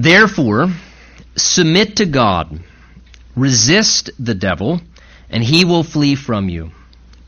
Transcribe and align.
Therefore, 0.00 0.72
submit 1.36 1.96
to 1.96 2.06
God, 2.06 2.60
resist 3.36 4.08
the 4.18 4.34
devil, 4.34 4.80
and 5.28 5.44
he 5.44 5.66
will 5.66 5.82
flee 5.82 6.14
from 6.14 6.48
you. 6.48 6.70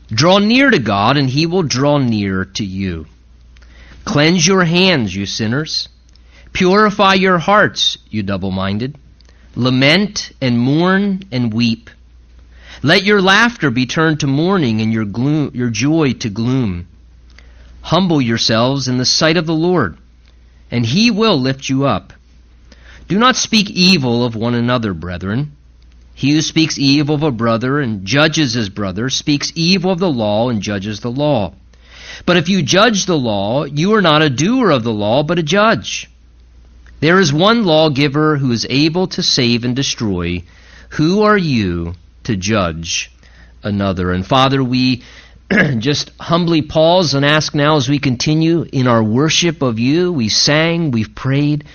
Draw 0.07 0.39
near 0.39 0.71
to 0.71 0.79
God, 0.79 1.15
and 1.15 1.29
he 1.29 1.45
will 1.45 1.61
draw 1.61 1.99
near 1.99 2.45
to 2.45 2.65
you. 2.65 3.05
Cleanse 4.05 4.47
your 4.47 4.63
hands, 4.63 5.15
you 5.15 5.27
sinners. 5.27 5.87
Purify 6.51 7.13
your 7.13 7.37
hearts, 7.37 7.99
you 8.09 8.23
double 8.23 8.49
minded. 8.49 8.97
Lament 9.53 10.31
and 10.41 10.57
mourn 10.57 11.21
and 11.31 11.53
weep. 11.53 11.91
Let 12.81 13.03
your 13.03 13.21
laughter 13.21 13.69
be 13.69 13.85
turned 13.85 14.21
to 14.21 14.27
mourning 14.27 14.81
and 14.81 14.91
your, 14.91 15.05
gloom, 15.05 15.51
your 15.53 15.69
joy 15.69 16.13
to 16.13 16.29
gloom. 16.31 16.87
Humble 17.81 18.19
yourselves 18.19 18.87
in 18.87 18.97
the 18.97 19.05
sight 19.05 19.37
of 19.37 19.45
the 19.45 19.53
Lord, 19.53 19.99
and 20.71 20.83
he 20.83 21.11
will 21.11 21.39
lift 21.39 21.69
you 21.69 21.85
up. 21.85 22.13
Do 23.13 23.19
not 23.19 23.35
speak 23.35 23.69
evil 23.69 24.25
of 24.25 24.35
one 24.35 24.55
another, 24.55 24.91
brethren. 24.91 25.51
He 26.15 26.31
who 26.31 26.41
speaks 26.41 26.79
evil 26.79 27.13
of 27.13 27.21
a 27.21 27.29
brother 27.29 27.79
and 27.79 28.03
judges 28.03 28.55
his 28.55 28.69
brother 28.69 29.07
speaks 29.11 29.51
evil 29.53 29.91
of 29.91 29.99
the 29.99 30.09
law 30.09 30.49
and 30.49 30.63
judges 30.63 30.99
the 30.99 31.11
law. 31.11 31.53
But 32.25 32.37
if 32.37 32.49
you 32.49 32.63
judge 32.63 33.05
the 33.05 33.15
law, 33.15 33.65
you 33.65 33.93
are 33.93 34.01
not 34.01 34.23
a 34.23 34.31
doer 34.31 34.71
of 34.71 34.83
the 34.83 34.91
law, 34.91 35.21
but 35.21 35.37
a 35.37 35.43
judge. 35.43 36.09
There 37.01 37.19
is 37.19 37.31
one 37.31 37.65
lawgiver 37.65 38.37
who 38.37 38.51
is 38.51 38.65
able 38.67 39.05
to 39.09 39.21
save 39.21 39.63
and 39.63 39.75
destroy. 39.75 40.41
Who 40.97 41.21
are 41.21 41.37
you 41.37 41.93
to 42.23 42.35
judge 42.35 43.11
another? 43.61 44.11
And 44.11 44.25
Father, 44.25 44.63
we 44.63 45.03
just 45.77 46.09
humbly 46.19 46.63
pause 46.63 47.13
and 47.13 47.23
ask 47.23 47.53
now 47.53 47.75
as 47.75 47.87
we 47.87 47.99
continue 47.99 48.65
in 48.73 48.87
our 48.87 49.03
worship 49.03 49.61
of 49.61 49.77
you. 49.77 50.11
We 50.11 50.29
sang, 50.29 50.89
we've 50.89 51.13
prayed. 51.13 51.65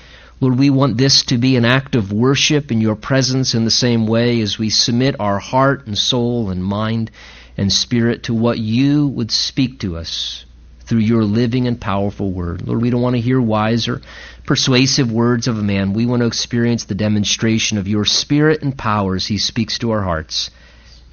Lord, 0.41 0.57
we 0.57 0.71
want 0.71 0.97
this 0.97 1.25
to 1.25 1.39
be 1.39 1.57
an 1.57 1.65
act 1.65 1.97
of 1.97 2.13
worship 2.13 2.71
in 2.71 2.81
your 2.81 2.95
presence 2.95 3.55
in 3.55 3.65
the 3.65 3.73
same 3.73 4.07
way 4.07 4.41
as 4.41 4.57
we 4.57 4.71
submit 4.71 5.17
our 5.19 5.41
heart 5.41 5.87
and 5.87 5.99
soul 5.99 6.51
and 6.51 6.65
mind 6.65 7.11
and 7.57 7.73
spirit 7.73 8.25
to 8.25 8.35
what 8.35 8.59
you 8.59 9.09
would 9.09 9.33
speak 9.33 9.81
to 9.81 9.97
us 9.97 10.45
through 10.87 11.01
your 11.01 11.25
living 11.25 11.67
and 11.67 11.81
powerful 11.81 12.31
word. 12.31 12.67
Lord, 12.67 12.81
we 12.81 12.89
don't 12.89 13.03
want 13.03 13.17
to 13.17 13.21
hear 13.21 13.41
wise 13.41 13.89
or 13.89 14.01
persuasive 14.47 15.11
words 15.11 15.49
of 15.49 15.59
a 15.59 15.63
man. 15.63 15.93
We 15.93 16.07
want 16.07 16.21
to 16.21 16.29
experience 16.29 16.85
the 16.85 16.95
demonstration 16.95 17.77
of 17.77 17.89
your 17.89 18.05
spirit 18.05 18.63
and 18.63 18.79
power 18.79 19.17
as 19.17 19.27
he 19.27 19.39
speaks 19.39 19.79
to 19.81 19.91
our 19.91 20.03
hearts 20.03 20.51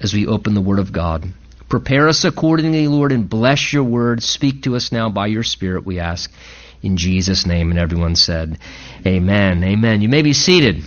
as 0.00 0.14
we 0.14 0.28
open 0.28 0.54
the 0.54 0.60
word 0.60 0.78
of 0.78 0.92
God. 0.92 1.32
Prepare 1.68 2.08
us 2.08 2.24
accordingly, 2.24 2.86
Lord, 2.86 3.10
and 3.10 3.28
bless 3.28 3.72
your 3.72 3.82
word. 3.82 4.22
Speak 4.22 4.62
to 4.62 4.76
us 4.76 4.92
now 4.92 5.10
by 5.10 5.26
your 5.26 5.42
spirit, 5.42 5.84
we 5.84 5.98
ask 5.98 6.30
in 6.82 6.96
Jesus' 6.96 7.44
name. 7.44 7.70
And 7.70 7.78
everyone 7.78 8.16
said, 8.16 8.58
Amen. 9.06 9.62
Amen. 9.62 10.02
You 10.02 10.08
may 10.08 10.22
be 10.22 10.32
seated. 10.32 10.82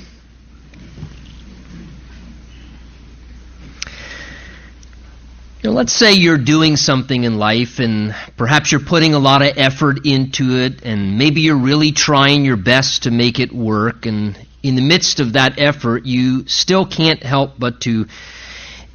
Let's 5.63 5.93
say 5.93 6.13
you're 6.13 6.37
doing 6.37 6.75
something 6.75 7.23
in 7.23 7.37
life 7.37 7.79
and 7.79 8.13
perhaps 8.35 8.73
you're 8.73 8.81
putting 8.81 9.13
a 9.13 9.19
lot 9.19 9.41
of 9.41 9.57
effort 9.57 10.05
into 10.05 10.57
it 10.57 10.83
and 10.83 11.17
maybe 11.17 11.41
you're 11.41 11.57
really 11.57 11.93
trying 11.93 12.43
your 12.43 12.57
best 12.57 13.03
to 13.03 13.11
make 13.11 13.39
it 13.39 13.53
work 13.53 14.05
and 14.05 14.37
in 14.63 14.75
the 14.75 14.81
midst 14.81 15.21
of 15.21 15.33
that 15.33 15.57
effort 15.57 16.05
you 16.05 16.45
still 16.47 16.85
can't 16.85 17.23
help 17.23 17.53
but 17.57 17.81
to 17.81 18.07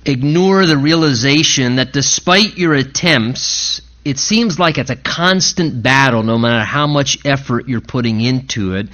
ignore 0.05 0.67
the 0.67 0.77
realization 0.77 1.77
that 1.77 1.93
despite 1.93 2.59
your 2.59 2.75
attempts 2.75 3.81
it 4.05 4.19
seems 4.19 4.59
like 4.59 4.79
it's 4.79 4.91
a 4.91 4.97
constant 4.97 5.83
battle 5.83 6.23
no 6.23 6.39
matter 6.39 6.65
how 6.65 6.87
much 6.87 7.19
effort 7.25 7.69
you're 7.69 7.81
putting 7.81 8.21
into 8.21 8.75
it. 8.75 8.89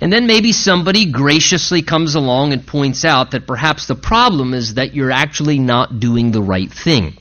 And 0.00 0.12
then 0.12 0.26
maybe 0.26 0.52
somebody 0.52 1.10
graciously 1.10 1.82
comes 1.82 2.14
along 2.14 2.52
and 2.52 2.66
points 2.66 3.04
out 3.04 3.30
that 3.30 3.46
perhaps 3.46 3.86
the 3.86 3.94
problem 3.94 4.52
is 4.52 4.74
that 4.74 4.94
you're 4.94 5.10
actually 5.10 5.58
not 5.58 5.98
doing 5.98 6.30
the 6.30 6.42
right 6.42 6.70
thing. 6.70 7.16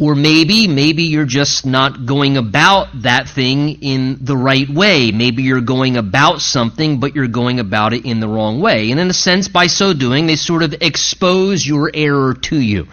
Or 0.00 0.14
maybe, 0.14 0.66
maybe 0.66 1.02
you're 1.02 1.26
just 1.26 1.66
not 1.66 2.06
going 2.06 2.38
about 2.38 3.02
that 3.02 3.28
thing 3.28 3.82
in 3.82 4.16
the 4.22 4.36
right 4.36 4.68
way. 4.68 5.10
Maybe 5.10 5.42
you're 5.42 5.60
going 5.60 5.98
about 5.98 6.40
something, 6.40 7.00
but 7.00 7.14
you're 7.14 7.28
going 7.28 7.60
about 7.60 7.92
it 7.92 8.06
in 8.06 8.18
the 8.18 8.26
wrong 8.26 8.62
way. 8.62 8.90
And 8.90 8.98
in 8.98 9.10
a 9.10 9.12
sense, 9.12 9.48
by 9.48 9.66
so 9.66 9.92
doing, 9.92 10.26
they 10.26 10.36
sort 10.36 10.62
of 10.62 10.74
expose 10.80 11.66
your 11.66 11.90
error 11.92 12.32
to 12.32 12.58
you. 12.58 12.88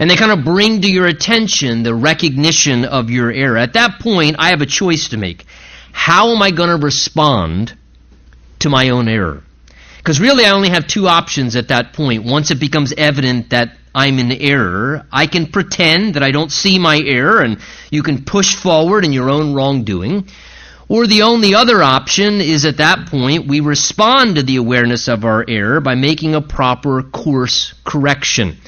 And 0.00 0.10
they 0.10 0.16
kind 0.16 0.32
of 0.32 0.44
bring 0.44 0.80
to 0.80 0.90
your 0.90 1.06
attention 1.06 1.84
the 1.84 1.94
recognition 1.94 2.84
of 2.84 3.08
your 3.08 3.30
error. 3.30 3.56
At 3.56 3.74
that 3.74 4.00
point, 4.00 4.34
I 4.40 4.48
have 4.48 4.60
a 4.60 4.66
choice 4.66 5.10
to 5.10 5.16
make. 5.16 5.46
How 5.92 6.34
am 6.34 6.42
I 6.42 6.50
going 6.50 6.70
to 6.70 6.84
respond 6.84 7.72
to 8.58 8.68
my 8.68 8.88
own 8.88 9.06
error? 9.06 9.44
Because 9.98 10.18
really, 10.18 10.44
I 10.44 10.50
only 10.50 10.70
have 10.70 10.88
two 10.88 11.06
options 11.06 11.54
at 11.54 11.68
that 11.68 11.92
point. 11.92 12.24
Once 12.24 12.50
it 12.50 12.58
becomes 12.58 12.92
evident 12.96 13.50
that 13.50 13.76
I'm 13.98 14.20
in 14.20 14.30
error, 14.30 15.04
I 15.10 15.26
can 15.26 15.46
pretend 15.46 16.14
that 16.14 16.22
I 16.22 16.30
don't 16.30 16.52
see 16.52 16.78
my 16.78 17.00
error 17.04 17.42
and 17.42 17.58
you 17.90 18.04
can 18.04 18.24
push 18.24 18.54
forward 18.54 19.04
in 19.04 19.12
your 19.12 19.28
own 19.28 19.54
wrongdoing. 19.54 20.28
Or 20.88 21.08
the 21.08 21.22
only 21.22 21.56
other 21.56 21.82
option 21.82 22.40
is 22.40 22.64
at 22.64 22.76
that 22.76 23.06
point 23.06 23.48
we 23.48 23.58
respond 23.58 24.36
to 24.36 24.44
the 24.44 24.54
awareness 24.54 25.08
of 25.08 25.24
our 25.24 25.44
error 25.48 25.80
by 25.80 25.96
making 25.96 26.36
a 26.36 26.40
proper 26.40 27.02
course 27.02 27.74
correction 27.82 28.58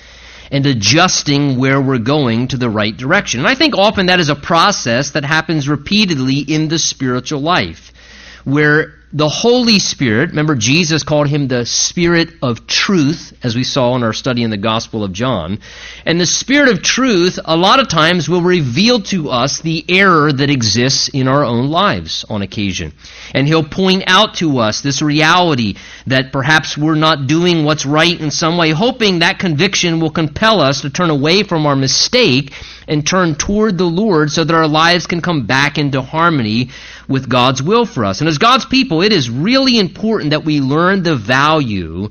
and 0.50 0.66
adjusting 0.66 1.56
where 1.56 1.80
we're 1.80 1.98
going 1.98 2.48
to 2.48 2.56
the 2.56 2.68
right 2.68 2.96
direction. 2.96 3.38
And 3.38 3.48
I 3.48 3.54
think 3.54 3.76
often 3.76 4.06
that 4.06 4.18
is 4.18 4.30
a 4.30 4.34
process 4.34 5.12
that 5.12 5.24
happens 5.24 5.68
repeatedly 5.68 6.40
in 6.40 6.66
the 6.66 6.80
spiritual 6.80 7.40
life, 7.40 7.92
where 8.42 8.94
the 9.12 9.28
Holy 9.28 9.80
Spirit, 9.80 10.30
remember 10.30 10.54
Jesus 10.54 11.02
called 11.02 11.26
him 11.26 11.48
the 11.48 11.66
Spirit 11.66 12.30
of 12.42 12.68
truth, 12.68 13.36
as 13.42 13.56
we 13.56 13.64
saw 13.64 13.96
in 13.96 14.04
our 14.04 14.12
study 14.12 14.44
in 14.44 14.50
the 14.50 14.56
Gospel 14.56 15.02
of 15.02 15.12
John. 15.12 15.58
And 16.06 16.20
the 16.20 16.26
Spirit 16.26 16.68
of 16.68 16.82
truth, 16.82 17.38
a 17.44 17.56
lot 17.56 17.80
of 17.80 17.88
times, 17.88 18.28
will 18.28 18.42
reveal 18.42 19.00
to 19.04 19.30
us 19.30 19.60
the 19.60 19.84
error 19.88 20.32
that 20.32 20.48
exists 20.48 21.08
in 21.08 21.26
our 21.26 21.44
own 21.44 21.70
lives 21.70 22.24
on 22.30 22.42
occasion. 22.42 22.92
And 23.34 23.48
he'll 23.48 23.68
point 23.68 24.04
out 24.06 24.34
to 24.34 24.58
us 24.58 24.80
this 24.80 25.02
reality 25.02 25.74
that 26.06 26.32
perhaps 26.32 26.78
we're 26.78 26.94
not 26.94 27.26
doing 27.26 27.64
what's 27.64 27.86
right 27.86 28.20
in 28.20 28.30
some 28.30 28.58
way, 28.58 28.70
hoping 28.70 29.18
that 29.18 29.40
conviction 29.40 29.98
will 29.98 30.10
compel 30.10 30.60
us 30.60 30.82
to 30.82 30.90
turn 30.90 31.10
away 31.10 31.42
from 31.42 31.66
our 31.66 31.76
mistake 31.76 32.52
and 32.90 33.06
turn 33.06 33.36
toward 33.36 33.78
the 33.78 33.84
Lord 33.84 34.32
so 34.32 34.42
that 34.42 34.54
our 34.54 34.66
lives 34.66 35.06
can 35.06 35.22
come 35.22 35.46
back 35.46 35.78
into 35.78 36.02
harmony 36.02 36.70
with 37.08 37.28
God's 37.28 37.62
will 37.62 37.86
for 37.86 38.04
us. 38.04 38.20
And 38.20 38.28
as 38.28 38.38
God's 38.38 38.66
people, 38.66 39.00
it 39.00 39.12
is 39.12 39.30
really 39.30 39.78
important 39.78 40.30
that 40.30 40.44
we 40.44 40.60
learn 40.60 41.04
the 41.04 41.14
value 41.14 42.10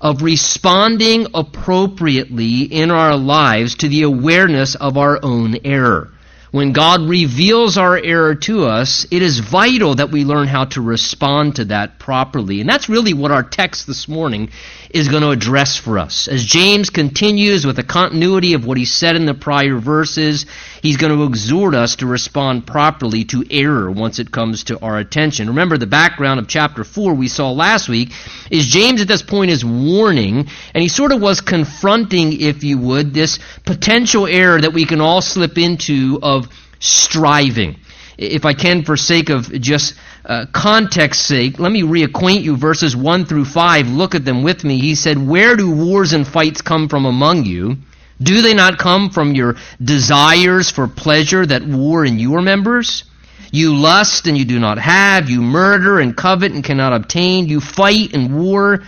of 0.00 0.22
responding 0.22 1.26
appropriately 1.34 2.62
in 2.62 2.90
our 2.90 3.16
lives 3.16 3.76
to 3.76 3.88
the 3.88 4.02
awareness 4.02 4.74
of 4.74 4.96
our 4.96 5.20
own 5.22 5.58
error. 5.62 6.10
When 6.54 6.70
God 6.70 7.08
reveals 7.08 7.76
our 7.76 7.98
error 7.98 8.36
to 8.36 8.66
us, 8.66 9.08
it 9.10 9.22
is 9.22 9.40
vital 9.40 9.96
that 9.96 10.12
we 10.12 10.24
learn 10.24 10.46
how 10.46 10.66
to 10.66 10.80
respond 10.80 11.56
to 11.56 11.64
that 11.64 11.98
properly. 11.98 12.60
And 12.60 12.70
that's 12.70 12.88
really 12.88 13.12
what 13.12 13.32
our 13.32 13.42
text 13.42 13.88
this 13.88 14.06
morning 14.06 14.50
is 14.88 15.08
going 15.08 15.24
to 15.24 15.30
address 15.30 15.76
for 15.76 15.98
us. 15.98 16.28
As 16.28 16.44
James 16.44 16.90
continues 16.90 17.66
with 17.66 17.74
the 17.74 17.82
continuity 17.82 18.54
of 18.54 18.64
what 18.64 18.78
he 18.78 18.84
said 18.84 19.16
in 19.16 19.26
the 19.26 19.34
prior 19.34 19.80
verses, 19.80 20.46
he's 20.80 20.96
going 20.96 21.12
to 21.18 21.24
exhort 21.24 21.74
us 21.74 21.96
to 21.96 22.06
respond 22.06 22.68
properly 22.68 23.24
to 23.24 23.44
error 23.50 23.90
once 23.90 24.20
it 24.20 24.30
comes 24.30 24.62
to 24.62 24.78
our 24.78 24.96
attention. 24.96 25.48
Remember 25.48 25.76
the 25.76 25.88
background 25.88 26.38
of 26.38 26.46
chapter 26.46 26.84
4 26.84 27.14
we 27.14 27.26
saw 27.26 27.50
last 27.50 27.88
week 27.88 28.12
is 28.48 28.68
James 28.68 29.02
at 29.02 29.08
this 29.08 29.22
point 29.22 29.50
is 29.50 29.64
warning, 29.64 30.46
and 30.72 30.82
he 30.82 30.88
sort 30.88 31.10
of 31.10 31.20
was 31.20 31.40
confronting, 31.40 32.40
if 32.40 32.62
you 32.62 32.78
would, 32.78 33.12
this 33.12 33.40
potential 33.64 34.28
error 34.28 34.60
that 34.60 34.72
we 34.72 34.84
can 34.84 35.00
all 35.00 35.20
slip 35.20 35.58
into 35.58 36.20
of 36.22 36.43
striving. 36.84 37.76
If 38.16 38.44
I 38.44 38.52
can, 38.52 38.84
for 38.84 38.96
sake 38.96 39.30
of 39.30 39.50
just 39.60 39.94
uh, 40.24 40.46
context 40.52 41.22
sake, 41.26 41.58
let 41.58 41.72
me 41.72 41.82
reacquaint 41.82 42.42
you 42.42 42.56
verses 42.56 42.94
1 42.94 43.26
through 43.26 43.46
5. 43.46 43.88
Look 43.88 44.14
at 44.14 44.24
them 44.24 44.42
with 44.42 44.62
me. 44.64 44.78
He 44.78 44.94
said, 44.94 45.18
Where 45.18 45.56
do 45.56 45.74
wars 45.74 46.12
and 46.12 46.26
fights 46.26 46.62
come 46.62 46.88
from 46.88 47.06
among 47.06 47.44
you? 47.44 47.78
Do 48.22 48.42
they 48.42 48.54
not 48.54 48.78
come 48.78 49.10
from 49.10 49.34
your 49.34 49.56
desires 49.82 50.70
for 50.70 50.86
pleasure 50.86 51.44
that 51.44 51.64
war 51.64 52.04
in 52.04 52.18
your 52.18 52.42
members? 52.42 53.04
You 53.50 53.74
lust 53.74 54.26
and 54.26 54.38
you 54.38 54.44
do 54.44 54.60
not 54.60 54.78
have. 54.78 55.28
You 55.28 55.42
murder 55.42 55.98
and 55.98 56.16
covet 56.16 56.52
and 56.52 56.62
cannot 56.62 56.92
obtain. 56.92 57.48
You 57.48 57.60
fight 57.60 58.14
and 58.14 58.38
war, 58.38 58.82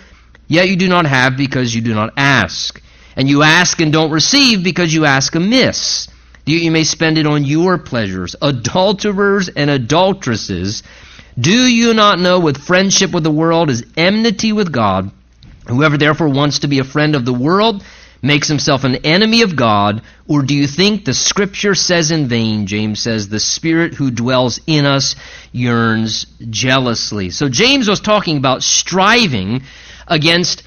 yet 0.47 0.69
you 0.69 0.77
do 0.77 0.89
not 0.89 1.07
have 1.07 1.37
because 1.37 1.75
you 1.75 1.81
do 1.81 1.95
not 1.95 2.13
ask. 2.17 2.81
And 3.17 3.29
you 3.29 3.43
ask 3.43 3.81
and 3.81 3.93
don't 3.93 4.11
receive 4.11 4.63
because 4.63 4.95
you 4.95 5.05
ask 5.05 5.35
amiss 5.35 6.09
you 6.47 6.71
may 6.71 6.85
spend 6.85 7.19
it 7.19 7.27
on 7.27 7.45
your 7.45 7.77
pleasures. 7.79 8.37
Adulterers 8.41 9.49
and 9.49 9.69
adulteresses, 9.69 10.83
do 11.39 11.51
you 11.51 11.93
not 11.93 12.21
know 12.21 12.41
with 12.41 12.63
friendship 12.63 13.11
with 13.11 13.25
the 13.25 13.31
world 13.31 13.69
is 13.69 13.85
enmity 13.97 14.53
with 14.53 14.73
God? 14.73 15.11
Whoever 15.67 15.99
therefore 15.99 16.29
wants 16.29 16.61
to 16.61 16.69
be 16.69 16.79
a 16.79 16.85
friend 16.85 17.17
of 17.17 17.25
the 17.25 17.33
world 17.33 17.85
makes 18.23 18.49
himself 18.49 18.85
an 18.85 18.97
enemy 18.97 19.43
of 19.43 19.57
God, 19.57 20.03
or 20.27 20.43
do 20.43 20.55
you 20.55 20.67
think 20.67 21.05
the 21.05 21.15
scripture 21.15 21.75
says 21.75 22.11
in 22.11 22.29
vain? 22.29 22.67
James 22.67 23.01
says, 23.01 23.29
the 23.29 23.41
spirit 23.41 23.95
who 23.95 24.11
dwells 24.11 24.61
in 24.67 24.87
us 24.87 25.17
yearns 25.53 26.27
jealously. 26.49 27.31
So 27.31 27.49
James 27.49 27.89
was 27.89 28.01
talking 28.01 28.37
about 28.37 28.63
striving 28.63 29.63
against 30.09 30.63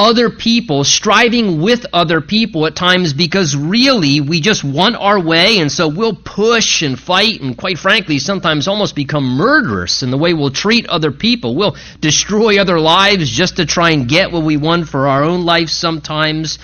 other 0.00 0.30
people, 0.30 0.82
striving 0.82 1.60
with 1.60 1.84
other 1.92 2.22
people 2.22 2.64
at 2.64 2.74
times 2.74 3.12
because 3.12 3.54
really 3.54 4.22
we 4.22 4.40
just 4.40 4.64
want 4.64 4.96
our 4.96 5.20
way 5.20 5.58
and 5.58 5.70
so 5.70 5.88
we'll 5.88 6.16
push 6.16 6.80
and 6.80 6.98
fight 6.98 7.42
and 7.42 7.54
quite 7.58 7.78
frankly 7.78 8.18
sometimes 8.18 8.66
almost 8.66 8.96
become 8.96 9.36
murderous 9.36 10.02
in 10.02 10.10
the 10.10 10.16
way 10.16 10.32
we'll 10.32 10.50
treat 10.50 10.86
other 10.86 11.12
people. 11.12 11.54
We'll 11.54 11.76
destroy 12.00 12.58
other 12.58 12.80
lives 12.80 13.28
just 13.28 13.56
to 13.56 13.66
try 13.66 13.90
and 13.90 14.08
get 14.08 14.32
what 14.32 14.42
we 14.42 14.56
want 14.56 14.88
for 14.88 15.06
our 15.06 15.22
own 15.22 15.44
life 15.44 15.68
sometimes. 15.68 16.58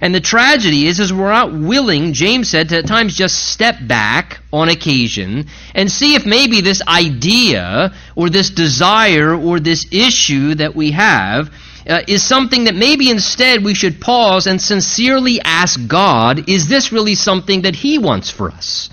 And 0.00 0.12
the 0.12 0.20
tragedy 0.20 0.88
is, 0.88 0.98
is 0.98 1.12
we're 1.12 1.30
not 1.30 1.52
willing, 1.52 2.12
James 2.12 2.50
said, 2.50 2.70
to 2.70 2.78
at 2.78 2.88
times 2.88 3.14
just 3.14 3.52
step 3.52 3.76
back 3.86 4.40
on 4.52 4.68
occasion 4.68 5.46
and 5.76 5.92
see 5.92 6.16
if 6.16 6.26
maybe 6.26 6.60
this 6.60 6.82
idea 6.88 7.94
or 8.16 8.30
this 8.30 8.50
desire 8.50 9.32
or 9.32 9.60
this 9.60 9.86
issue 9.92 10.56
that 10.56 10.74
we 10.74 10.90
have 10.90 11.52
uh, 11.88 12.02
is 12.06 12.22
something 12.22 12.64
that 12.64 12.74
maybe 12.74 13.10
instead 13.10 13.64
we 13.64 13.74
should 13.74 14.00
pause 14.00 14.46
and 14.46 14.60
sincerely 14.60 15.40
ask 15.40 15.80
God, 15.86 16.48
is 16.48 16.68
this 16.68 16.92
really 16.92 17.14
something 17.14 17.62
that 17.62 17.74
He 17.74 17.98
wants 17.98 18.30
for 18.30 18.50
us? 18.50 18.90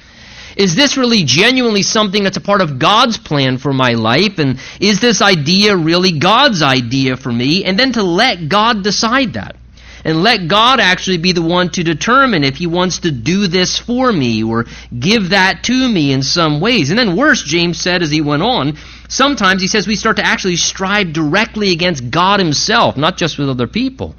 Is 0.56 0.76
this 0.76 0.98
really 0.98 1.24
genuinely 1.24 1.84
something 1.84 2.24
that's 2.24 2.38
a 2.38 2.42
part 2.42 2.62
of 2.62 2.80
God's 2.80 3.18
plan 3.18 3.60
for 3.60 3.72
my 3.72 3.94
life? 3.94 4.40
And 4.40 4.60
is 4.80 5.00
this 5.00 5.22
idea 5.22 5.78
really 5.78 6.18
God's 6.18 6.64
idea 6.64 7.16
for 7.16 7.32
me? 7.32 7.64
And 7.64 7.78
then 7.78 7.94
to 7.94 8.04
let 8.04 8.50
God 8.50 8.84
decide 8.84 9.34
that 9.34 9.56
and 10.08 10.24
let 10.24 10.48
God 10.48 10.80
actually 10.80 11.18
be 11.18 11.34
the 11.34 11.42
one 11.42 11.70
to 11.72 11.84
determine 11.84 12.46
if 12.46 12.56
He 12.56 12.66
wants 12.66 13.00
to 13.00 13.12
do 13.12 13.48
this 13.48 13.78
for 13.78 14.12
me 14.12 14.42
or 14.42 14.66
give 14.98 15.32
that 15.32 15.64
to 15.64 15.90
me 15.90 16.14
in 16.14 16.24
some 16.24 16.62
ways. 16.62 16.90
And 16.90 16.98
then, 16.98 17.18
worse, 17.18 17.44
James 17.44 17.78
said 17.78 18.02
as 18.02 18.10
he 18.10 18.22
went 18.22 18.42
on, 18.42 18.78
sometimes 19.10 19.62
he 19.62 19.68
says 19.68 19.86
we 19.86 19.98
start 19.98 20.16
to 20.16 20.26
actually 20.26 20.56
strive 20.56 21.12
directly 21.12 21.74
against 21.74 22.10
God 22.10 22.40
Himself, 22.40 22.96
not 22.96 23.18
just 23.18 23.38
with 23.38 23.50
other 23.50 23.68
people. 23.68 24.16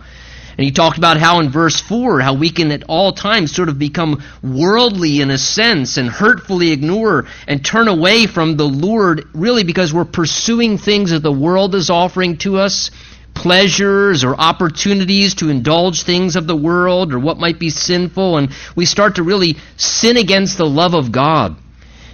And 0.59 0.65
he 0.65 0.73
talked 0.73 0.99
about 0.99 1.17
how 1.17 1.41
in 1.41 1.51
verse 1.51 1.81
4, 1.81 2.21
how 2.21 2.35
we 2.35 2.51
can 2.51 2.71
at 2.73 2.83
all 2.89 3.13
times 3.13 3.55
sort 3.55 3.71
of 3.71 3.79
become 3.79 4.23
worldly 4.43 5.23
in 5.23 5.31
a 5.31 5.39
sense 5.39 5.97
and 5.97 6.11
hurtfully 6.11 6.73
ignore 6.73 7.27
and 7.47 7.65
turn 7.65 7.89
away 7.89 8.27
from 8.27 8.57
the 8.57 8.69
Lord 8.69 9.29
really 9.33 9.65
because 9.65 9.95
we're 9.95 10.05
pursuing 10.05 10.77
things 10.77 11.13
that 11.13 11.23
the 11.23 11.33
world 11.33 11.75
is 11.77 11.89
offering 11.89 12.37
to 12.39 12.59
us 12.59 12.91
pleasures 13.39 14.25
or 14.25 14.35
opportunities 14.35 15.37
to 15.37 15.49
indulge 15.49 16.03
things 16.03 16.35
of 16.35 16.49
the 16.49 16.57
world 16.57 17.15
or 17.15 17.21
what 17.21 17.39
might 17.39 17.61
be 17.61 17.71
sinful, 17.71 18.37
and 18.37 18.51
we 18.75 18.85
start 18.85 19.15
to 19.15 19.23
really 19.23 19.57
sin 19.77 20.17
against 20.17 20.59
the 20.59 20.67
love 20.67 20.95
of 20.95 21.13
God. 21.13 21.57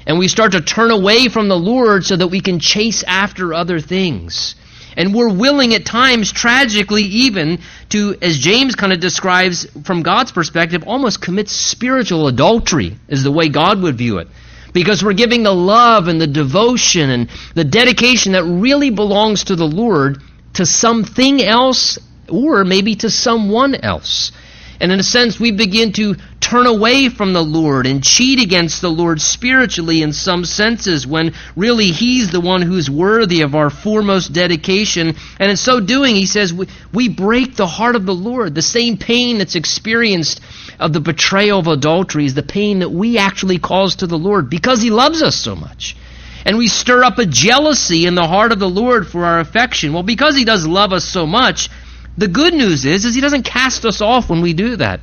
And 0.07 0.19
we 0.19 0.29
start 0.29 0.53
to 0.53 0.61
turn 0.61 0.91
away 0.91 1.29
from 1.29 1.49
the 1.49 1.59
Lord 1.59 2.05
so 2.05 2.15
that 2.15 2.29
we 2.29 2.41
can 2.41 2.61
chase 2.61 3.03
after 3.05 3.55
other 3.55 3.81
things. 3.81 4.55
And 4.99 5.15
we're 5.15 5.33
willing 5.33 5.75
at 5.75 5.87
times, 5.87 6.31
tragically 6.31 7.03
even, 7.03 7.61
to, 7.89 8.15
as 8.21 8.39
James 8.39 8.75
kind 8.77 8.93
of 8.93 9.01
describes 9.01 9.67
from 9.83 10.03
God's 10.03 10.31
perspective, 10.31 10.85
almost 10.87 11.23
commit 11.23 11.49
spiritual 11.49 12.29
adultery, 12.29 12.97
is 13.09 13.25
the 13.25 13.33
way 13.33 13.49
God 13.49 13.81
would 13.81 13.97
view 13.97 14.19
it. 14.19 14.29
Because 14.75 15.03
we're 15.03 15.15
giving 15.15 15.43
the 15.43 15.55
love 15.55 16.07
and 16.07 16.21
the 16.21 16.27
devotion 16.27 17.09
and 17.09 17.31
the 17.55 17.65
dedication 17.65 18.33
that 18.33 18.45
really 18.45 18.91
belongs 18.91 19.45
to 19.45 19.57
the 19.57 19.67
Lord 19.67 20.21
to 20.55 20.67
something 20.67 21.43
else 21.43 21.99
or 22.29 22.65
maybe 22.65 22.95
to 22.97 23.11
someone 23.11 23.75
else. 23.75 24.33
And 24.81 24.91
in 24.91 24.99
a 24.99 25.05
sense, 25.05 25.39
we 25.39 25.53
begin 25.53 25.93
to 25.93 26.17
turn 26.41 26.67
away 26.67 27.09
from 27.09 27.33
the 27.33 27.43
Lord 27.43 27.87
and 27.87 28.03
cheat 28.03 28.43
against 28.43 28.81
the 28.81 28.91
Lord 28.91 29.21
spiritually 29.21 30.03
in 30.03 30.13
some 30.13 30.45
senses 30.45 31.07
when 31.07 31.33
really 31.57 31.87
He's 31.87 32.31
the 32.31 32.41
one 32.41 32.61
who's 32.61 32.91
worthy 32.91 33.43
of 33.43 33.55
our 33.55 33.71
foremost 33.71 34.33
dedication. 34.33 35.15
And 35.39 35.51
in 35.51 35.57
so 35.57 35.81
doing, 35.81 36.17
He 36.17 36.27
says, 36.27 36.53
we, 36.53 36.67
we 36.93 37.09
break 37.09 37.57
the 37.57 37.67
heart 37.67 37.97
of 37.97 38.05
the 38.05 38.15
Lord. 38.15 38.55
The 38.55 38.63
same 38.63 38.99
pain 38.99 39.39
that's 39.39 39.55
experienced 39.55 40.41
of 40.79 40.93
the 40.93 41.01
betrayal 41.01 41.61
of 41.61 41.69
adultery 41.69 42.27
is 42.27 42.35
the 42.35 42.43
pain 42.43 42.81
that 42.81 42.91
we 42.91 43.17
actually 43.17 43.59
cause 43.59 43.97
to 43.97 44.07
the 44.07 44.19
Lord 44.19 44.51
because 44.51 44.83
He 44.83 44.91
loves 44.91 45.23
us 45.23 45.37
so 45.37 45.55
much 45.55 45.97
and 46.45 46.59
we 46.59 46.69
stir 46.69 47.05
up 47.05 47.19
a 47.19 47.27
jealousy 47.27 48.07
in 48.07 48.15
the 48.15 48.27
heart 48.27 48.53
of 48.53 48.59
the 48.59 48.69
Lord 48.69 49.07
for 49.07 49.25
our 49.25 49.41
affection. 49.41 49.93
Well, 49.93 50.03
because 50.03 50.37
He 50.37 50.45
does 50.45 50.67
love 50.67 50.93
us 50.93 51.05
so 51.05 51.27
much, 51.27 51.71
the 52.17 52.29
good 52.29 52.55
news 52.55 52.85
is, 52.85 53.05
is 53.05 53.15
He 53.15 53.21
doesn't 53.21 53.45
cast 53.45 53.85
us 53.85 54.01
off 54.01 54.31
when 54.31 54.41
we 54.41 54.53
do 54.53 54.77
that. 54.77 55.01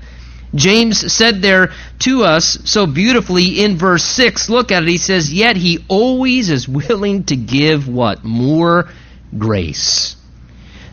James 0.54 1.14
said 1.14 1.42
there 1.42 1.72
to 2.00 2.24
us 2.24 2.58
so 2.66 2.86
beautifully 2.86 3.64
in 3.64 3.78
verse 3.78 4.04
6, 4.04 4.50
look 4.50 4.72
at 4.72 4.84
it, 4.84 4.90
he 4.90 4.98
says, 4.98 5.34
Yet 5.34 5.56
he 5.56 5.84
always 5.88 6.50
is 6.50 6.68
willing 6.68 7.24
to 7.26 7.36
give 7.36 7.88
what? 7.88 8.24
More 8.24 8.90
grace. 9.38 10.18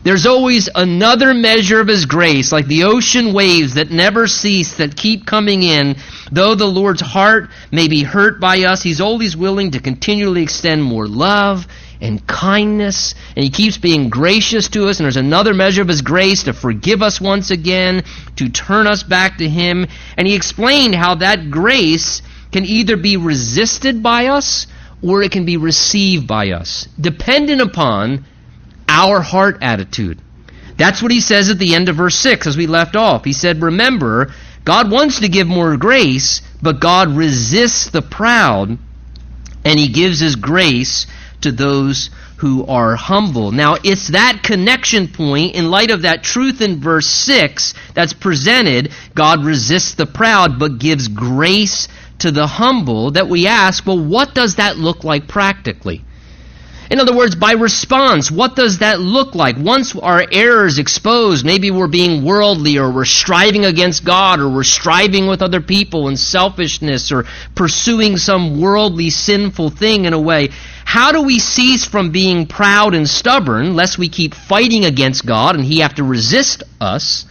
There's 0.03 0.25
always 0.25 0.69
another 0.73 1.33
measure 1.33 1.81
of 1.81 1.87
His 1.87 2.05
grace, 2.05 2.51
like 2.51 2.67
the 2.67 2.85
ocean 2.85 3.33
waves 3.33 3.73
that 3.73 3.91
never 3.91 4.27
cease, 4.27 4.77
that 4.77 4.95
keep 4.95 5.25
coming 5.25 5.61
in. 5.61 5.97
Though 6.31 6.55
the 6.55 6.65
Lord's 6.65 7.01
heart 7.01 7.49
may 7.71 7.87
be 7.87 8.03
hurt 8.03 8.39
by 8.39 8.63
us, 8.63 8.81
He's 8.81 9.01
always 9.01 9.35
willing 9.35 9.71
to 9.71 9.79
continually 9.79 10.43
extend 10.43 10.83
more 10.83 11.07
love 11.07 11.67
and 12.01 12.25
kindness, 12.25 13.15
and 13.35 13.43
He 13.43 13.49
keeps 13.49 13.77
being 13.77 14.09
gracious 14.09 14.69
to 14.69 14.87
us, 14.87 14.99
and 14.99 15.05
there's 15.05 15.17
another 15.17 15.53
measure 15.53 15.81
of 15.81 15.87
His 15.87 16.01
grace 16.01 16.43
to 16.43 16.53
forgive 16.53 17.01
us 17.01 17.19
once 17.19 17.51
again, 17.51 18.03
to 18.37 18.49
turn 18.49 18.87
us 18.87 19.03
back 19.03 19.37
to 19.39 19.49
Him. 19.49 19.87
And 20.17 20.27
He 20.27 20.35
explained 20.35 20.95
how 20.95 21.15
that 21.15 21.51
grace 21.51 22.21
can 22.51 22.65
either 22.65 22.97
be 22.97 23.17
resisted 23.17 24.01
by 24.01 24.27
us 24.27 24.67
or 25.01 25.23
it 25.23 25.31
can 25.31 25.45
be 25.45 25.57
received 25.57 26.27
by 26.27 26.51
us, 26.51 26.87
dependent 26.99 27.61
upon 27.61 28.25
our 28.87 29.21
heart 29.21 29.59
attitude. 29.61 30.19
That's 30.77 31.01
what 31.01 31.11
he 31.11 31.19
says 31.19 31.49
at 31.49 31.59
the 31.59 31.75
end 31.75 31.89
of 31.89 31.97
verse 31.97 32.15
6 32.15 32.47
as 32.47 32.57
we 32.57 32.65
left 32.65 32.95
off. 32.95 33.25
He 33.25 33.33
said, 33.33 33.61
Remember, 33.61 34.33
God 34.69 34.91
wants 34.91 35.21
to 35.21 35.29
give 35.29 35.47
more 35.47 35.77
grace, 35.77 36.43
but 36.61 36.79
God 36.79 37.09
resists 37.15 37.89
the 37.89 38.03
proud, 38.03 38.77
and 39.65 39.79
he 39.79 39.87
gives 39.87 40.19
his 40.19 40.35
grace 40.35 41.07
to 41.41 41.51
those 41.51 42.11
who 42.37 42.67
are 42.67 42.95
humble. 42.95 43.51
Now, 43.51 43.77
it's 43.83 44.09
that 44.09 44.43
connection 44.43 45.07
point 45.07 45.55
in 45.55 45.71
light 45.71 45.89
of 45.89 46.03
that 46.03 46.21
truth 46.21 46.61
in 46.61 46.79
verse 46.79 47.07
6 47.07 47.73
that's 47.95 48.13
presented. 48.13 48.91
God 49.15 49.43
resists 49.43 49.95
the 49.95 50.05
proud, 50.05 50.59
but 50.59 50.77
gives 50.77 51.07
grace 51.07 51.87
to 52.19 52.29
the 52.29 52.45
humble 52.45 53.09
that 53.13 53.27
we 53.27 53.47
ask, 53.47 53.87
well, 53.87 53.97
what 53.97 54.35
does 54.35 54.57
that 54.57 54.77
look 54.77 55.03
like 55.03 55.27
practically? 55.27 56.03
In 56.89 56.99
other 56.99 57.15
words, 57.15 57.35
by 57.35 57.51
response, 57.51 58.31
what 58.31 58.55
does 58.55 58.79
that 58.79 58.99
look 58.99 59.35
like? 59.35 59.57
Once 59.57 59.95
our 59.95 60.25
error 60.31 60.65
is 60.65 60.79
exposed, 60.79 61.45
maybe 61.45 61.69
we're 61.69 61.87
being 61.87 62.23
worldly 62.23 62.79
or 62.79 62.89
we're 62.89 63.05
striving 63.05 63.63
against 63.63 64.03
God 64.03 64.39
or 64.39 64.49
we're 64.49 64.63
striving 64.63 65.27
with 65.27 65.43
other 65.43 65.61
people 65.61 66.07
in 66.07 66.17
selfishness 66.17 67.11
or 67.11 67.25
pursuing 67.53 68.17
some 68.17 68.59
worldly 68.59 69.11
sinful 69.11 69.69
thing 69.69 70.05
in 70.05 70.13
a 70.13 70.19
way. 70.19 70.49
How 70.83 71.11
do 71.11 71.21
we 71.21 71.37
cease 71.37 71.85
from 71.85 72.09
being 72.09 72.47
proud 72.47 72.95
and 72.95 73.07
stubborn 73.07 73.75
lest 73.75 73.99
we 73.99 74.09
keep 74.09 74.33
fighting 74.33 74.85
against 74.85 75.27
God 75.27 75.55
and 75.55 75.63
He 75.63 75.81
have 75.81 75.93
to 75.95 76.03
resist 76.03 76.63
us? 76.81 77.25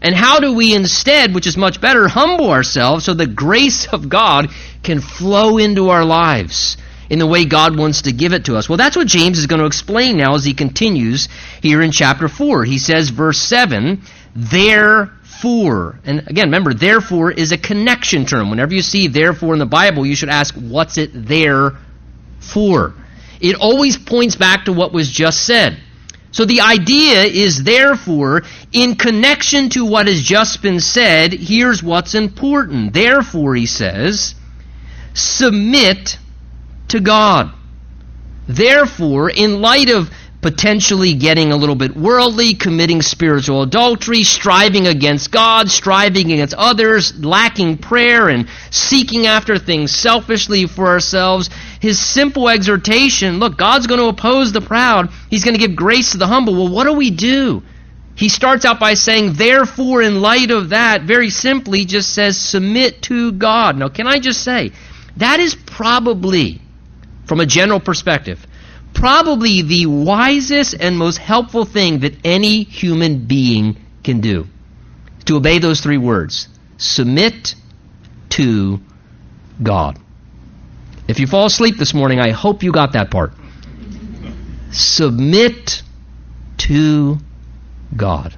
And 0.00 0.14
how 0.14 0.38
do 0.38 0.52
we 0.52 0.72
instead, 0.72 1.34
which 1.34 1.48
is 1.48 1.56
much 1.56 1.80
better, 1.80 2.06
humble 2.06 2.52
ourselves 2.52 3.06
so 3.06 3.14
the 3.14 3.26
grace 3.26 3.88
of 3.88 4.08
God 4.08 4.50
can 4.84 5.00
flow 5.00 5.58
into 5.58 5.88
our 5.88 6.04
lives? 6.04 6.76
In 7.10 7.18
the 7.18 7.26
way 7.26 7.44
God 7.44 7.76
wants 7.76 8.02
to 8.02 8.12
give 8.12 8.32
it 8.32 8.46
to 8.46 8.56
us. 8.56 8.68
Well, 8.68 8.78
that's 8.78 8.96
what 8.96 9.06
James 9.06 9.38
is 9.38 9.46
going 9.46 9.60
to 9.60 9.66
explain 9.66 10.16
now 10.16 10.34
as 10.34 10.44
he 10.44 10.54
continues 10.54 11.28
here 11.62 11.82
in 11.82 11.90
chapter 11.90 12.28
4. 12.28 12.64
He 12.64 12.78
says, 12.78 13.10
verse 13.10 13.38
7, 13.38 14.02
therefore. 14.34 15.98
And 16.04 16.26
again, 16.28 16.46
remember, 16.46 16.74
therefore 16.74 17.30
is 17.30 17.52
a 17.52 17.58
connection 17.58 18.26
term. 18.26 18.50
Whenever 18.50 18.74
you 18.74 18.82
see 18.82 19.08
therefore 19.08 19.52
in 19.52 19.58
the 19.58 19.66
Bible, 19.66 20.06
you 20.06 20.16
should 20.16 20.30
ask, 20.30 20.54
what's 20.54 20.98
it 20.98 21.10
there 21.12 21.72
for? 22.40 22.94
It 23.40 23.56
always 23.56 23.98
points 23.98 24.36
back 24.36 24.64
to 24.66 24.72
what 24.72 24.92
was 24.92 25.10
just 25.10 25.44
said. 25.44 25.78
So 26.30 26.44
the 26.44 26.62
idea 26.62 27.22
is 27.22 27.62
therefore, 27.62 28.42
in 28.72 28.96
connection 28.96 29.68
to 29.70 29.84
what 29.84 30.08
has 30.08 30.20
just 30.20 30.62
been 30.62 30.80
said, 30.80 31.32
here's 31.32 31.80
what's 31.80 32.16
important. 32.16 32.92
Therefore, 32.92 33.54
he 33.54 33.66
says, 33.66 34.34
submit 35.12 36.18
to 36.88 37.00
God. 37.00 37.52
Therefore, 38.46 39.30
in 39.30 39.60
light 39.60 39.90
of 39.90 40.10
potentially 40.44 41.14
getting 41.14 41.52
a 41.52 41.56
little 41.56 41.74
bit 41.74 41.96
worldly, 41.96 42.52
committing 42.52 43.00
spiritual 43.00 43.62
adultery, 43.62 44.22
striving 44.22 44.86
against 44.86 45.32
God, 45.32 45.70
striving 45.70 46.32
against 46.32 46.52
others, 46.52 47.18
lacking 47.24 47.78
prayer, 47.78 48.28
and 48.28 48.46
seeking 48.70 49.26
after 49.26 49.58
things 49.58 49.90
selfishly 49.94 50.66
for 50.66 50.88
ourselves. 50.88 51.48
His 51.80 51.98
simple 51.98 52.50
exhortation 52.50 53.38
look, 53.38 53.56
God's 53.56 53.86
going 53.86 54.00
to 54.00 54.08
oppose 54.08 54.52
the 54.52 54.60
proud, 54.60 55.08
He's 55.30 55.44
going 55.44 55.54
to 55.58 55.66
give 55.66 55.74
grace 55.74 56.12
to 56.12 56.18
the 56.18 56.26
humble. 56.26 56.52
Well, 56.52 56.68
what 56.68 56.84
do 56.84 56.92
we 56.92 57.10
do? 57.10 57.62
He 58.14 58.28
starts 58.28 58.66
out 58.66 58.78
by 58.78 58.94
saying, 58.94 59.32
therefore, 59.32 60.02
in 60.02 60.20
light 60.20 60.50
of 60.50 60.68
that, 60.68 61.02
very 61.02 61.30
simply 61.30 61.86
just 61.86 62.12
says, 62.12 62.38
submit 62.38 63.00
to 63.02 63.32
God. 63.32 63.78
Now, 63.78 63.88
can 63.88 64.06
I 64.06 64.18
just 64.18 64.42
say, 64.42 64.72
that 65.16 65.40
is 65.40 65.54
probably, 65.54 66.60
from 67.26 67.40
a 67.40 67.46
general 67.46 67.80
perspective, 67.80 68.46
probably 68.92 69.62
the 69.62 69.86
wisest 69.86 70.74
and 70.78 70.96
most 70.96 71.18
helpful 71.18 71.64
thing 71.64 72.00
that 72.00 72.14
any 72.24 72.62
human 72.62 73.26
being 73.26 73.76
can 74.02 74.20
do. 74.20 74.46
To 75.26 75.36
obey 75.36 75.58
those 75.58 75.80
three 75.80 75.98
words 75.98 76.48
submit 76.76 77.54
to 78.30 78.80
God. 79.62 79.98
If 81.08 81.20
you 81.20 81.26
fall 81.26 81.46
asleep 81.46 81.76
this 81.76 81.94
morning, 81.94 82.20
I 82.20 82.30
hope 82.30 82.62
you 82.62 82.72
got 82.72 82.92
that 82.92 83.10
part. 83.10 83.32
Submit 84.72 85.82
to 86.58 87.18
God. 87.96 88.34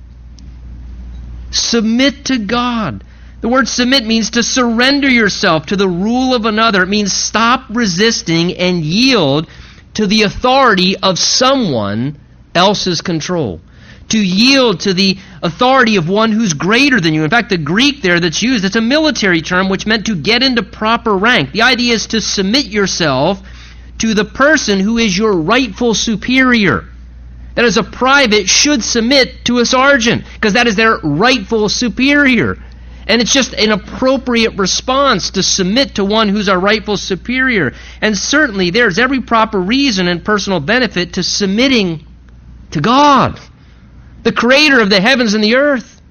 Submit 1.51 2.27
to 2.27 2.39
God. 2.39 3.05
The 3.47 3.53
word 3.53 3.69
submit 3.69 4.05
means 4.05 4.31
to 4.31 4.43
surrender 4.43 5.09
yourself 5.09 5.67
to 5.67 5.77
the 5.77 5.89
rule 5.89 6.35
of 6.35 6.47
another. 6.47 6.83
It 6.83 6.89
means 6.89 7.13
stop 7.13 7.67
resisting 7.71 8.57
and 8.57 8.83
yield 8.83 9.47
to 9.95 10.09
the 10.09 10.23
authority 10.23 10.97
of 10.97 11.17
someone 11.17 12.19
else's 12.57 13.03
control. 13.03 13.61
To 14.09 14.19
yield 14.19 14.81
to 14.81 14.95
the 14.95 15.19
authority 15.45 15.95
of 15.95 16.09
one 16.09 16.33
who's 16.33 16.55
greater 16.55 17.01
than 17.01 17.15
you. 17.15 17.23
In 17.23 17.31
fact, 17.31 17.51
the 17.51 17.57
Greek 17.57 18.03
there 18.03 18.19
that's 18.19 18.43
used, 18.43 18.65
it's 18.65 18.75
a 18.75 18.81
military 18.81 19.43
term 19.43 19.69
which 19.69 19.87
meant 19.87 20.07
to 20.07 20.17
get 20.17 20.43
into 20.43 20.65
proper 20.65 21.17
rank. 21.17 21.53
The 21.53 21.63
idea 21.63 21.95
is 21.95 22.09
to 22.09 22.21
submit 22.21 22.67
yourself 22.67 23.41
to 23.99 24.13
the 24.13 24.25
person 24.25 24.81
who 24.81 24.99
is 24.99 25.17
your 25.17 25.35
rightful 25.35 25.95
superior 25.95 26.87
that 27.57 27.65
as 27.65 27.79
a 27.79 27.83
private 27.83 28.49
should 28.49 28.85
submit 28.85 29.45
to 29.47 29.59
a 29.59 29.65
sergeant 29.65 30.25
because 30.35 30.53
that 30.53 30.67
is 30.67 30.77
their 30.77 30.99
rightful 30.99 31.69
superior. 31.69 32.59
And 33.07 33.23
it's 33.23 33.33
just 33.33 33.55
an 33.55 33.71
appropriate 33.71 34.57
response 34.57 35.31
to 35.31 35.43
submit 35.43 35.95
to 35.97 36.05
one 36.05 36.29
who's 36.29 36.49
our 36.49 36.59
rightful 36.59 36.97
superior. 36.97 37.73
And 38.01 38.17
certainly 38.17 38.71
there's 38.71 38.99
every 38.99 39.21
proper 39.21 39.61
reason 39.61 40.09
and 40.09 40.25
personal 40.25 40.59
benefit 40.59 41.15
to 41.15 41.23
submitting 41.23 42.05
to 42.73 42.81
God, 42.81 43.39
the 44.25 44.33
creator 44.33 44.81
of 44.81 44.91
the 44.91 45.01
heavens 45.01 45.35
and 45.35 45.45
the 45.45 45.55
earth, 45.55 46.03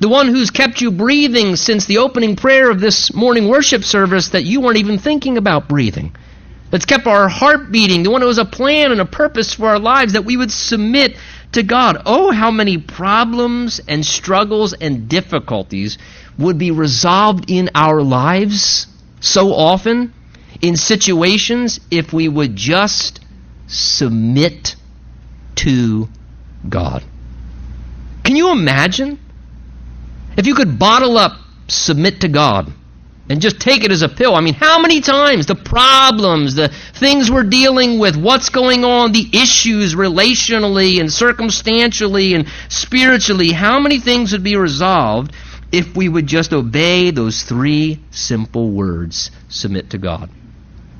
the 0.00 0.08
one 0.08 0.28
who's 0.28 0.50
kept 0.50 0.82
you 0.82 0.90
breathing 0.90 1.56
since 1.56 1.86
the 1.86 1.98
opening 1.98 2.36
prayer 2.36 2.70
of 2.70 2.78
this 2.78 3.14
morning 3.14 3.48
worship 3.48 3.84
service 3.84 4.30
that 4.30 4.44
you 4.44 4.60
weren't 4.60 4.76
even 4.76 4.98
thinking 4.98 5.38
about 5.38 5.68
breathing 5.68 6.14
that's 6.74 6.86
kept 6.86 7.06
our 7.06 7.28
heart 7.28 7.70
beating, 7.70 8.02
the 8.02 8.10
one 8.10 8.20
who 8.20 8.26
has 8.26 8.38
a 8.38 8.44
plan 8.44 8.90
and 8.90 9.00
a 9.00 9.06
purpose 9.06 9.54
for 9.54 9.68
our 9.68 9.78
lives, 9.78 10.14
that 10.14 10.24
we 10.24 10.36
would 10.36 10.50
submit 10.50 11.16
to 11.54 11.62
God. 11.62 12.02
Oh, 12.06 12.30
how 12.30 12.50
many 12.50 12.78
problems 12.78 13.80
and 13.88 14.04
struggles 14.04 14.72
and 14.72 15.08
difficulties 15.08 15.98
would 16.38 16.58
be 16.58 16.70
resolved 16.70 17.50
in 17.50 17.70
our 17.74 18.02
lives 18.02 18.86
so 19.20 19.52
often 19.52 20.12
in 20.60 20.76
situations 20.76 21.80
if 21.90 22.12
we 22.12 22.28
would 22.28 22.54
just 22.54 23.20
submit 23.66 24.76
to 25.56 26.08
God. 26.68 27.04
Can 28.22 28.36
you 28.36 28.50
imagine? 28.50 29.18
If 30.36 30.46
you 30.46 30.54
could 30.54 30.78
bottle 30.78 31.16
up 31.16 31.38
submit 31.68 32.20
to 32.20 32.28
God 32.28 32.72
and 33.28 33.40
just 33.40 33.60
take 33.60 33.84
it 33.84 33.92
as 33.92 34.02
a 34.02 34.08
pill. 34.08 34.34
I 34.34 34.40
mean, 34.40 34.54
how 34.54 34.80
many 34.80 35.00
times 35.00 35.46
the 35.46 35.54
problems, 35.54 36.54
the 36.54 36.68
things 36.68 37.30
we're 37.30 37.44
dealing 37.44 37.98
with, 37.98 38.16
what's 38.16 38.50
going 38.50 38.84
on, 38.84 39.12
the 39.12 39.28
issues 39.32 39.94
relationally 39.94 41.00
and 41.00 41.10
circumstantially 41.10 42.34
and 42.34 42.46
spiritually, 42.68 43.50
how 43.50 43.80
many 43.80 43.98
things 43.98 44.32
would 44.32 44.44
be 44.44 44.56
resolved 44.56 45.32
if 45.72 45.96
we 45.96 46.08
would 46.08 46.26
just 46.26 46.52
obey 46.52 47.10
those 47.10 47.42
three 47.42 47.98
simple 48.10 48.70
words 48.70 49.30
submit 49.48 49.90
to 49.90 49.98
God? 49.98 50.28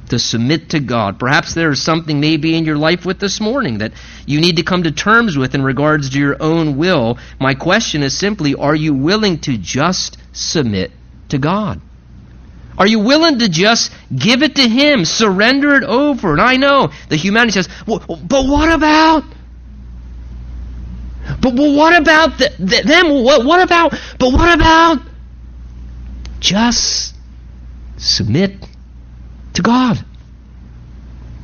To 0.09 0.19
submit 0.19 0.71
to 0.71 0.81
God. 0.81 1.19
Perhaps 1.19 1.55
there's 1.55 1.83
something 1.83 2.21
maybe 2.21 2.57
in 2.57 2.65
your 2.65 2.77
life 2.77 3.05
with 3.05 3.19
this 3.19 3.41
morning 3.41 3.79
that 3.79 3.93
you 4.27 4.41
need 4.41 4.57
to 4.57 4.63
come 4.63 4.85
to 4.85 4.93
terms 4.93 5.37
with 5.37 5.55
in 5.55 5.63
regards 5.63 6.11
to 6.11 6.19
your 6.19 6.37
own 6.41 6.79
will. 6.79 7.19
My 7.39 7.55
question 7.55 8.03
is 8.03 8.17
simply 8.17 8.55
are 8.55 8.75
you 8.75 8.95
willing 8.95 9.41
to 9.41 9.59
just 9.59 10.17
submit 10.33 10.91
to 11.29 11.39
God? 11.39 11.81
Are 12.77 12.87
you 12.87 12.99
willing 12.99 13.39
to 13.39 13.49
just 13.49 13.93
give 14.15 14.43
it 14.43 14.57
to 14.57 14.69
Him, 14.69 15.05
surrender 15.05 15.75
it 15.77 15.85
over? 15.85 16.33
And 16.33 16.41
I 16.41 16.57
know 16.57 16.91
the 17.09 17.17
humanity 17.17 17.53
says, 17.53 17.69
well, 17.87 18.01
but 18.01 18.47
what 18.47 18.73
about? 18.73 19.25
But 21.41 21.55
well, 21.55 21.75
what 21.75 21.97
about 21.97 22.39
the, 22.39 22.53
the, 22.59 22.83
them? 22.85 23.23
What, 23.23 23.45
what 23.45 23.63
about? 23.63 23.93
But 24.19 24.33
what 24.33 24.55
about? 24.55 24.99
Just 26.41 27.15
submit 27.97 28.67
to 29.55 29.63
God. 29.63 30.05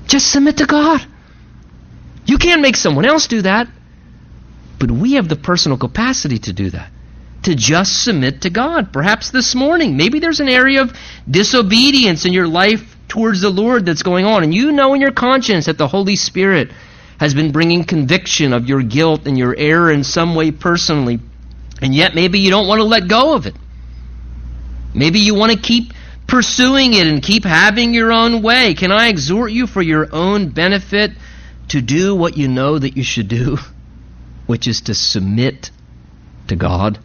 Just 0.07 0.33
submit 0.33 0.59
to 0.59 0.67
God. 0.67 1.07
You 2.27 2.39
can't 2.39 2.61
make 2.61 2.77
someone 2.77 3.07
else 3.07 3.29
do 3.29 3.43
that, 3.43 3.69
but 4.79 4.91
we 4.91 5.15
have 5.15 5.29
the 5.29 5.37
personal 5.37 5.79
capacity 5.79 6.39
to 6.41 6.53
do 6.53 6.71
that 6.71 6.91
to 7.43 7.55
just 7.55 8.05
submit 8.05 8.43
to 8.43 8.51
God. 8.51 8.93
Perhaps 8.93 9.31
this 9.31 9.55
morning, 9.55 9.97
maybe 9.97 10.19
there's 10.19 10.41
an 10.41 10.49
area 10.49 10.83
of 10.83 10.93
disobedience 11.29 12.25
in 12.25 12.33
your 12.33 12.49
life 12.49 12.97
towards 13.09 13.41
the 13.41 13.51
Lord 13.51 13.87
that's 13.87 14.03
going 14.03 14.25
on, 14.25 14.43
and 14.45 14.55
you 14.55 14.73
know 14.73 14.95
in 14.95 15.01
your 15.01 15.13
conscience 15.13 15.67
that 15.67 15.79
the 15.79 15.89
Holy 15.89 16.17
Spirit 16.17 16.71
has 17.19 17.35
been 17.35 17.53
bringing 17.53 17.85
conviction 17.85 18.53
of 18.53 18.67
your 18.67 18.83
guilt 18.83 19.27
and 19.27 19.37
your 19.37 19.55
error 19.57 19.91
in 19.91 20.05
some 20.05 20.35
way 20.35 20.51
personally, 20.51 21.19
and 21.83 21.95
yet 21.95 22.15
maybe 22.15 22.39
you 22.39 22.51
don't 22.51 22.69
want 22.69 22.79
to 22.79 22.85
let 22.85 23.09
go 23.09 23.35
of 23.35 23.47
it. 23.47 23.55
Maybe 24.95 25.21
you 25.21 25.35
want 25.35 25.53
to 25.53 25.59
keep 25.59 25.93
pursuing 26.27 26.95
it 26.95 27.07
and 27.07 27.23
keep 27.23 27.45
having 27.45 27.93
your 27.93 28.13
own 28.13 28.43
way. 28.43 28.75
Can 28.75 28.93
I 28.93 29.09
exhort 29.09 29.51
you 29.51 29.67
for 29.67 29.83
your 29.83 30.09
own 30.15 30.49
benefit 30.51 31.13
to 31.69 31.81
do 31.81 32.15
what 32.15 32.37
you 32.37 32.49
know 32.49 32.79
that 32.79 32.97
you 32.97 33.03
should 33.03 33.29
do, 33.29 33.59
which 34.47 34.69
is 34.69 34.83
to 34.83 34.95
submit 34.95 35.71
to 36.49 36.57
God? 36.57 36.99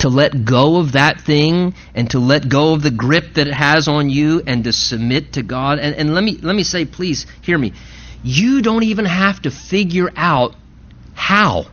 To 0.00 0.08
let 0.08 0.44
go 0.44 0.76
of 0.76 0.92
that 0.92 1.20
thing 1.20 1.74
and 1.94 2.10
to 2.10 2.18
let 2.18 2.48
go 2.48 2.74
of 2.74 2.82
the 2.82 2.90
grip 2.90 3.34
that 3.34 3.46
it 3.46 3.54
has 3.54 3.88
on 3.88 4.10
you 4.10 4.42
and 4.46 4.64
to 4.64 4.72
submit 4.72 5.34
to 5.34 5.42
God. 5.42 5.78
And, 5.78 5.94
and 5.94 6.14
let 6.14 6.24
me 6.24 6.38
let 6.42 6.56
me 6.56 6.64
say, 6.64 6.84
please 6.84 7.26
hear 7.42 7.58
me. 7.58 7.72
You 8.22 8.62
don't 8.62 8.82
even 8.82 9.04
have 9.04 9.42
to 9.42 9.50
figure 9.50 10.10
out 10.16 10.54
how. 11.14 11.66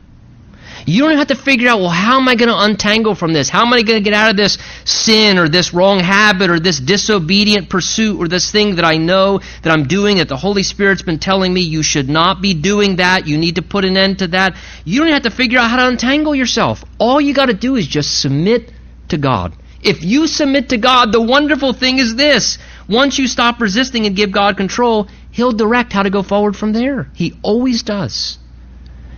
You 0.90 1.04
don't 1.04 1.18
have 1.18 1.28
to 1.28 1.36
figure 1.36 1.68
out, 1.68 1.82
well, 1.82 1.90
how 1.90 2.18
am 2.18 2.30
I 2.30 2.36
going 2.36 2.48
to 2.48 2.58
untangle 2.58 3.14
from 3.14 3.34
this? 3.34 3.50
How 3.50 3.66
am 3.66 3.74
I 3.74 3.82
going 3.82 4.02
to 4.02 4.10
get 4.10 4.14
out 4.14 4.30
of 4.30 4.38
this 4.38 4.58
sin 4.86 5.38
or 5.38 5.50
this 5.50 5.74
wrong 5.74 6.00
habit 6.00 6.50
or 6.50 6.62
this 6.62 6.80
disobedient 6.80 7.70
pursuit 7.70 8.18
or 8.18 8.30
this 8.30 8.52
thing 8.52 8.76
that 8.76 8.86
I 8.86 8.96
know 8.96 9.42
that 9.64 9.70
I'm 9.70 9.90
doing 9.90 10.18
that 10.18 10.30
the 10.30 10.38
Holy 10.38 10.64
Spirit's 10.64 11.02
been 11.02 11.20
telling 11.20 11.54
me 11.54 11.60
you 11.60 11.84
should 11.84 12.08
not 12.08 12.42
be 12.42 12.54
doing 12.54 12.96
that. 12.96 13.28
You 13.28 13.38
need 13.38 13.56
to 13.56 13.62
put 13.62 13.84
an 13.84 13.98
end 13.98 14.20
to 14.20 14.28
that. 14.30 14.56
You 14.86 15.02
don't 15.02 15.12
have 15.12 15.24
to 15.24 15.30
figure 15.30 15.60
out 15.60 15.70
how 15.70 15.76
to 15.76 15.90
untangle 15.90 16.34
yourself. 16.34 16.86
All 17.00 17.20
you 17.20 17.34
got 17.34 17.48
to 17.48 17.54
do 17.54 17.76
is 17.76 17.86
just 17.86 18.22
submit 18.22 18.72
to 19.10 19.18
God. 19.18 19.54
If 19.84 20.04
you 20.04 20.26
submit 20.26 20.70
to 20.70 20.78
God, 20.78 21.12
the 21.12 21.22
wonderful 21.22 21.74
thing 21.74 22.00
is 22.00 22.16
this. 22.16 22.60
Once 22.88 23.20
you 23.20 23.28
stop 23.28 23.60
resisting 23.60 24.06
and 24.06 24.16
give 24.16 24.32
God 24.32 24.56
control, 24.56 25.10
He'll 25.32 25.52
direct 25.52 25.92
how 25.92 26.04
to 26.04 26.10
go 26.10 26.24
forward 26.24 26.56
from 26.56 26.72
there. 26.72 27.10
He 27.14 27.34
always 27.42 27.84
does. 27.84 28.40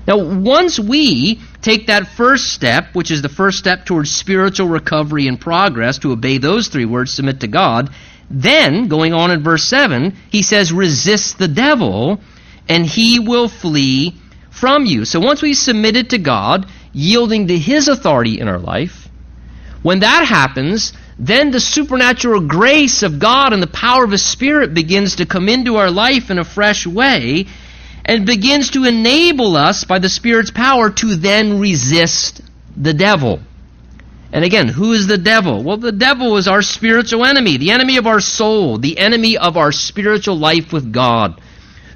Now, 0.09 0.17
once 0.17 0.79
we 0.79 1.39
take 1.61 1.85
that 1.85 2.07
first 2.07 2.51
step, 2.51 2.95
which 2.95 3.11
is 3.11 3.21
the 3.21 3.29
first 3.29 3.59
step 3.59 3.85
towards 3.85 4.09
spiritual 4.09 4.67
recovery 4.67 5.27
and 5.27 5.39
progress, 5.39 5.99
to 5.99 6.11
obey 6.11 6.39
those 6.39 6.67
three 6.67 6.85
words, 6.85 7.13
submit 7.13 7.41
to 7.41 7.47
God, 7.47 7.91
then, 8.27 8.87
going 8.87 9.13
on 9.13 9.29
in 9.29 9.43
verse 9.43 9.63
7, 9.65 10.15
he 10.31 10.41
says, 10.41 10.73
resist 10.73 11.37
the 11.37 11.47
devil, 11.47 12.19
and 12.67 12.87
he 12.87 13.19
will 13.19 13.47
flee 13.47 14.15
from 14.49 14.87
you. 14.87 15.05
So 15.05 15.19
once 15.19 15.43
we 15.43 15.53
submitted 15.53 16.09
to 16.09 16.17
God, 16.17 16.65
yielding 16.91 17.47
to 17.47 17.57
his 17.57 17.87
authority 17.87 18.39
in 18.39 18.47
our 18.47 18.57
life, 18.57 19.07
when 19.83 19.99
that 19.99 20.25
happens, 20.25 20.91
then 21.19 21.51
the 21.51 21.59
supernatural 21.59 22.47
grace 22.47 23.03
of 23.03 23.19
God 23.19 23.53
and 23.53 23.61
the 23.61 23.67
power 23.67 24.03
of 24.03 24.11
His 24.11 24.25
Spirit 24.25 24.73
begins 24.73 25.17
to 25.17 25.25
come 25.25 25.47
into 25.47 25.75
our 25.75 25.91
life 25.91 26.31
in 26.31 26.39
a 26.39 26.43
fresh 26.43 26.87
way, 26.87 27.45
and 28.09 28.25
begins 28.25 28.71
to 28.71 28.85
enable 28.85 29.55
us 29.55 29.83
by 29.83 29.99
the 29.99 30.09
Spirit's 30.09 30.49
power 30.49 30.89
to 30.89 31.15
then 31.15 31.59
resist 31.59 32.41
the 32.75 32.91
devil. 32.91 33.39
And 34.33 34.43
again, 34.43 34.67
who 34.67 34.93
is 34.93 35.05
the 35.05 35.19
devil? 35.19 35.61
Well, 35.61 35.77
the 35.77 35.91
devil 35.91 36.35
is 36.37 36.47
our 36.47 36.63
spiritual 36.63 37.23
enemy, 37.23 37.57
the 37.57 37.69
enemy 37.69 37.97
of 37.97 38.07
our 38.07 38.19
soul, 38.19 38.79
the 38.79 38.97
enemy 38.97 39.37
of 39.37 39.57
our 39.57 39.71
spiritual 39.71 40.39
life 40.39 40.73
with 40.73 40.91
God, 40.91 41.39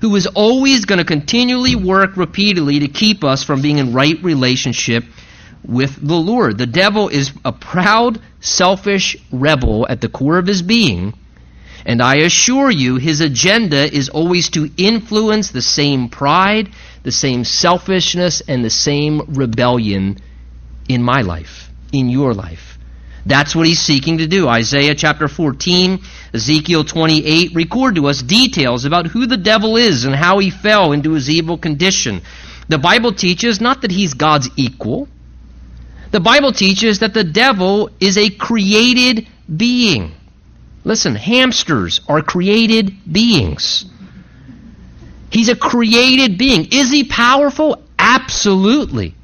who 0.02 0.16
is 0.16 0.28
always 0.28 0.86
going 0.86 1.00
to 1.00 1.04
continually 1.04 1.76
work 1.76 2.16
repeatedly 2.16 2.82
to 2.82 2.90
keep 2.90 3.24
us 3.24 3.44
from 3.44 3.64
being 3.64 3.80
in 3.80 3.92
right 3.92 4.22
relationship 4.24 5.06
with 5.66 5.96
the 5.96 6.14
Lord. 6.14 6.60
The 6.60 6.68
devil 6.68 7.10
is 7.10 7.32
a 7.44 7.52
proud, 7.52 8.22
selfish 8.40 9.18
rebel 9.32 9.88
at 9.90 10.00
the 10.00 10.10
core 10.10 10.38
of 10.38 10.46
his 10.46 10.62
being 10.62 11.16
and 11.86 12.02
I 12.02 12.18
assure 12.18 12.72
you, 12.72 12.96
his 12.96 13.22
agenda 13.22 13.94
is 13.94 14.10
always 14.10 14.50
to 14.52 14.70
influence 14.78 15.52
the 15.52 15.62
same 15.62 16.10
pride, 16.10 16.70
the 17.04 17.12
same 17.12 17.44
selfishness 17.44 18.42
and 18.48 18.64
the 18.64 18.70
same 18.70 19.22
rebellion 19.28 20.18
in 20.88 21.04
my 21.04 21.22
life, 21.22 21.70
in 21.92 22.10
your 22.10 22.34
life. 22.34 22.78
That's 23.26 23.56
what 23.56 23.68
he's 23.68 23.80
seeking 23.80 24.18
to 24.18 24.28
do. 24.28 24.48
Isaiah 24.48 24.96
chapter 24.96 25.28
14, 25.28 26.00
Ezekiel 26.34 26.84
28 26.84 27.56
record 27.56 27.96
to 27.96 28.08
us 28.08 28.22
details 28.22 28.84
about 28.84 29.08
who 29.08 29.26
the 29.26 29.38
devil 29.38 29.78
is 29.78 30.04
and 30.04 30.16
how 30.16 30.40
he 30.40 30.50
fell 30.50 30.92
into 30.92 31.14
his 31.14 31.30
evil 31.30 31.58
condition. 31.58 32.22
The 32.68 32.78
Bible 32.78 33.14
teaches 33.14 33.62
not 33.62 33.82
that 33.82 33.92
he's 33.92 34.14
God's 34.14 34.50
equal. 34.58 35.08
The 36.12 36.20
Bible 36.20 36.52
teaches 36.52 37.00
that 37.00 37.14
the 37.14 37.24
devil 37.24 37.90
is 38.00 38.18
a 38.18 38.30
created 38.30 39.28
being. 39.54 40.14
Listen, 40.84 41.16
hamsters 41.16 42.02
are 42.08 42.22
created 42.22 42.94
beings. 43.12 43.86
He's 45.30 45.50
a 45.50 45.56
created 45.56 46.38
being. 46.38 46.68
Is 46.72 46.92
he 46.92 47.06
powerful? 47.06 47.82
Absolutely. 47.98 49.16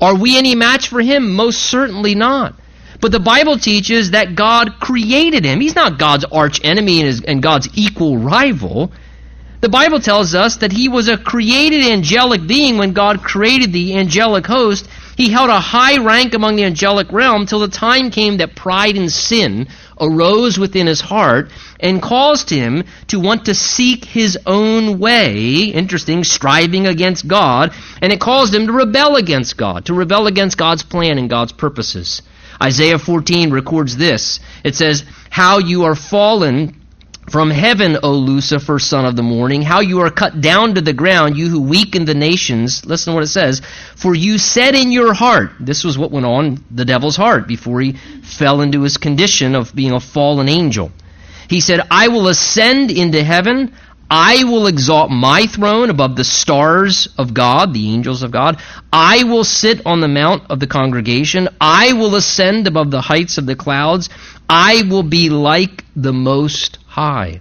Are 0.00 0.14
we 0.14 0.38
any 0.38 0.54
match 0.54 0.88
for 0.88 1.00
him? 1.00 1.34
Most 1.34 1.60
certainly 1.60 2.14
not. 2.14 2.54
But 3.00 3.12
the 3.12 3.20
Bible 3.20 3.58
teaches 3.58 4.10
that 4.12 4.34
God 4.34 4.78
created 4.80 5.44
him. 5.44 5.60
He's 5.60 5.74
not 5.74 5.98
God's 5.98 6.24
arch 6.24 6.60
enemy 6.64 7.00
and, 7.00 7.06
his, 7.06 7.22
and 7.22 7.42
God's 7.42 7.68
equal 7.74 8.18
rival. 8.18 8.92
The 9.60 9.68
Bible 9.68 10.00
tells 10.00 10.34
us 10.34 10.56
that 10.58 10.72
he 10.72 10.88
was 10.88 11.08
a 11.08 11.16
created 11.16 11.84
angelic 11.84 12.46
being 12.46 12.78
when 12.78 12.92
God 12.92 13.22
created 13.22 13.72
the 13.72 13.96
angelic 13.96 14.46
host. 14.46 14.88
He 15.18 15.30
held 15.30 15.50
a 15.50 15.58
high 15.58 15.98
rank 15.98 16.34
among 16.34 16.54
the 16.54 16.62
angelic 16.62 17.10
realm 17.10 17.44
till 17.44 17.58
the 17.58 17.66
time 17.66 18.12
came 18.12 18.36
that 18.36 18.54
pride 18.54 18.96
and 18.96 19.10
sin 19.10 19.66
arose 20.00 20.60
within 20.60 20.86
his 20.86 21.00
heart 21.00 21.50
and 21.80 22.00
caused 22.00 22.50
him 22.50 22.84
to 23.08 23.18
want 23.18 23.46
to 23.46 23.54
seek 23.54 24.04
his 24.04 24.38
own 24.46 25.00
way. 25.00 25.64
Interesting, 25.64 26.22
striving 26.22 26.86
against 26.86 27.26
God. 27.26 27.74
And 28.00 28.12
it 28.12 28.20
caused 28.20 28.54
him 28.54 28.68
to 28.68 28.72
rebel 28.72 29.16
against 29.16 29.56
God, 29.56 29.86
to 29.86 29.92
rebel 29.92 30.28
against 30.28 30.56
God's 30.56 30.84
plan 30.84 31.18
and 31.18 31.28
God's 31.28 31.50
purposes. 31.50 32.22
Isaiah 32.62 33.00
14 33.00 33.50
records 33.50 33.96
this. 33.96 34.38
It 34.62 34.76
says, 34.76 35.04
How 35.30 35.58
you 35.58 35.82
are 35.82 35.96
fallen 35.96 36.77
from 37.30 37.50
heaven, 37.50 37.98
O 38.02 38.12
Lucifer, 38.12 38.78
son 38.78 39.04
of 39.04 39.16
the 39.16 39.22
morning, 39.22 39.62
how 39.62 39.80
you 39.80 40.00
are 40.00 40.10
cut 40.10 40.40
down 40.40 40.74
to 40.74 40.80
the 40.80 40.92
ground, 40.92 41.36
you 41.36 41.48
who 41.48 41.60
weaken 41.60 42.04
the 42.04 42.14
nations. 42.14 42.84
Listen 42.86 43.12
to 43.12 43.14
what 43.14 43.24
it 43.24 43.28
says. 43.28 43.60
For 43.96 44.14
you 44.14 44.38
said 44.38 44.74
in 44.74 44.92
your 44.92 45.14
heart, 45.14 45.50
this 45.60 45.84
was 45.84 45.98
what 45.98 46.10
went 46.10 46.26
on 46.26 46.64
the 46.70 46.84
devil's 46.84 47.16
heart 47.16 47.46
before 47.46 47.80
he 47.80 47.92
fell 47.92 48.60
into 48.60 48.82
his 48.82 48.96
condition 48.96 49.54
of 49.54 49.74
being 49.74 49.92
a 49.92 50.00
fallen 50.00 50.48
angel. 50.48 50.90
He 51.48 51.60
said, 51.60 51.80
I 51.90 52.08
will 52.08 52.28
ascend 52.28 52.90
into 52.90 53.22
heaven. 53.22 53.74
I 54.10 54.44
will 54.44 54.66
exalt 54.66 55.10
my 55.10 55.46
throne 55.46 55.90
above 55.90 56.16
the 56.16 56.24
stars 56.24 57.08
of 57.18 57.34
God, 57.34 57.74
the 57.74 57.92
angels 57.92 58.22
of 58.22 58.30
God. 58.30 58.58
I 58.90 59.24
will 59.24 59.44
sit 59.44 59.84
on 59.84 60.00
the 60.00 60.08
mount 60.08 60.50
of 60.50 60.60
the 60.60 60.66
congregation. 60.66 61.48
I 61.60 61.92
will 61.92 62.14
ascend 62.14 62.66
above 62.66 62.90
the 62.90 63.02
heights 63.02 63.36
of 63.36 63.44
the 63.44 63.56
clouds. 63.56 64.08
I 64.48 64.82
will 64.88 65.02
be 65.02 65.28
like 65.28 65.84
the 65.94 66.14
Most 66.14 66.77
High. 66.88 67.40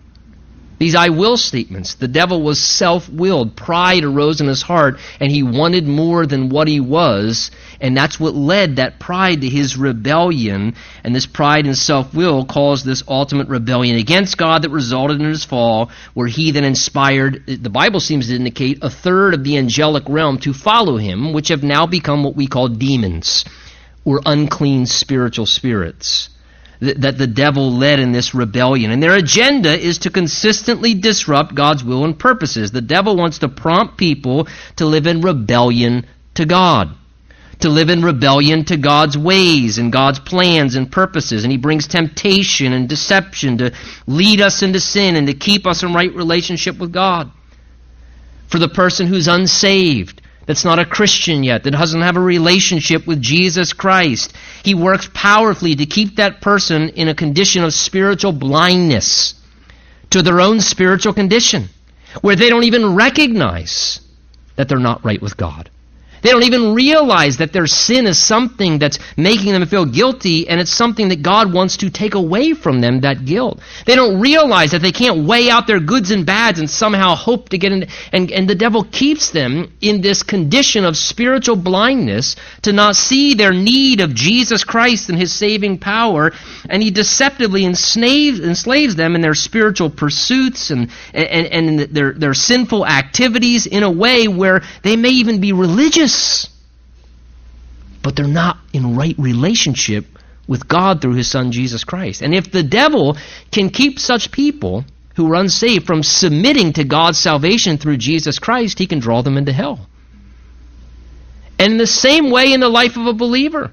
These 0.79 0.93
I 0.93 1.09
will 1.09 1.37
statements. 1.37 1.95
The 1.95 2.07
devil 2.07 2.43
was 2.43 2.61
self 2.61 3.09
willed. 3.09 3.55
Pride 3.55 4.03
arose 4.03 4.41
in 4.41 4.47
his 4.47 4.61
heart, 4.61 4.99
and 5.19 5.31
he 5.31 5.41
wanted 5.41 5.87
more 5.87 6.27
than 6.27 6.49
what 6.49 6.67
he 6.67 6.79
was. 6.79 7.49
And 7.81 7.97
that's 7.97 8.19
what 8.19 8.35
led 8.35 8.75
that 8.75 8.99
pride 8.99 9.41
to 9.41 9.49
his 9.49 9.75
rebellion. 9.75 10.75
And 11.03 11.15
this 11.15 11.25
pride 11.25 11.65
and 11.65 11.75
self 11.75 12.13
will 12.13 12.45
caused 12.45 12.85
this 12.85 13.03
ultimate 13.07 13.47
rebellion 13.47 13.97
against 13.97 14.37
God 14.37 14.61
that 14.61 14.69
resulted 14.69 15.19
in 15.19 15.29
his 15.29 15.45
fall, 15.45 15.89
where 16.13 16.27
he 16.27 16.51
then 16.51 16.63
inspired, 16.63 17.43
the 17.47 17.71
Bible 17.71 17.99
seems 17.99 18.27
to 18.27 18.35
indicate, 18.35 18.79
a 18.83 18.89
third 18.89 19.33
of 19.33 19.43
the 19.43 19.57
angelic 19.57 20.03
realm 20.07 20.37
to 20.39 20.53
follow 20.53 20.97
him, 20.97 21.33
which 21.33 21.47
have 21.47 21.63
now 21.63 21.87
become 21.87 22.23
what 22.23 22.35
we 22.35 22.45
call 22.45 22.67
demons, 22.67 23.45
or 24.05 24.21
unclean 24.25 24.85
spiritual 24.85 25.47
spirits 25.47 26.29
that 26.79 27.17
the 27.17 27.27
devil 27.27 27.71
led 27.71 27.99
in 27.99 28.11
this 28.11 28.35
rebellion. 28.35 28.91
And 28.91 29.01
their 29.01 29.15
agenda 29.15 29.77
is 29.77 29.99
to 29.99 30.09
consistently 30.09 30.93
disrupt 30.93 31.55
God's 31.55 31.83
will 31.83 32.05
and 32.05 32.17
purposes. 32.17 32.71
The 32.71 32.81
devil 32.81 33.15
wants 33.15 33.39
to 33.39 33.49
prompt 33.49 33.97
people 33.97 34.47
to 34.75 34.85
live 34.85 35.07
in 35.07 35.21
rebellion 35.21 36.05
to 36.35 36.45
God, 36.45 36.91
to 37.61 37.69
live 37.69 37.89
in 37.89 38.03
rebellion 38.03 38.63
to 38.65 38.77
God's 38.77 39.17
ways 39.17 39.79
and 39.79 39.91
God's 39.91 40.19
plans 40.19 40.75
and 40.75 40.91
purposes. 40.91 41.43
And 41.43 41.51
he 41.51 41.57
brings 41.57 41.87
temptation 41.87 42.73
and 42.73 42.87
deception 42.87 43.57
to 43.57 43.73
lead 44.05 44.39
us 44.39 44.61
into 44.61 44.79
sin 44.79 45.15
and 45.15 45.27
to 45.27 45.33
keep 45.33 45.65
us 45.65 45.81
in 45.81 45.93
right 45.93 46.13
relationship 46.13 46.77
with 46.77 46.93
God. 46.93 47.31
For 48.49 48.59
the 48.59 48.69
person 48.69 49.07
who's 49.07 49.27
unsaved, 49.27 50.21
that's 50.47 50.65
not 50.65 50.79
a 50.79 50.85
Christian 50.85 51.43
yet, 51.43 51.63
that 51.63 51.71
doesn't 51.71 52.01
have 52.01 52.15
a 52.15 52.21
relationship 52.21 53.05
with 53.05 53.21
Jesus 53.21 53.73
Christ. 53.73 54.33
He 54.63 54.73
works 54.73 55.09
powerfully 55.13 55.75
to 55.75 55.85
keep 55.85 56.15
that 56.15 56.41
person 56.41 56.89
in 56.89 57.09
a 57.09 57.15
condition 57.15 57.63
of 57.63 57.73
spiritual 57.73 58.31
blindness 58.31 59.35
to 60.11 60.21
their 60.21 60.39
own 60.39 60.61
spiritual 60.61 61.13
condition, 61.13 61.67
where 62.21 62.37
they 62.37 62.49
don't 62.49 62.63
even 62.63 62.95
recognize 62.95 63.99
that 64.55 64.69
they're 64.69 64.79
not 64.79 65.03
right 65.03 65.21
with 65.21 65.35
God. 65.35 65.69
They 66.21 66.31
don't 66.31 66.43
even 66.43 66.73
realize 66.73 67.37
that 67.37 67.53
their 67.53 67.67
sin 67.67 68.07
is 68.07 68.21
something 68.21 68.79
that's 68.79 68.99
making 69.15 69.53
them 69.53 69.65
feel 69.67 69.85
guilty, 69.85 70.47
and 70.47 70.59
it's 70.59 70.71
something 70.71 71.09
that 71.09 71.21
God 71.21 71.53
wants 71.53 71.77
to 71.77 71.89
take 71.89 72.15
away 72.15 72.53
from 72.53 72.81
them, 72.81 73.01
that 73.01 73.25
guilt. 73.25 73.59
They 73.85 73.95
don't 73.95 74.19
realize 74.19 74.71
that 74.71 74.81
they 74.81 74.91
can't 74.91 75.27
weigh 75.27 75.49
out 75.49 75.67
their 75.67 75.79
goods 75.79 76.11
and 76.11 76.25
bads 76.25 76.59
and 76.59 76.69
somehow 76.69 77.15
hope 77.15 77.49
to 77.49 77.57
get 77.57 77.71
in. 77.71 77.87
And, 78.11 78.31
and 78.31 78.49
the 78.49 78.55
devil 78.55 78.83
keeps 78.83 79.29
them 79.29 79.73
in 79.81 80.01
this 80.01 80.23
condition 80.23 80.85
of 80.85 80.97
spiritual 80.97 81.55
blindness 81.55 82.35
to 82.63 82.73
not 82.73 82.95
see 82.95 83.33
their 83.33 83.53
need 83.53 84.01
of 84.01 84.13
Jesus 84.13 84.63
Christ 84.63 85.09
and 85.09 85.17
his 85.17 85.33
saving 85.33 85.79
power, 85.79 86.31
and 86.69 86.81
he 86.81 86.91
deceptively 86.91 87.65
enslaves, 87.65 88.39
enslaves 88.39 88.95
them 88.95 89.15
in 89.15 89.21
their 89.21 89.35
spiritual 89.35 89.89
pursuits 89.89 90.71
and, 90.71 90.89
and, 91.13 91.47
and 91.47 91.79
their, 91.95 92.13
their 92.13 92.33
sinful 92.33 92.85
activities 92.85 93.65
in 93.67 93.83
a 93.83 93.91
way 93.91 94.27
where 94.27 94.61
they 94.83 94.95
may 94.95 95.09
even 95.09 95.39
be 95.41 95.53
religious 95.53 96.06
but 98.03 98.15
they're 98.15 98.27
not 98.27 98.57
in 98.73 98.95
right 98.95 99.15
relationship 99.17 100.05
with 100.47 100.67
God 100.67 101.01
through 101.01 101.15
his 101.15 101.29
son 101.29 101.51
Jesus 101.51 101.83
Christ. 101.83 102.21
And 102.21 102.33
if 102.33 102.51
the 102.51 102.63
devil 102.63 103.17
can 103.51 103.69
keep 103.69 103.99
such 103.99 104.31
people 104.31 104.85
who 105.15 105.31
are 105.31 105.35
unsaved 105.35 105.85
from 105.85 106.03
submitting 106.03 106.73
to 106.73 106.83
God's 106.83 107.19
salvation 107.19 107.77
through 107.77 107.97
Jesus 107.97 108.39
Christ, 108.39 108.79
he 108.79 108.87
can 108.87 108.99
draw 108.99 109.21
them 109.21 109.37
into 109.37 109.51
hell. 109.51 109.87
And 111.59 111.79
the 111.79 111.87
same 111.87 112.29
way 112.29 112.53
in 112.53 112.59
the 112.59 112.69
life 112.69 112.97
of 112.97 113.07
a 113.07 113.13
believer, 113.13 113.71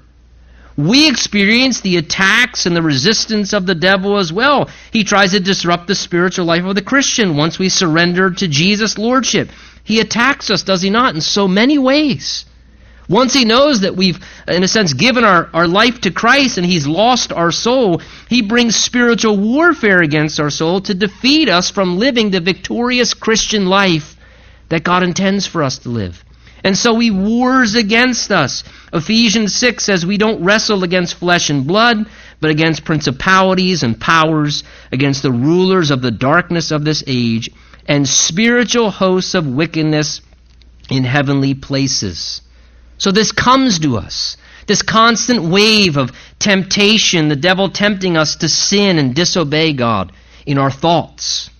we 0.77 1.07
experience 1.07 1.81
the 1.81 1.97
attacks 1.97 2.65
and 2.65 2.75
the 2.75 2.81
resistance 2.81 3.53
of 3.53 3.65
the 3.65 3.75
devil 3.75 4.17
as 4.17 4.33
well. 4.33 4.69
He 4.91 5.03
tries 5.03 5.31
to 5.31 5.39
disrupt 5.39 5.87
the 5.87 5.95
spiritual 5.95 6.45
life 6.45 6.65
of 6.65 6.75
the 6.75 6.81
Christian 6.81 7.37
once 7.37 7.57
we 7.57 7.69
surrender 7.69 8.31
to 8.31 8.47
Jesus' 8.47 8.97
lordship. 8.97 9.49
He 9.83 9.99
attacks 9.99 10.49
us, 10.49 10.63
does 10.63 10.81
he 10.81 10.89
not, 10.89 11.15
in 11.15 11.21
so 11.21 11.47
many 11.47 11.77
ways. 11.77 12.45
Once 13.07 13.33
he 13.33 13.45
knows 13.45 13.81
that 13.81 13.95
we've, 13.95 14.19
in 14.47 14.63
a 14.63 14.67
sense, 14.67 14.93
given 14.93 15.23
our, 15.23 15.47
our 15.53 15.67
life 15.67 16.01
to 16.01 16.11
Christ 16.11 16.57
and 16.57 16.65
he's 16.65 16.87
lost 16.87 17.31
our 17.31 17.51
soul, 17.51 18.01
he 18.27 18.41
brings 18.41 18.75
spiritual 18.75 19.37
warfare 19.37 20.01
against 20.01 20.39
our 20.39 20.49
soul 20.49 20.81
to 20.81 20.93
defeat 20.95 21.47
us 21.47 21.69
from 21.69 21.99
living 21.99 22.31
the 22.31 22.41
victorious 22.41 23.13
Christian 23.13 23.67
life 23.67 24.15
that 24.69 24.83
God 24.83 25.03
intends 25.03 25.45
for 25.45 25.61
us 25.61 25.77
to 25.79 25.89
live. 25.89 26.24
And 26.65 26.75
so 26.75 26.97
he 26.97 27.11
wars 27.11 27.75
against 27.75 28.31
us. 28.31 28.63
Ephesians 28.91 29.53
6 29.53 29.83
says 29.83 30.03
we 30.03 30.17
don't 30.17 30.43
wrestle 30.43 30.83
against 30.83 31.13
flesh 31.13 31.51
and 31.51 31.67
blood, 31.67 32.07
but 32.41 32.49
against 32.49 32.83
principalities 32.83 33.83
and 33.83 34.01
powers, 34.01 34.63
against 34.91 35.21
the 35.21 35.31
rulers 35.31 35.91
of 35.91 36.01
the 36.01 36.09
darkness 36.09 36.71
of 36.71 36.83
this 36.83 37.03
age 37.05 37.51
and 37.87 38.09
spiritual 38.09 38.89
hosts 38.89 39.35
of 39.35 39.45
wickedness 39.45 40.21
in 40.89 41.03
heavenly 41.03 41.53
places. 41.53 42.41
So 42.97 43.11
this 43.11 43.31
comes 43.31 43.77
to 43.79 43.97
us. 43.97 44.35
This 44.65 44.81
constant 44.81 45.43
wave 45.43 45.97
of 45.97 46.13
temptation, 46.39 47.27
the 47.27 47.35
devil 47.35 47.69
tempting 47.69 48.17
us 48.17 48.37
to 48.37 48.49
sin 48.49 48.97
and 48.97 49.13
disobey 49.13 49.73
God 49.73 50.11
in 50.47 50.57
our 50.57 50.71
thoughts. 50.71 51.51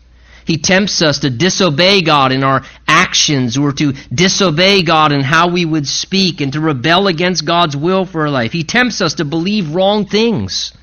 He 0.46 0.58
tempts 0.58 1.02
us 1.02 1.20
to 1.20 1.30
disobey 1.30 2.02
God 2.02 2.32
in 2.32 2.44
our 2.44 2.64
actions 2.88 3.58
or 3.58 3.72
to 3.74 3.94
disobey 4.14 4.84
God 4.84 5.12
in 5.12 5.22
how 5.22 5.50
we 5.50 5.66
would 5.66 5.88
speak 5.88 6.40
and 6.40 6.54
to 6.54 6.60
rebel 6.60 7.08
against 7.08 7.46
God's 7.46 7.76
will 7.76 8.06
for 8.06 8.22
our 8.22 8.30
life. 8.30 8.52
He 8.52 8.64
tempts 8.64 9.02
us 9.02 9.16
to 9.16 9.26
believe 9.26 9.74
wrong 9.74 10.06
things 10.06 10.74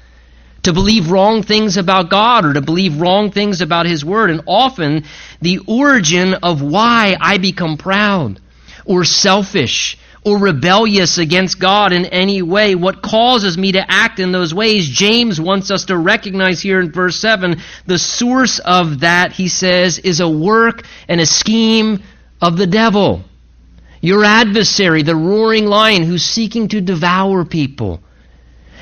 to 0.62 0.72
believe 0.72 1.10
wrong 1.10 1.42
things 1.42 1.76
about 1.76 2.10
God 2.10 2.44
or 2.44 2.52
to 2.52 2.60
believe 2.60 3.00
wrong 3.00 3.30
things 3.30 3.60
about 3.60 3.86
His 3.86 4.04
Word. 4.04 4.30
And 4.30 4.42
often 4.46 5.04
the 5.40 5.58
origin 5.66 6.34
of 6.34 6.62
why 6.62 7.16
I 7.20 7.38
become 7.38 7.76
proud 7.76 8.40
or 8.84 9.04
selfish 9.04 9.98
or 10.24 10.38
rebellious 10.38 11.18
against 11.18 11.58
God 11.58 11.92
in 11.92 12.06
any 12.06 12.42
way, 12.42 12.74
what 12.74 13.02
causes 13.02 13.58
me 13.58 13.72
to 13.72 13.90
act 13.90 14.20
in 14.20 14.30
those 14.30 14.54
ways, 14.54 14.88
James 14.88 15.40
wants 15.40 15.70
us 15.70 15.86
to 15.86 15.98
recognize 15.98 16.60
here 16.60 16.80
in 16.80 16.92
verse 16.92 17.16
7 17.16 17.60
the 17.86 17.98
source 17.98 18.60
of 18.60 19.00
that, 19.00 19.32
he 19.32 19.48
says, 19.48 19.98
is 19.98 20.20
a 20.20 20.28
work 20.28 20.84
and 21.08 21.20
a 21.20 21.26
scheme 21.26 22.02
of 22.40 22.56
the 22.56 22.66
devil, 22.66 23.24
your 24.00 24.24
adversary, 24.24 25.02
the 25.02 25.16
roaring 25.16 25.66
lion 25.66 26.04
who's 26.04 26.24
seeking 26.24 26.68
to 26.68 26.80
devour 26.80 27.44
people. 27.44 28.00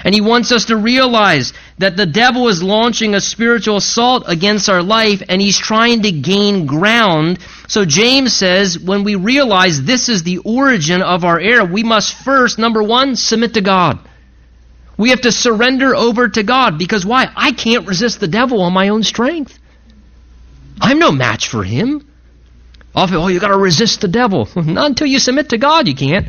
And 0.04 0.14
he 0.14 0.20
wants 0.20 0.50
us 0.52 0.66
to 0.66 0.76
realize 0.76 1.52
that 1.78 1.96
the 1.96 2.06
devil 2.06 2.48
is 2.48 2.62
launching 2.62 3.14
a 3.14 3.20
spiritual 3.20 3.76
assault 3.76 4.24
against 4.26 4.68
our 4.68 4.82
life 4.82 5.22
and 5.28 5.40
he's 5.40 5.58
trying 5.58 6.02
to 6.02 6.12
gain 6.12 6.66
ground. 6.66 7.38
So 7.68 7.84
James 7.84 8.34
says 8.34 8.78
when 8.78 9.04
we 9.04 9.14
realize 9.14 9.82
this 9.82 10.08
is 10.08 10.22
the 10.22 10.38
origin 10.38 11.02
of 11.02 11.24
our 11.24 11.38
error, 11.38 11.64
we 11.64 11.82
must 11.82 12.14
first, 12.14 12.58
number 12.58 12.82
one, 12.82 13.16
submit 13.16 13.54
to 13.54 13.60
God. 13.60 13.98
We 14.96 15.10
have 15.10 15.22
to 15.22 15.32
surrender 15.32 15.94
over 15.94 16.28
to 16.28 16.42
God 16.42 16.78
because 16.78 17.06
why? 17.06 17.30
I 17.34 17.52
can't 17.52 17.86
resist 17.86 18.20
the 18.20 18.28
devil 18.28 18.60
on 18.62 18.72
my 18.72 18.88
own 18.88 19.02
strength. 19.02 19.58
I'm 20.80 20.98
no 20.98 21.12
match 21.12 21.48
for 21.48 21.62
him. 21.62 22.06
Often, 22.94 23.16
oh, 23.16 23.28
you 23.28 23.38
got 23.38 23.48
to 23.48 23.58
resist 23.58 24.00
the 24.00 24.08
devil. 24.08 24.48
Not 24.56 24.86
until 24.86 25.06
you 25.06 25.18
submit 25.18 25.50
to 25.50 25.58
God, 25.58 25.86
you 25.86 25.94
can't. 25.94 26.28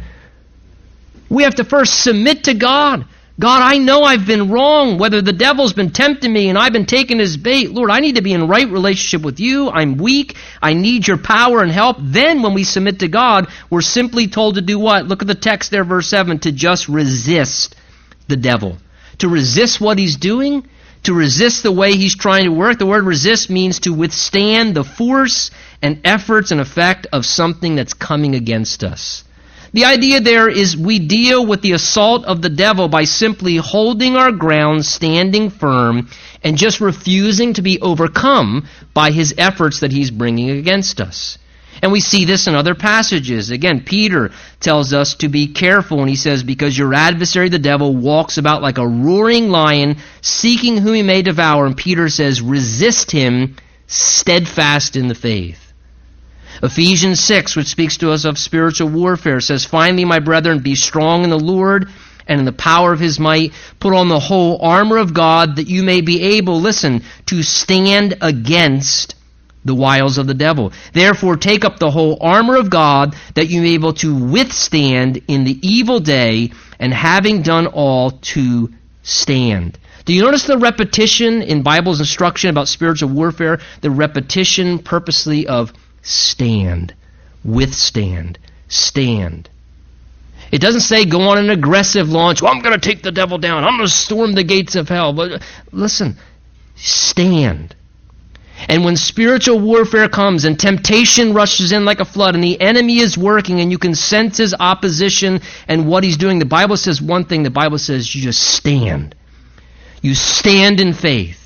We 1.29 1.43
have 1.43 1.55
to 1.55 1.63
first 1.63 2.03
submit 2.03 2.45
to 2.45 2.53
God. 2.53 3.05
God, 3.41 3.63
I 3.63 3.79
know 3.79 4.03
I've 4.03 4.27
been 4.27 4.51
wrong, 4.51 4.99
whether 4.99 5.19
the 5.19 5.33
devil's 5.33 5.73
been 5.73 5.89
tempting 5.89 6.31
me 6.31 6.49
and 6.49 6.59
I've 6.59 6.73
been 6.73 6.85
taking 6.85 7.17
his 7.17 7.37
bait. 7.37 7.71
Lord, 7.71 7.89
I 7.89 7.99
need 7.99 8.17
to 8.17 8.21
be 8.21 8.33
in 8.33 8.47
right 8.47 8.69
relationship 8.69 9.25
with 9.25 9.39
you. 9.39 9.67
I'm 9.67 9.97
weak. 9.97 10.35
I 10.61 10.73
need 10.73 11.07
your 11.07 11.17
power 11.17 11.63
and 11.63 11.71
help. 11.71 11.97
Then 11.99 12.43
when 12.43 12.53
we 12.53 12.63
submit 12.63 12.99
to 12.99 13.07
God, 13.07 13.47
we're 13.67 13.81
simply 13.81 14.27
told 14.27 14.55
to 14.55 14.61
do 14.61 14.77
what? 14.77 15.07
Look 15.07 15.23
at 15.23 15.27
the 15.27 15.33
text 15.33 15.71
there, 15.71 15.83
verse 15.83 16.07
7, 16.07 16.37
to 16.41 16.51
just 16.51 16.87
resist 16.87 17.75
the 18.27 18.37
devil. 18.37 18.77
To 19.17 19.27
resist 19.27 19.81
what 19.81 19.97
he's 19.97 20.17
doing, 20.17 20.67
to 21.03 21.13
resist 21.15 21.63
the 21.63 21.71
way 21.71 21.93
he's 21.93 22.15
trying 22.15 22.45
to 22.45 22.51
work. 22.51 22.77
The 22.77 22.85
word 22.85 23.05
resist 23.05 23.49
means 23.49 23.79
to 23.79 23.91
withstand 23.91 24.75
the 24.75 24.83
force 24.83 25.49
and 25.81 26.01
efforts 26.03 26.51
and 26.51 26.61
effect 26.61 27.07
of 27.11 27.25
something 27.25 27.75
that's 27.75 27.95
coming 27.95 28.35
against 28.35 28.83
us. 28.83 29.23
The 29.73 29.85
idea 29.85 30.19
there 30.19 30.49
is 30.49 30.75
we 30.75 30.99
deal 30.99 31.45
with 31.45 31.61
the 31.61 31.71
assault 31.71 32.25
of 32.25 32.41
the 32.41 32.49
devil 32.49 32.89
by 32.89 33.05
simply 33.05 33.55
holding 33.55 34.17
our 34.17 34.31
ground, 34.33 34.85
standing 34.85 35.49
firm, 35.49 36.09
and 36.43 36.57
just 36.57 36.81
refusing 36.81 37.53
to 37.53 37.61
be 37.61 37.79
overcome 37.79 38.67
by 38.93 39.11
his 39.11 39.33
efforts 39.37 39.79
that 39.79 39.93
he's 39.93 40.11
bringing 40.11 40.49
against 40.49 40.99
us. 40.99 41.37
And 41.81 41.91
we 41.91 42.01
see 42.01 42.25
this 42.25 42.47
in 42.47 42.53
other 42.53 42.75
passages. 42.75 43.49
Again, 43.49 43.83
Peter 43.85 44.31
tells 44.59 44.93
us 44.93 45.15
to 45.15 45.29
be 45.29 45.47
careful 45.47 46.01
and 46.01 46.09
he 46.09 46.17
says, 46.17 46.43
Because 46.43 46.77
your 46.77 46.93
adversary, 46.93 47.47
the 47.47 47.57
devil, 47.57 47.95
walks 47.95 48.37
about 48.37 48.61
like 48.61 48.77
a 48.77 48.87
roaring 48.87 49.49
lion, 49.49 49.97
seeking 50.21 50.77
whom 50.77 50.95
he 50.95 51.01
may 51.01 51.21
devour. 51.21 51.65
And 51.65 51.77
Peter 51.77 52.09
says, 52.09 52.41
Resist 52.41 53.09
him, 53.09 53.55
steadfast 53.87 54.97
in 54.97 55.07
the 55.07 55.15
faith. 55.15 55.60
Ephesians 56.63 57.19
6, 57.19 57.55
which 57.55 57.67
speaks 57.67 57.97
to 57.97 58.11
us 58.11 58.23
of 58.23 58.37
spiritual 58.37 58.89
warfare, 58.89 59.39
says, 59.39 59.65
Finally, 59.65 60.05
my 60.05 60.19
brethren, 60.19 60.59
be 60.59 60.75
strong 60.75 61.23
in 61.23 61.31
the 61.31 61.39
Lord 61.39 61.89
and 62.27 62.39
in 62.39 62.45
the 62.45 62.51
power 62.51 62.93
of 62.93 62.99
his 62.99 63.19
might. 63.19 63.53
Put 63.79 63.95
on 63.95 64.09
the 64.09 64.19
whole 64.19 64.59
armor 64.61 64.97
of 64.97 65.13
God 65.13 65.55
that 65.55 65.67
you 65.67 65.81
may 65.81 66.01
be 66.01 66.21
able, 66.37 66.61
listen, 66.61 67.03
to 67.27 67.41
stand 67.41 68.15
against 68.21 69.15
the 69.65 69.75
wiles 69.75 70.17
of 70.17 70.27
the 70.27 70.33
devil. 70.33 70.71
Therefore, 70.93 71.35
take 71.35 71.65
up 71.65 71.79
the 71.79 71.91
whole 71.91 72.17
armor 72.21 72.57
of 72.57 72.69
God 72.69 73.15
that 73.35 73.49
you 73.49 73.61
may 73.61 73.69
be 73.69 73.73
able 73.75 73.93
to 73.93 74.15
withstand 74.15 75.21
in 75.27 75.43
the 75.43 75.59
evil 75.67 75.99
day, 75.99 76.51
and 76.79 76.93
having 76.93 77.41
done 77.41 77.67
all, 77.67 78.11
to 78.11 78.69
stand. 79.03 79.77
Do 80.05 80.13
you 80.13 80.23
notice 80.23 80.45
the 80.45 80.57
repetition 80.57 81.41
in 81.41 81.61
Bible's 81.61 81.99
instruction 81.99 82.49
about 82.49 82.67
spiritual 82.67 83.09
warfare? 83.09 83.59
The 83.81 83.91
repetition 83.91 84.79
purposely 84.79 85.47
of 85.47 85.73
stand, 86.01 86.93
withstand, 87.43 88.39
stand. 88.67 89.49
It 90.51 90.59
doesn't 90.59 90.81
say 90.81 91.05
go 91.05 91.21
on 91.29 91.37
an 91.37 91.49
aggressive 91.49 92.09
launch. 92.09 92.41
Well, 92.41 92.51
I'm 92.51 92.61
going 92.61 92.77
to 92.77 92.89
take 92.89 93.03
the 93.03 93.11
devil 93.11 93.37
down. 93.37 93.63
I'm 93.63 93.77
going 93.77 93.87
to 93.87 93.93
storm 93.93 94.33
the 94.33 94.43
gates 94.43 94.75
of 94.75 94.89
hell. 94.89 95.13
But 95.13 95.41
listen, 95.71 96.17
stand. 96.75 97.75
And 98.67 98.83
when 98.85 98.95
spiritual 98.95 99.59
warfare 99.59 100.07
comes 100.07 100.45
and 100.45 100.59
temptation 100.59 101.33
rushes 101.33 101.71
in 101.71 101.85
like 101.85 101.99
a 101.99 102.05
flood 102.05 102.35
and 102.35 102.43
the 102.43 102.59
enemy 102.61 102.99
is 102.99 103.17
working 103.17 103.59
and 103.59 103.71
you 103.71 103.77
can 103.77 103.95
sense 103.95 104.37
his 104.37 104.53
opposition 104.59 105.41
and 105.67 105.87
what 105.87 106.03
he's 106.03 106.17
doing, 106.17 106.37
the 106.37 106.45
Bible 106.45 106.77
says 106.77 107.01
one 107.01 107.25
thing. 107.25 107.43
The 107.43 107.49
Bible 107.49 107.79
says 107.79 108.13
you 108.13 108.21
just 108.21 108.41
stand. 108.41 109.15
You 110.01 110.13
stand 110.13 110.79
in 110.79 110.93
faith. 110.93 111.40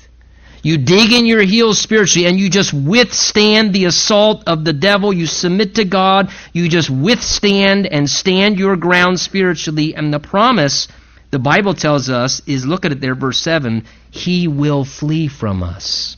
You 0.66 0.78
dig 0.78 1.12
in 1.12 1.26
your 1.26 1.42
heels 1.42 1.78
spiritually 1.78 2.26
and 2.26 2.40
you 2.40 2.50
just 2.50 2.74
withstand 2.74 3.72
the 3.72 3.84
assault 3.84 4.42
of 4.48 4.64
the 4.64 4.72
devil. 4.72 5.12
You 5.12 5.26
submit 5.26 5.76
to 5.76 5.84
God. 5.84 6.32
You 6.52 6.68
just 6.68 6.90
withstand 6.90 7.86
and 7.86 8.10
stand 8.10 8.58
your 8.58 8.74
ground 8.74 9.20
spiritually. 9.20 9.94
And 9.94 10.12
the 10.12 10.18
promise, 10.18 10.88
the 11.30 11.38
Bible 11.38 11.74
tells 11.74 12.10
us, 12.10 12.42
is 12.48 12.66
look 12.66 12.84
at 12.84 12.90
it 12.90 13.00
there, 13.00 13.14
verse 13.14 13.38
7 13.38 13.84
He 14.10 14.48
will 14.48 14.84
flee 14.84 15.28
from 15.28 15.62
us. 15.62 16.16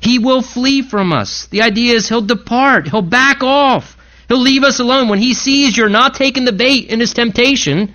He 0.00 0.18
will 0.18 0.40
flee 0.40 0.80
from 0.80 1.12
us. 1.12 1.44
The 1.44 1.60
idea 1.60 1.92
is 1.92 2.08
he'll 2.08 2.22
depart, 2.22 2.88
he'll 2.88 3.02
back 3.02 3.42
off, 3.42 3.98
he'll 4.28 4.40
leave 4.40 4.64
us 4.64 4.80
alone. 4.80 5.10
When 5.10 5.18
he 5.18 5.34
sees 5.34 5.76
you're 5.76 5.90
not 5.90 6.14
taking 6.14 6.46
the 6.46 6.52
bait 6.52 6.88
in 6.88 7.00
his 7.00 7.12
temptation, 7.12 7.92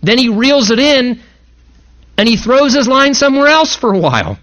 then 0.00 0.16
he 0.16 0.28
reels 0.28 0.70
it 0.70 0.78
in 0.78 1.20
and 2.16 2.28
he 2.28 2.36
throws 2.36 2.72
his 2.72 2.86
line 2.86 3.14
somewhere 3.14 3.48
else 3.48 3.74
for 3.74 3.92
a 3.92 3.98
while. 3.98 4.38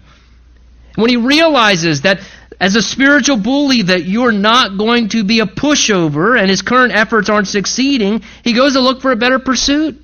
When 0.96 1.10
he 1.10 1.16
realizes 1.16 2.02
that 2.02 2.20
as 2.60 2.76
a 2.76 2.82
spiritual 2.82 3.36
bully 3.36 3.82
that 3.82 4.04
you're 4.04 4.32
not 4.32 4.78
going 4.78 5.08
to 5.10 5.24
be 5.24 5.40
a 5.40 5.46
pushover 5.46 6.38
and 6.38 6.48
his 6.48 6.62
current 6.62 6.94
efforts 6.94 7.28
aren't 7.28 7.48
succeeding, 7.48 8.22
he 8.42 8.52
goes 8.52 8.74
to 8.74 8.80
look 8.80 9.02
for 9.02 9.10
a 9.10 9.16
better 9.16 9.38
pursuit. 9.38 10.00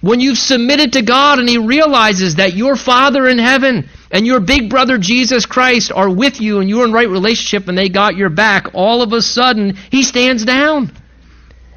When 0.00 0.18
you've 0.18 0.38
submitted 0.38 0.94
to 0.94 1.02
God 1.02 1.38
and 1.38 1.48
he 1.48 1.58
realizes 1.58 2.36
that 2.36 2.54
your 2.54 2.74
Father 2.74 3.28
in 3.28 3.38
heaven 3.38 3.88
and 4.10 4.26
your 4.26 4.40
big 4.40 4.68
brother 4.68 4.98
Jesus 4.98 5.46
Christ 5.46 5.92
are 5.92 6.10
with 6.10 6.40
you 6.40 6.58
and 6.58 6.68
you're 6.68 6.84
in 6.84 6.92
right 6.92 7.08
relationship 7.08 7.68
and 7.68 7.78
they 7.78 7.88
got 7.88 8.16
your 8.16 8.28
back, 8.28 8.74
all 8.74 9.02
of 9.02 9.12
a 9.12 9.22
sudden 9.22 9.76
he 9.90 10.02
stands 10.02 10.44
down. 10.44 10.90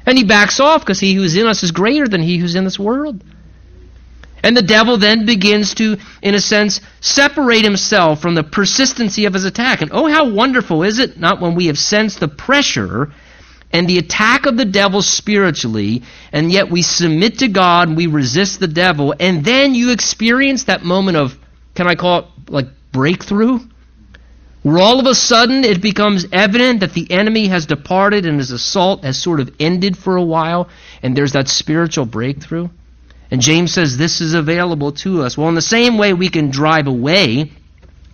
And 0.04 0.18
he 0.18 0.24
backs 0.24 0.58
off 0.58 0.80
because 0.80 0.98
he 0.98 1.14
who's 1.14 1.36
in 1.36 1.46
us 1.46 1.62
is 1.62 1.70
greater 1.70 2.08
than 2.08 2.20
he 2.20 2.36
who's 2.38 2.56
in 2.56 2.64
this 2.64 2.78
world. 2.78 3.22
And 4.46 4.56
the 4.56 4.62
devil 4.62 4.96
then 4.96 5.26
begins 5.26 5.74
to, 5.74 5.96
in 6.22 6.36
a 6.36 6.40
sense, 6.40 6.80
separate 7.00 7.64
himself 7.64 8.22
from 8.22 8.36
the 8.36 8.44
persistency 8.44 9.24
of 9.24 9.34
his 9.34 9.44
attack. 9.44 9.82
And 9.82 9.90
oh, 9.92 10.06
how 10.06 10.28
wonderful 10.28 10.84
is 10.84 11.00
it 11.00 11.18
not 11.18 11.40
when 11.40 11.56
we 11.56 11.66
have 11.66 11.76
sensed 11.76 12.20
the 12.20 12.28
pressure 12.28 13.10
and 13.72 13.88
the 13.88 13.98
attack 13.98 14.46
of 14.46 14.56
the 14.56 14.64
devil 14.64 15.02
spiritually, 15.02 16.04
and 16.32 16.52
yet 16.52 16.70
we 16.70 16.82
submit 16.82 17.40
to 17.40 17.48
God 17.48 17.88
and 17.88 17.96
we 17.96 18.06
resist 18.06 18.60
the 18.60 18.68
devil, 18.68 19.16
and 19.18 19.44
then 19.44 19.74
you 19.74 19.90
experience 19.90 20.64
that 20.64 20.84
moment 20.84 21.16
of, 21.16 21.36
can 21.74 21.88
I 21.88 21.96
call 21.96 22.20
it 22.20 22.26
like 22.48 22.68
breakthrough? 22.92 23.58
Where 24.62 24.78
all 24.78 25.00
of 25.00 25.06
a 25.06 25.14
sudden 25.16 25.64
it 25.64 25.82
becomes 25.82 26.24
evident 26.30 26.80
that 26.80 26.92
the 26.92 27.10
enemy 27.10 27.48
has 27.48 27.66
departed 27.66 28.26
and 28.26 28.38
his 28.38 28.52
assault 28.52 29.02
has 29.02 29.20
sort 29.20 29.40
of 29.40 29.52
ended 29.58 29.98
for 29.98 30.14
a 30.14 30.22
while, 30.22 30.68
and 31.02 31.16
there's 31.16 31.32
that 31.32 31.48
spiritual 31.48 32.06
breakthrough. 32.06 32.68
And 33.30 33.40
James 33.40 33.72
says 33.72 33.96
this 33.96 34.20
is 34.20 34.34
available 34.34 34.92
to 34.92 35.22
us. 35.22 35.36
Well, 35.36 35.48
in 35.48 35.54
the 35.54 35.62
same 35.62 35.98
way 35.98 36.12
we 36.12 36.28
can 36.28 36.50
drive 36.50 36.86
away 36.86 37.50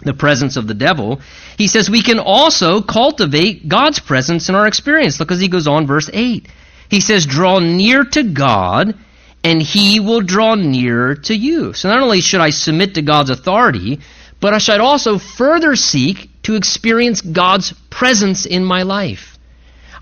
the 0.00 0.14
presence 0.14 0.56
of 0.56 0.66
the 0.66 0.74
devil, 0.74 1.20
he 1.58 1.68
says 1.68 1.88
we 1.88 2.02
can 2.02 2.18
also 2.18 2.80
cultivate 2.80 3.68
God's 3.68 4.00
presence 4.00 4.48
in 4.48 4.54
our 4.54 4.66
experience. 4.66 5.20
Look 5.20 5.30
as 5.30 5.40
he 5.40 5.48
goes 5.48 5.66
on, 5.66 5.86
verse 5.86 6.10
8. 6.12 6.48
He 6.88 7.00
says, 7.00 7.26
Draw 7.26 7.60
near 7.60 8.04
to 8.04 8.22
God, 8.22 8.98
and 9.44 9.62
he 9.62 10.00
will 10.00 10.20
draw 10.20 10.54
near 10.54 11.14
to 11.14 11.34
you. 11.34 11.72
So 11.72 11.88
not 11.88 12.02
only 12.02 12.20
should 12.20 12.40
I 12.40 12.50
submit 12.50 12.94
to 12.94 13.02
God's 13.02 13.30
authority, 13.30 14.00
but 14.40 14.54
I 14.54 14.58
should 14.58 14.80
also 14.80 15.18
further 15.18 15.76
seek 15.76 16.30
to 16.42 16.56
experience 16.56 17.20
God's 17.20 17.72
presence 17.90 18.44
in 18.44 18.64
my 18.64 18.82
life. 18.82 19.31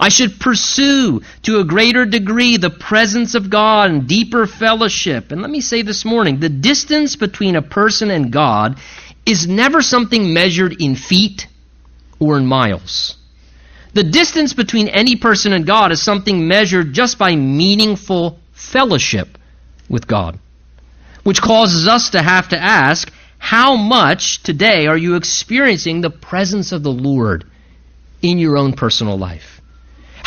I 0.00 0.08
should 0.08 0.40
pursue 0.40 1.20
to 1.42 1.60
a 1.60 1.64
greater 1.64 2.06
degree 2.06 2.56
the 2.56 2.70
presence 2.70 3.34
of 3.34 3.50
God 3.50 3.90
and 3.90 4.08
deeper 4.08 4.46
fellowship. 4.46 5.30
And 5.30 5.42
let 5.42 5.50
me 5.50 5.60
say 5.60 5.82
this 5.82 6.06
morning 6.06 6.40
the 6.40 6.48
distance 6.48 7.16
between 7.16 7.54
a 7.54 7.62
person 7.62 8.10
and 8.10 8.32
God 8.32 8.80
is 9.26 9.46
never 9.46 9.82
something 9.82 10.32
measured 10.32 10.80
in 10.80 10.96
feet 10.96 11.46
or 12.18 12.38
in 12.38 12.46
miles. 12.46 13.18
The 13.92 14.02
distance 14.02 14.54
between 14.54 14.88
any 14.88 15.16
person 15.16 15.52
and 15.52 15.66
God 15.66 15.92
is 15.92 16.00
something 16.00 16.48
measured 16.48 16.94
just 16.94 17.18
by 17.18 17.36
meaningful 17.36 18.38
fellowship 18.52 19.36
with 19.90 20.06
God, 20.06 20.38
which 21.24 21.42
causes 21.42 21.86
us 21.86 22.10
to 22.10 22.22
have 22.22 22.48
to 22.50 22.58
ask, 22.58 23.12
how 23.38 23.76
much 23.76 24.42
today 24.42 24.86
are 24.86 24.96
you 24.96 25.16
experiencing 25.16 26.00
the 26.00 26.10
presence 26.10 26.72
of 26.72 26.82
the 26.82 26.92
Lord 26.92 27.44
in 28.22 28.38
your 28.38 28.56
own 28.56 28.72
personal 28.72 29.18
life? 29.18 29.59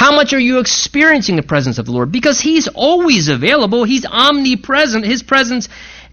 How 0.03 0.13
much 0.13 0.33
are 0.33 0.39
you 0.39 0.59
experiencing 0.59 1.37
the 1.37 1.43
presence 1.43 1.77
of 1.77 1.85
the 1.85 1.93
Lord? 1.93 2.11
Because 2.11 2.37
He's 2.37 2.67
always 2.67 3.29
available. 3.29 3.85
He's 3.85 4.05
omnipresent. 4.05 5.05
His 5.05 5.23
presence 5.23 5.69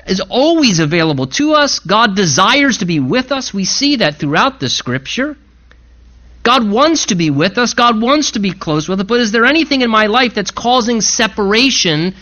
is 0.06 0.20
always 0.20 0.78
available 0.78 1.26
to 1.26 1.54
us. 1.54 1.80
God 1.80 2.14
desires 2.14 2.78
to 2.78 2.84
be 2.84 3.00
with 3.00 3.32
us. 3.32 3.52
We 3.52 3.64
see 3.64 3.96
that 3.96 4.20
throughout 4.20 4.60
the 4.60 4.68
Scripture. 4.68 5.36
God 6.44 6.70
wants 6.70 7.06
to 7.06 7.16
be 7.16 7.30
with 7.30 7.58
us. 7.58 7.74
God 7.74 8.00
wants 8.00 8.30
to 8.30 8.38
be 8.38 8.52
close 8.52 8.88
with 8.88 9.00
us. 9.00 9.06
But 9.08 9.18
is 9.22 9.32
there 9.32 9.44
anything 9.44 9.80
in 9.80 9.90
my 9.90 10.06
life 10.06 10.34
that's 10.36 10.52
causing 10.52 11.00
separation 11.00 12.14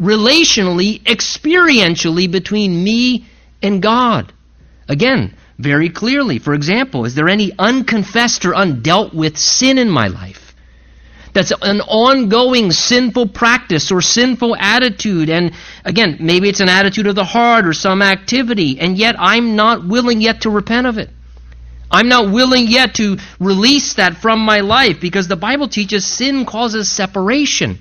relationally, 0.00 1.02
experientially 1.02 2.30
between 2.30 2.84
me 2.84 3.26
and 3.60 3.82
God? 3.82 4.32
Again, 4.88 5.34
very 5.58 5.88
clearly. 5.88 6.38
For 6.38 6.54
example, 6.54 7.04
is 7.04 7.16
there 7.16 7.28
any 7.28 7.50
unconfessed 7.58 8.44
or 8.44 8.52
undealt 8.52 9.12
with 9.12 9.36
sin 9.36 9.78
in 9.78 9.90
my 9.90 10.06
life? 10.06 10.45
That's 11.36 11.52
an 11.60 11.82
ongoing 11.82 12.72
sinful 12.72 13.28
practice 13.28 13.92
or 13.92 14.00
sinful 14.00 14.56
attitude. 14.56 15.28
And 15.28 15.52
again, 15.84 16.16
maybe 16.18 16.48
it's 16.48 16.60
an 16.60 16.70
attitude 16.70 17.06
of 17.06 17.14
the 17.14 17.26
heart 17.26 17.66
or 17.66 17.74
some 17.74 18.00
activity, 18.00 18.80
and 18.80 18.96
yet 18.96 19.16
I'm 19.18 19.54
not 19.54 19.86
willing 19.86 20.22
yet 20.22 20.40
to 20.40 20.50
repent 20.50 20.86
of 20.86 20.96
it. 20.96 21.10
I'm 21.90 22.08
not 22.08 22.32
willing 22.32 22.68
yet 22.68 22.94
to 22.94 23.18
release 23.38 23.92
that 23.96 24.16
from 24.16 24.40
my 24.40 24.60
life 24.60 24.98
because 24.98 25.28
the 25.28 25.36
Bible 25.36 25.68
teaches 25.68 26.06
sin 26.06 26.46
causes 26.46 26.90
separation. 26.90 27.80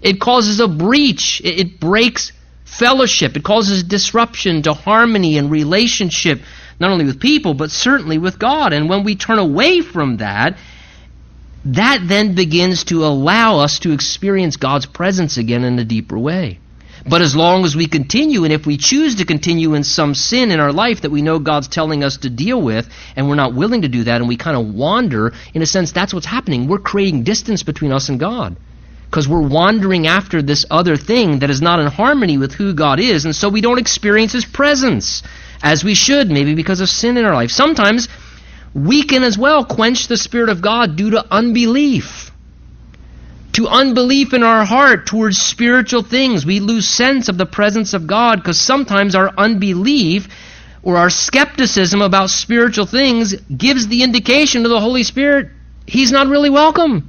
It 0.00 0.18
causes 0.18 0.60
a 0.60 0.66
breach. 0.66 1.42
It, 1.44 1.78
breaks 1.78 2.32
fellowship. 2.64 3.36
It 3.36 3.44
causes 3.44 3.82
disruption 3.82 4.62
to 4.62 4.72
harmony 4.72 5.36
and 5.36 5.50
relationship, 5.50 6.40
not 6.80 6.92
only 6.92 7.04
with 7.04 7.20
people, 7.20 7.52
but 7.52 7.70
certainly 7.70 8.16
with 8.16 8.38
God. 8.38 8.72
And 8.72 8.88
when 8.88 9.04
we 9.04 9.16
turn 9.16 9.38
away 9.38 9.82
from 9.82 10.16
that, 10.16 10.56
that 11.66 12.00
then 12.06 12.34
begins 12.34 12.84
to 12.84 13.04
allow 13.04 13.58
us 13.58 13.80
to 13.80 13.92
experience 13.92 14.56
God's 14.56 14.86
presence 14.86 15.36
again 15.36 15.64
in 15.64 15.78
a 15.78 15.84
deeper 15.84 16.18
way. 16.18 16.60
But 17.08 17.22
as 17.22 17.36
long 17.36 17.64
as 17.64 17.76
we 17.76 17.86
continue, 17.86 18.44
and 18.44 18.52
if 18.52 18.66
we 18.66 18.76
choose 18.76 19.16
to 19.16 19.24
continue 19.24 19.74
in 19.74 19.84
some 19.84 20.14
sin 20.14 20.50
in 20.50 20.58
our 20.58 20.72
life 20.72 21.02
that 21.02 21.10
we 21.10 21.22
know 21.22 21.38
God's 21.38 21.68
telling 21.68 22.02
us 22.02 22.18
to 22.18 22.30
deal 22.30 22.60
with, 22.60 22.88
and 23.14 23.28
we're 23.28 23.36
not 23.36 23.54
willing 23.54 23.82
to 23.82 23.88
do 23.88 24.04
that, 24.04 24.20
and 24.20 24.28
we 24.28 24.36
kind 24.36 24.56
of 24.56 24.74
wander, 24.74 25.32
in 25.54 25.62
a 25.62 25.66
sense, 25.66 25.92
that's 25.92 26.12
what's 26.12 26.26
happening. 26.26 26.66
We're 26.66 26.78
creating 26.78 27.22
distance 27.22 27.62
between 27.62 27.92
us 27.92 28.08
and 28.08 28.18
God. 28.18 28.56
Because 29.08 29.28
we're 29.28 29.46
wandering 29.46 30.08
after 30.08 30.42
this 30.42 30.66
other 30.68 30.96
thing 30.96 31.38
that 31.40 31.50
is 31.50 31.62
not 31.62 31.78
in 31.78 31.86
harmony 31.86 32.38
with 32.38 32.52
who 32.52 32.74
God 32.74 32.98
is, 32.98 33.24
and 33.24 33.36
so 33.36 33.48
we 33.48 33.60
don't 33.60 33.78
experience 33.78 34.32
His 34.32 34.44
presence 34.44 35.22
as 35.62 35.84
we 35.84 35.94
should, 35.94 36.28
maybe 36.28 36.54
because 36.54 36.80
of 36.80 36.88
sin 36.88 37.16
in 37.16 37.24
our 37.24 37.34
life. 37.34 37.50
Sometimes 37.50 38.08
we 38.76 39.02
can 39.02 39.22
as 39.22 39.38
well 39.38 39.64
quench 39.64 40.06
the 40.06 40.16
Spirit 40.16 40.50
of 40.50 40.60
God 40.60 40.96
due 40.96 41.10
to 41.10 41.24
unbelief 41.30 42.30
to 43.52 43.66
unbelief 43.68 44.34
in 44.34 44.42
our 44.42 44.66
heart 44.66 45.06
towards 45.06 45.38
spiritual 45.38 46.02
things. 46.02 46.44
We 46.44 46.60
lose 46.60 46.86
sense 46.86 47.30
of 47.30 47.38
the 47.38 47.46
presence 47.46 47.94
of 47.94 48.06
God 48.06 48.36
because 48.36 48.60
sometimes 48.60 49.14
our 49.14 49.32
unbelief 49.38 50.28
or 50.82 50.98
our 50.98 51.08
skepticism 51.08 52.02
about 52.02 52.28
spiritual 52.28 52.84
things 52.84 53.34
gives 53.34 53.88
the 53.88 54.02
indication 54.02 54.64
to 54.64 54.68
the 54.68 54.78
Holy 54.78 55.04
Spirit 55.04 55.48
He's 55.86 56.12
not 56.12 56.26
really 56.26 56.50
welcome. 56.50 57.08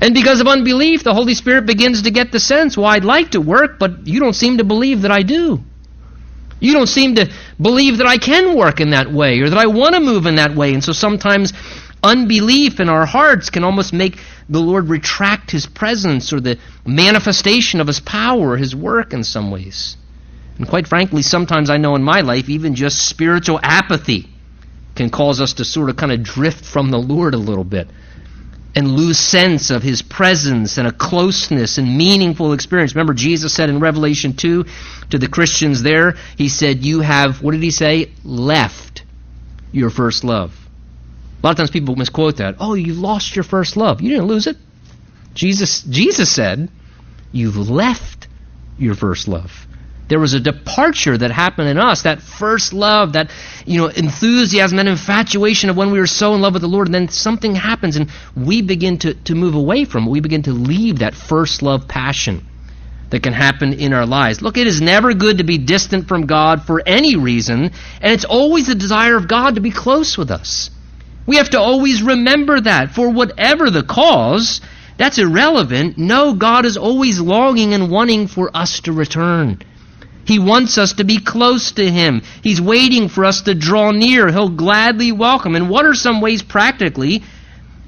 And 0.00 0.14
because 0.14 0.40
of 0.40 0.46
unbelief, 0.46 1.02
the 1.02 1.14
Holy 1.14 1.34
Spirit 1.34 1.66
begins 1.66 2.02
to 2.02 2.10
get 2.10 2.30
the 2.30 2.38
sense, 2.38 2.76
well, 2.76 2.86
I'd 2.86 3.04
like 3.04 3.30
to 3.30 3.40
work, 3.40 3.78
but 3.78 4.06
you 4.06 4.20
don't 4.20 4.34
seem 4.34 4.58
to 4.58 4.64
believe 4.64 5.02
that 5.02 5.10
I 5.10 5.22
do. 5.22 5.64
You 6.60 6.72
don't 6.72 6.86
seem 6.86 7.16
to 7.16 7.30
believe 7.60 7.98
that 7.98 8.06
I 8.06 8.18
can 8.18 8.56
work 8.56 8.80
in 8.80 8.90
that 8.90 9.12
way 9.12 9.40
or 9.40 9.50
that 9.50 9.58
I 9.58 9.66
want 9.66 9.94
to 9.94 10.00
move 10.00 10.26
in 10.26 10.36
that 10.36 10.54
way. 10.54 10.72
And 10.72 10.82
so 10.82 10.92
sometimes 10.92 11.52
unbelief 12.02 12.80
in 12.80 12.88
our 12.88 13.04
hearts 13.04 13.50
can 13.50 13.64
almost 13.64 13.92
make 13.92 14.18
the 14.48 14.60
Lord 14.60 14.88
retract 14.88 15.50
his 15.50 15.66
presence 15.66 16.32
or 16.32 16.40
the 16.40 16.58
manifestation 16.86 17.80
of 17.80 17.86
his 17.86 18.00
power, 18.00 18.56
his 18.56 18.74
work 18.74 19.12
in 19.12 19.24
some 19.24 19.50
ways. 19.50 19.96
And 20.58 20.66
quite 20.66 20.86
frankly, 20.86 21.22
sometimes 21.22 21.68
I 21.68 21.76
know 21.76 21.94
in 21.96 22.02
my 22.02 22.22
life, 22.22 22.48
even 22.48 22.74
just 22.74 23.06
spiritual 23.06 23.60
apathy 23.62 24.28
can 24.94 25.10
cause 25.10 25.40
us 25.40 25.54
to 25.54 25.64
sort 25.64 25.90
of 25.90 25.96
kind 25.96 26.12
of 26.12 26.22
drift 26.22 26.64
from 26.64 26.90
the 26.90 26.98
Lord 26.98 27.34
a 27.34 27.38
little 27.38 27.64
bit 27.64 27.88
and 28.76 28.94
lose 28.94 29.18
sense 29.18 29.70
of 29.70 29.82
his 29.82 30.02
presence 30.02 30.76
and 30.76 30.86
a 30.86 30.92
closeness 30.92 31.78
and 31.78 31.96
meaningful 31.96 32.52
experience. 32.52 32.94
Remember, 32.94 33.14
Jesus 33.14 33.54
said 33.54 33.70
in 33.70 33.80
Revelation 33.80 34.34
2 34.34 34.66
to 35.10 35.18
the 35.18 35.28
Christians 35.28 35.82
there, 35.82 36.16
He 36.36 36.50
said, 36.50 36.84
You 36.84 37.00
have, 37.00 37.42
what 37.42 37.52
did 37.52 37.62
He 37.62 37.70
say? 37.70 38.12
Left 38.22 39.02
your 39.72 39.88
first 39.88 40.24
love. 40.24 40.54
A 41.42 41.46
lot 41.46 41.52
of 41.52 41.56
times 41.56 41.70
people 41.70 41.96
misquote 41.96 42.36
that. 42.36 42.56
Oh, 42.60 42.74
you 42.74 42.92
lost 42.92 43.34
your 43.34 43.44
first 43.44 43.78
love. 43.78 44.02
You 44.02 44.10
didn't 44.10 44.26
lose 44.26 44.46
it. 44.46 44.58
Jesus, 45.32 45.82
Jesus 45.82 46.30
said, 46.30 46.68
You've 47.32 47.56
left 47.56 48.28
your 48.78 48.94
first 48.94 49.26
love. 49.26 49.66
There 50.08 50.20
was 50.20 50.34
a 50.34 50.40
departure 50.40 51.18
that 51.18 51.32
happened 51.32 51.68
in 51.68 51.78
us, 51.78 52.02
that 52.02 52.22
first 52.22 52.72
love, 52.72 53.14
that 53.14 53.30
you 53.64 53.78
know, 53.78 53.88
enthusiasm, 53.88 54.76
that 54.76 54.86
infatuation 54.86 55.68
of 55.68 55.76
when 55.76 55.90
we 55.90 55.98
were 55.98 56.06
so 56.06 56.34
in 56.34 56.40
love 56.40 56.52
with 56.52 56.62
the 56.62 56.68
Lord, 56.68 56.86
and 56.86 56.94
then 56.94 57.08
something 57.08 57.56
happens 57.56 57.96
and 57.96 58.10
we 58.36 58.62
begin 58.62 58.98
to, 58.98 59.14
to 59.14 59.34
move 59.34 59.54
away 59.54 59.84
from 59.84 60.06
it. 60.06 60.10
We 60.10 60.20
begin 60.20 60.42
to 60.44 60.52
leave 60.52 61.00
that 61.00 61.14
first 61.14 61.60
love 61.62 61.88
passion 61.88 62.46
that 63.10 63.22
can 63.22 63.32
happen 63.32 63.72
in 63.72 63.92
our 63.92 64.06
lives. 64.06 64.42
Look, 64.42 64.56
it 64.56 64.66
is 64.66 64.80
never 64.80 65.12
good 65.12 65.38
to 65.38 65.44
be 65.44 65.58
distant 65.58 66.06
from 66.06 66.26
God 66.26 66.62
for 66.62 66.82
any 66.86 67.16
reason, 67.16 67.72
and 68.00 68.12
it's 68.12 68.24
always 68.24 68.68
the 68.68 68.74
desire 68.74 69.16
of 69.16 69.28
God 69.28 69.56
to 69.56 69.60
be 69.60 69.70
close 69.70 70.16
with 70.16 70.30
us. 70.30 70.70
We 71.26 71.36
have 71.36 71.50
to 71.50 71.60
always 71.60 72.02
remember 72.02 72.60
that. 72.60 72.92
For 72.92 73.10
whatever 73.10 73.70
the 73.70 73.82
cause, 73.82 74.60
that's 74.96 75.18
irrelevant. 75.18 75.98
No, 75.98 76.34
God 76.34 76.64
is 76.64 76.76
always 76.76 77.20
longing 77.20 77.74
and 77.74 77.90
wanting 77.90 78.28
for 78.28 78.56
us 78.56 78.80
to 78.80 78.92
return. 78.92 79.58
He 80.26 80.38
wants 80.38 80.76
us 80.76 80.94
to 80.94 81.04
be 81.04 81.20
close 81.20 81.72
to 81.72 81.88
Him. 81.88 82.22
He's 82.42 82.60
waiting 82.60 83.08
for 83.08 83.24
us 83.24 83.42
to 83.42 83.54
draw 83.54 83.92
near. 83.92 84.28
He'll 84.28 84.48
gladly 84.48 85.12
welcome. 85.12 85.54
And 85.54 85.70
what 85.70 85.86
are 85.86 85.94
some 85.94 86.20
ways 86.20 86.42
practically, 86.42 87.22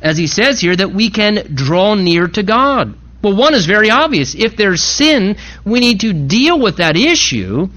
as 0.00 0.16
He 0.16 0.28
says 0.28 0.60
here, 0.60 0.76
that 0.76 0.92
we 0.92 1.10
can 1.10 1.54
draw 1.54 1.94
near 1.94 2.28
to 2.28 2.42
God? 2.42 2.94
Well, 3.22 3.36
one 3.36 3.54
is 3.54 3.66
very 3.66 3.90
obvious. 3.90 4.36
If 4.36 4.56
there's 4.56 4.82
sin, 4.82 5.36
we 5.64 5.80
need 5.80 6.00
to 6.00 6.12
deal 6.12 6.60
with 6.60 6.76
that 6.76 6.96
issue 6.96 7.68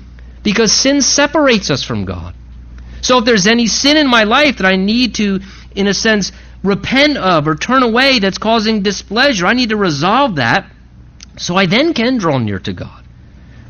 because 0.43 0.71
sin 0.71 1.02
separates 1.02 1.71
us 1.71 1.84
from 1.84 2.06
God. 2.06 2.36
So 3.02 3.17
if 3.17 3.26
there's 3.26 3.47
any 3.47 3.65
sin 3.65 3.97
in 3.97 4.08
my 4.08 4.26
life 4.26 4.58
that 4.58 4.67
I 4.67 4.76
need 4.76 5.15
to, 5.15 5.39
in 5.76 5.88
a 5.88 5.93
sense, 5.93 6.32
repent 6.63 7.17
of 7.17 7.47
or 7.47 7.56
turn 7.56 7.82
away 7.82 8.19
that's 8.19 8.38
causing 8.38 8.84
displeasure, 8.84 9.47
I 9.47 9.54
need 9.54 9.69
to 9.69 9.78
resolve 9.78 10.36
that 10.36 10.69
so 11.38 11.56
I 11.56 11.65
then 11.65 11.95
can 11.95 12.19
draw 12.19 12.38
near 12.38 12.60
to 12.60 12.74
God. 12.74 13.01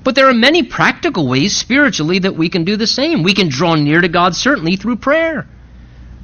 But 0.04 0.16
there 0.16 0.30
are 0.30 0.34
many 0.34 0.64
practical 0.64 1.28
ways 1.28 1.56
spiritually 1.56 2.20
that 2.20 2.36
we 2.36 2.50
can 2.50 2.64
do 2.64 2.76
the 2.76 2.88
same. 2.88 3.24
We 3.24 3.34
can 3.34 3.50
draw 3.50 3.76
near 3.76 4.02
to 4.02 4.08
God 4.08 4.36
certainly 4.36 4.76
through 4.76 4.98
prayer, 4.98 5.48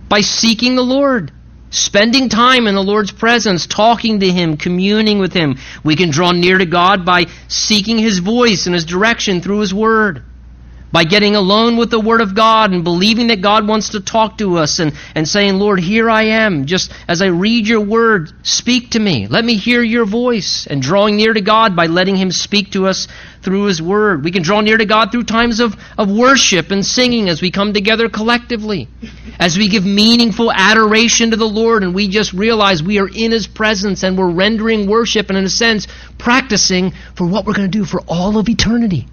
by 0.10 0.22
seeking 0.22 0.76
the 0.76 0.84
Lord, 0.84 1.32
spending 1.70 2.30
time 2.30 2.66
in 2.68 2.76
the 2.76 2.84
Lord's 2.84 3.12
presence, 3.12 3.68
talking 3.68 4.22
to 4.22 4.30
Him, 4.32 4.58
communing 4.58 5.20
with 5.20 5.34
Him. 5.34 5.58
We 5.84 5.96
can 5.96 6.10
draw 6.10 6.32
near 6.32 6.58
to 6.58 6.66
God 6.66 7.06
by 7.06 7.26
seeking 7.48 8.00
His 8.00 8.20
voice 8.20 8.66
and 8.66 8.74
His 8.74 8.86
direction 8.86 9.42
through 9.42 9.60
His 9.60 9.74
Word 9.74 10.24
by 10.92 11.04
getting 11.04 11.36
alone 11.36 11.76
with 11.78 11.92
the 11.92 12.00
Word 12.00 12.22
of 12.22 12.36
God 12.36 12.72
and 12.72 12.84
believing 12.84 13.28
that 13.28 13.42
God 13.42 13.68
wants 13.68 13.90
to 13.90 14.00
talk 14.00 14.38
to 14.38 14.58
us 14.58 14.80
and, 14.80 14.94
and 15.16 15.28
saying, 15.28 15.60
Lord, 15.60 15.80
here 15.80 16.10
I 16.10 16.24
am. 16.24 16.66
Just 16.66 16.92
as 17.08 17.22
I 17.22 17.28
read 17.28 17.68
your 17.68 17.82
Word, 17.82 18.32
speak 18.44 18.92
to 18.92 19.00
me. 19.00 19.28
Let 19.28 19.44
me 19.44 19.56
hear 19.56 19.82
your 19.82 20.06
voice. 20.06 20.66
And 20.68 20.82
drawing 20.82 21.18
near 21.18 21.34
to 21.34 21.42
God 21.42 21.76
by 21.76 21.88
letting 21.88 22.16
Him 22.16 22.32
speak 22.32 22.72
to 22.72 22.88
us 22.88 23.08
through 23.42 23.66
His 23.66 23.82
Word. 23.82 24.24
We 24.24 24.32
can 24.32 24.44
draw 24.44 24.62
near 24.62 24.78
to 24.78 24.86
God 24.86 25.12
through 25.12 25.24
times 25.24 25.60
of, 25.60 25.76
of 25.98 26.10
worship 26.10 26.72
and 26.72 26.86
singing 26.86 27.28
as 27.28 27.42
we 27.42 27.52
come 27.52 27.74
together 27.74 28.10
collectively. 28.10 28.88
As 29.40 29.58
we 29.58 29.68
give 29.68 29.86
meaningful 29.86 30.52
adoration 30.52 31.32
to 31.32 31.38
the 31.38 31.46
Lord 31.46 31.84
and 31.84 31.94
we 31.94 32.08
just 32.08 32.34
realize 32.34 32.82
we 32.82 33.00
are 33.00 33.10
in 33.10 33.32
His 33.32 33.48
presence 33.48 34.04
and 34.04 34.18
we're 34.18 34.32
rendering 34.32 34.88
worship 34.88 35.30
and, 35.30 35.38
in 35.38 35.46
a 35.46 35.50
sense, 35.50 35.88
practicing 36.18 36.94
for 37.16 37.28
what 37.28 37.46
we're 37.46 37.54
going 37.54 37.70
to 37.70 37.78
do 37.78 37.86
for 37.86 38.02
all 38.08 38.38
of 38.38 38.48
eternity. 38.48 39.08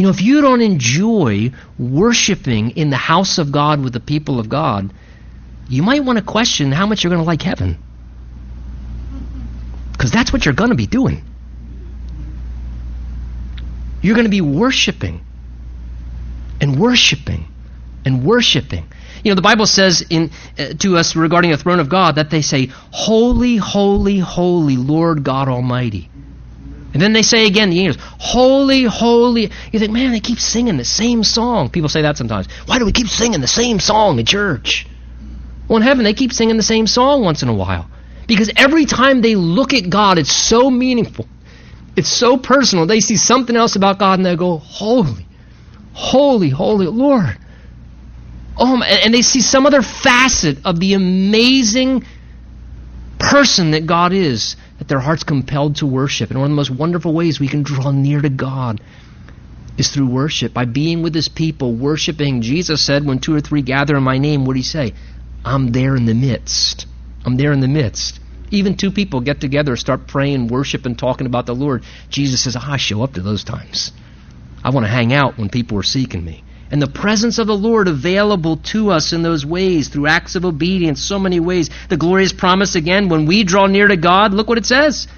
You 0.00 0.06
know, 0.06 0.12
if 0.12 0.22
you 0.22 0.40
don't 0.40 0.62
enjoy 0.62 1.52
worshiping 1.78 2.70
in 2.70 2.88
the 2.88 2.96
house 2.96 3.36
of 3.36 3.52
God 3.52 3.84
with 3.84 3.92
the 3.92 4.00
people 4.00 4.40
of 4.40 4.48
God, 4.48 4.94
you 5.68 5.82
might 5.82 6.02
want 6.02 6.18
to 6.18 6.24
question 6.24 6.72
how 6.72 6.86
much 6.86 7.04
you're 7.04 7.10
going 7.10 7.20
to 7.20 7.26
like 7.26 7.42
heaven. 7.42 7.76
Because 9.92 10.10
that's 10.10 10.32
what 10.32 10.46
you're 10.46 10.54
going 10.54 10.70
to 10.70 10.74
be 10.74 10.86
doing. 10.86 11.22
You're 14.00 14.14
going 14.14 14.24
to 14.24 14.30
be 14.30 14.40
worshiping 14.40 15.20
and 16.62 16.80
worshiping 16.80 17.46
and 18.06 18.24
worshiping. 18.24 18.86
You 19.22 19.32
know, 19.32 19.34
the 19.34 19.42
Bible 19.42 19.66
says 19.66 20.02
in, 20.08 20.30
uh, 20.58 20.68
to 20.78 20.96
us 20.96 21.14
regarding 21.14 21.50
the 21.50 21.58
throne 21.58 21.78
of 21.78 21.90
God 21.90 22.14
that 22.14 22.30
they 22.30 22.40
say, 22.40 22.70
Holy, 22.90 23.56
holy, 23.56 24.18
holy 24.18 24.78
Lord 24.78 25.24
God 25.24 25.48
Almighty. 25.48 26.08
And 26.92 27.00
then 27.00 27.12
they 27.12 27.22
say 27.22 27.46
again, 27.46 27.70
the 27.70 27.80
angels, 27.80 28.02
holy, 28.18 28.84
holy. 28.84 29.50
You 29.72 29.78
think, 29.78 29.92
man, 29.92 30.10
they 30.10 30.20
keep 30.20 30.40
singing 30.40 30.76
the 30.76 30.84
same 30.84 31.22
song. 31.22 31.70
People 31.70 31.88
say 31.88 32.02
that 32.02 32.16
sometimes. 32.16 32.48
Why 32.66 32.78
do 32.78 32.84
we 32.84 32.92
keep 32.92 33.08
singing 33.08 33.40
the 33.40 33.46
same 33.46 33.78
song 33.78 34.18
in 34.18 34.26
church? 34.26 34.86
Well, 35.68 35.76
in 35.76 35.82
heaven, 35.82 36.04
they 36.04 36.14
keep 36.14 36.32
singing 36.32 36.56
the 36.56 36.62
same 36.62 36.86
song 36.86 37.22
once 37.22 37.42
in 37.42 37.48
a 37.48 37.54
while. 37.54 37.88
Because 38.26 38.50
every 38.56 38.86
time 38.86 39.20
they 39.20 39.36
look 39.36 39.72
at 39.72 39.88
God, 39.88 40.18
it's 40.18 40.32
so 40.32 40.70
meaningful. 40.70 41.26
It's 41.96 42.08
so 42.08 42.36
personal. 42.36 42.86
They 42.86 43.00
see 43.00 43.16
something 43.16 43.54
else 43.54 43.76
about 43.76 43.98
God 43.98 44.18
and 44.18 44.26
they 44.26 44.36
go, 44.36 44.58
holy, 44.58 45.26
holy, 45.92 46.48
holy 46.48 46.86
Lord 46.86 47.36
oh, 48.60 48.82
and 48.82 49.12
they 49.12 49.22
see 49.22 49.40
some 49.40 49.66
other 49.66 49.82
facet 49.82 50.58
of 50.64 50.78
the 50.78 50.92
amazing 50.94 52.04
person 53.18 53.72
that 53.72 53.86
God 53.86 54.12
is, 54.12 54.56
their 54.90 55.00
heart's 55.00 55.24
compelled 55.24 55.76
to 55.76 55.86
worship. 55.86 56.30
And 56.30 56.38
one 56.38 56.50
of 56.50 56.50
the 56.50 56.56
most 56.56 56.70
wonderful 56.70 57.14
ways 57.14 57.40
we 57.40 57.48
can 57.48 57.62
draw 57.62 57.90
near 57.90 58.20
to 58.20 58.28
God 58.28 58.82
is 59.78 59.88
through 59.88 60.08
worship, 60.08 60.52
by 60.52 60.66
being 60.66 61.02
with 61.02 61.14
his 61.14 61.28
people, 61.28 61.72
worshiping. 61.72 62.42
Jesus 62.42 62.84
said, 62.84 63.06
when 63.06 63.18
two 63.18 63.34
or 63.34 63.40
three 63.40 63.62
gather 63.62 63.96
in 63.96 64.02
my 64.02 64.18
name, 64.18 64.44
what 64.44 64.52
did 64.52 64.60
he 64.60 64.64
say? 64.64 64.92
I'm 65.42 65.72
there 65.72 65.96
in 65.96 66.04
the 66.04 66.12
midst. 66.12 66.86
I'm 67.24 67.36
there 67.36 67.52
in 67.52 67.60
the 67.60 67.68
midst. 67.68 68.20
Even 68.50 68.76
two 68.76 68.90
people 68.90 69.20
get 69.20 69.40
together, 69.40 69.76
start 69.76 70.06
praying, 70.06 70.48
worship, 70.48 70.84
and 70.84 70.98
talking 70.98 71.26
about 71.26 71.46
the 71.46 71.54
Lord. 71.54 71.84
Jesus 72.10 72.42
says, 72.42 72.56
ah, 72.56 72.72
I 72.72 72.76
show 72.76 73.02
up 73.02 73.14
to 73.14 73.22
those 73.22 73.44
times. 73.44 73.92
I 74.62 74.70
want 74.70 74.84
to 74.84 74.90
hang 74.90 75.14
out 75.14 75.38
when 75.38 75.48
people 75.48 75.78
are 75.78 75.82
seeking 75.82 76.24
me. 76.24 76.44
And 76.70 76.80
the 76.80 76.86
presence 76.86 77.38
of 77.38 77.48
the 77.48 77.56
Lord 77.56 77.88
available 77.88 78.58
to 78.58 78.90
us 78.90 79.12
in 79.12 79.22
those 79.22 79.44
ways, 79.44 79.88
through 79.88 80.06
acts 80.06 80.36
of 80.36 80.44
obedience, 80.44 81.02
so 81.02 81.18
many 81.18 81.40
ways. 81.40 81.68
The 81.88 81.96
glorious 81.96 82.32
promise 82.32 82.76
again, 82.76 83.08
when 83.08 83.26
we 83.26 83.42
draw 83.42 83.66
near 83.66 83.88
to 83.88 83.96
God, 83.96 84.32
look 84.32 84.48
what 84.48 84.58
it 84.58 84.66
says. 84.66 85.08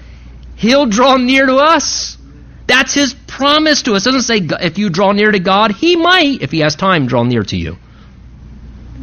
He'll 0.55 0.87
draw 0.87 1.17
near 1.17 1.45
to 1.45 1.57
us. 1.57 2.17
That's 2.65 2.93
his 2.93 3.13
promise 3.13 3.83
to 3.83 3.93
us. 3.93 4.07
It 4.07 4.11
doesn't 4.11 4.49
say 4.49 4.65
if 4.65 4.77
you 4.77 4.89
draw 4.89 5.11
near 5.11 5.31
to 5.31 5.39
God, 5.39 5.71
he 5.71 5.95
might, 5.95 6.41
if 6.41 6.51
he 6.51 6.59
has 6.59 6.75
time, 6.75 7.05
draw 7.05 7.23
near 7.23 7.43
to 7.43 7.57
you. 7.57 7.77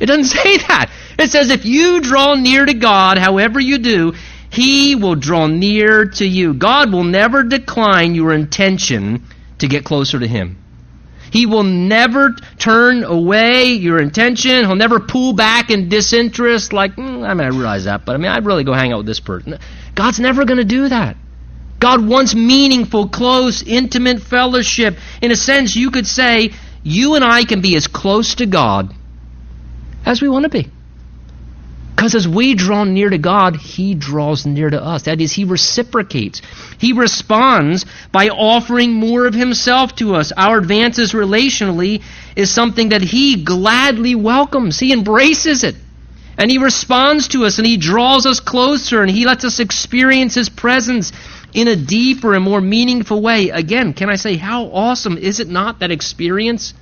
It 0.01 0.07
doesn't 0.07 0.25
say 0.39 0.57
that. 0.59 0.91
It 1.19 1.31
says 1.31 1.51
if 1.51 1.65
you 1.65 2.01
draw 2.01 2.35
near 2.35 2.65
to 2.65 2.75
God, 2.75 3.19
however 3.19 3.61
you 3.61 3.79
do, 3.79 4.15
he 4.51 4.97
will 4.97 5.15
draw 5.15 5.47
near 5.47 6.07
to 6.07 6.27
you. 6.27 6.55
God 6.55 6.93
will 6.93 7.05
never 7.05 7.45
decline 7.45 8.17
your 8.17 8.33
intention 8.33 9.23
to 9.59 9.69
get 9.69 9.85
closer 9.85 10.19
to 10.19 10.27
him. 10.27 10.60
He 11.31 11.47
will 11.47 11.63
never 11.63 12.35
turn 12.59 13.05
away 13.05 13.73
your 13.73 14.01
intention. 14.01 14.65
He'll 14.65 14.75
never 14.75 15.01
pull 15.01 15.33
back 15.33 15.71
in 15.71 15.89
disinterest, 15.89 16.73
like, 16.73 16.97
mm, 16.97 17.27
I 17.27 17.35
mean, 17.35 17.47
I 17.47 17.49
realize 17.49 17.85
that, 17.85 18.05
but 18.05 18.15
I 18.15 18.19
mean, 18.19 18.31
I'd 18.31 18.45
really 18.45 18.65
go 18.65 18.73
hang 18.73 18.93
out 18.93 18.99
with 18.99 19.07
this 19.07 19.21
person. 19.21 19.59
God's 19.95 20.21
never 20.21 20.45
going 20.45 20.59
to 20.59 20.65
do 20.65 20.89
that. 20.89 21.17
God 21.79 22.07
wants 22.07 22.35
meaningful, 22.35 23.09
close, 23.09 23.63
intimate 23.63 24.21
fellowship. 24.21 24.99
In 25.23 25.31
a 25.31 25.37
sense, 25.37 25.75
you 25.75 25.91
could 25.91 26.07
say, 26.07 26.51
you 26.83 27.15
and 27.15 27.25
I 27.25 27.45
can 27.45 27.61
be 27.61 27.75
as 27.77 27.87
close 27.87 28.35
to 28.37 28.47
God 28.47 28.95
as 30.05 30.21
we 30.21 30.29
want 30.29 30.45
to 30.45 30.51
be. 30.51 30.71
Because 32.01 32.15
as 32.15 32.27
we 32.27 32.55
draw 32.55 32.85
near 32.85 33.11
to 33.11 33.19
God, 33.19 33.57
He 33.57 33.93
draws 33.95 34.47
near 34.47 34.71
to 34.71 34.83
us. 34.83 35.03
That 35.03 35.21
is, 35.21 35.35
He 35.35 35.45
reciprocates. 35.45 36.41
He 36.79 36.95
responds 36.95 37.85
by 38.11 38.31
offering 38.31 38.95
more 38.95 39.27
of 39.27 39.35
Himself 39.35 39.97
to 39.97 40.15
us. 40.15 40.33
Our 40.35 40.57
advances 40.57 41.13
relationally 41.13 42.03
is 42.35 42.51
something 42.51 42.89
that 42.89 43.03
He 43.03 43.45
gladly 43.45 44.15
welcomes, 44.15 44.79
He 44.79 44.95
embraces 44.95 45.63
it. 45.63 45.75
And 46.39 46.51
He 46.51 46.57
responds 46.57 47.29
to 47.29 47.45
us 47.45 47.59
and 47.59 47.67
He 47.67 47.77
draws 47.77 48.25
us 48.25 48.41
closer 48.41 49.03
and 49.03 49.11
He 49.11 49.27
lets 49.27 49.45
us 49.45 49.61
experience 49.61 50.35
His 50.35 50.49
presence 50.49 51.13
in 51.53 51.69
a 51.69 51.77
deeper 51.77 52.35
and 52.35 52.43
more 52.43 52.63
meaningful 52.63 53.21
way. 53.21 53.51
Again, 53.51 53.93
can 53.93 54.09
I 54.09 54.17
say, 54.17 54.39
how 54.39 54.69
awesome 54.69 55.19
is 55.19 55.39
it 55.39 55.51
not 55.51 55.81
that 55.81 55.91
experience 55.91 56.73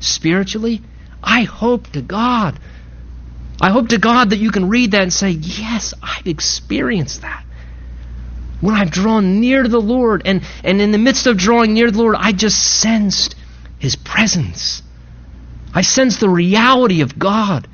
spiritually? 0.00 0.82
I 1.24 1.44
hope 1.44 1.88
to 1.92 2.02
God. 2.02 2.58
I 3.60 3.70
hope 3.70 3.88
to 3.88 3.98
God 3.98 4.30
that 4.30 4.38
you 4.38 4.50
can 4.50 4.68
read 4.68 4.92
that 4.92 5.02
and 5.02 5.12
say, 5.12 5.30
Yes, 5.30 5.94
I've 6.02 6.26
experienced 6.26 7.22
that. 7.22 7.44
When 8.60 8.74
I've 8.74 8.90
drawn 8.90 9.40
near 9.40 9.62
to 9.62 9.68
the 9.68 9.80
Lord, 9.80 10.22
and, 10.24 10.42
and 10.64 10.80
in 10.80 10.92
the 10.92 10.98
midst 10.98 11.26
of 11.26 11.36
drawing 11.36 11.74
near 11.74 11.86
to 11.86 11.92
the 11.92 11.98
Lord, 11.98 12.16
I 12.18 12.32
just 12.32 12.58
sensed 12.80 13.34
His 13.78 13.96
presence. 13.96 14.82
I 15.74 15.82
sensed 15.82 16.20
the 16.20 16.28
reality 16.28 17.00
of 17.02 17.18
God. 17.18 17.68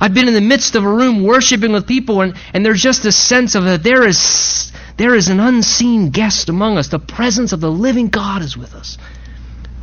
I've 0.00 0.14
been 0.14 0.28
in 0.28 0.34
the 0.34 0.40
midst 0.40 0.74
of 0.74 0.84
a 0.84 0.92
room 0.92 1.22
worshiping 1.22 1.72
with 1.72 1.86
people, 1.86 2.22
and, 2.22 2.34
and 2.52 2.66
there's 2.66 2.82
just 2.82 3.04
a 3.04 3.12
sense 3.12 3.54
of 3.54 3.64
that 3.64 3.82
there 3.82 4.06
is 4.06 4.72
there 4.96 5.14
is 5.14 5.28
an 5.28 5.40
unseen 5.40 6.10
guest 6.10 6.48
among 6.48 6.76
us. 6.76 6.88
The 6.88 6.98
presence 6.98 7.52
of 7.52 7.60
the 7.60 7.70
living 7.70 8.08
God 8.08 8.42
is 8.42 8.56
with 8.56 8.74
us. 8.74 8.98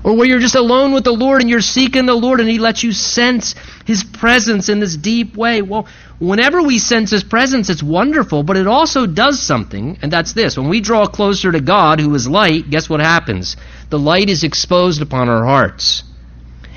Or 0.03 0.15
where 0.15 0.27
you're 0.27 0.39
just 0.39 0.55
alone 0.55 0.93
with 0.93 1.03
the 1.03 1.11
Lord 1.11 1.41
and 1.41 1.49
you're 1.49 1.61
seeking 1.61 2.05
the 2.05 2.15
Lord 2.15 2.39
and 2.39 2.49
He 2.49 2.57
lets 2.57 2.83
you 2.83 2.93
sense 2.93 3.55
His 3.85 4.03
presence 4.03 4.69
in 4.69 4.79
this 4.79 4.95
deep 4.95 5.35
way. 5.35 5.61
Well, 5.61 5.87
whenever 6.19 6.61
we 6.61 6.79
sense 6.79 7.11
His 7.11 7.23
presence, 7.23 7.69
it's 7.69 7.83
wonderful, 7.83 8.43
but 8.43 8.57
it 8.57 8.67
also 8.67 9.05
does 9.05 9.41
something, 9.41 9.97
and 10.01 10.11
that's 10.11 10.33
this. 10.33 10.57
When 10.57 10.69
we 10.69 10.79
draw 10.79 11.05
closer 11.07 11.51
to 11.51 11.59
God, 11.59 11.99
who 11.99 12.13
is 12.15 12.27
light, 12.27 12.69
guess 12.69 12.89
what 12.89 13.01
happens? 13.01 13.57
The 13.89 13.99
light 13.99 14.29
is 14.29 14.43
exposed 14.43 15.01
upon 15.01 15.27
our 15.27 15.45
hearts. 15.45 16.03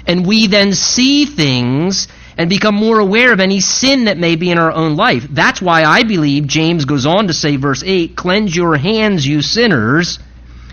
And 0.06 0.26
we 0.26 0.48
then 0.48 0.72
see 0.72 1.26
things 1.26 2.08
and 2.36 2.48
become 2.48 2.74
more 2.74 2.98
aware 2.98 3.32
of 3.32 3.40
any 3.40 3.60
sin 3.60 4.06
that 4.06 4.18
may 4.18 4.36
be 4.36 4.50
in 4.50 4.58
our 4.58 4.72
own 4.72 4.96
life. 4.96 5.26
That's 5.30 5.60
why 5.60 5.84
I 5.84 6.02
believe 6.02 6.46
James 6.46 6.84
goes 6.84 7.06
on 7.06 7.28
to 7.28 7.34
say, 7.34 7.56
verse 7.56 7.82
8, 7.84 8.16
Cleanse 8.16 8.56
your 8.56 8.76
hands, 8.76 9.26
you 9.26 9.42
sinners, 9.42 10.18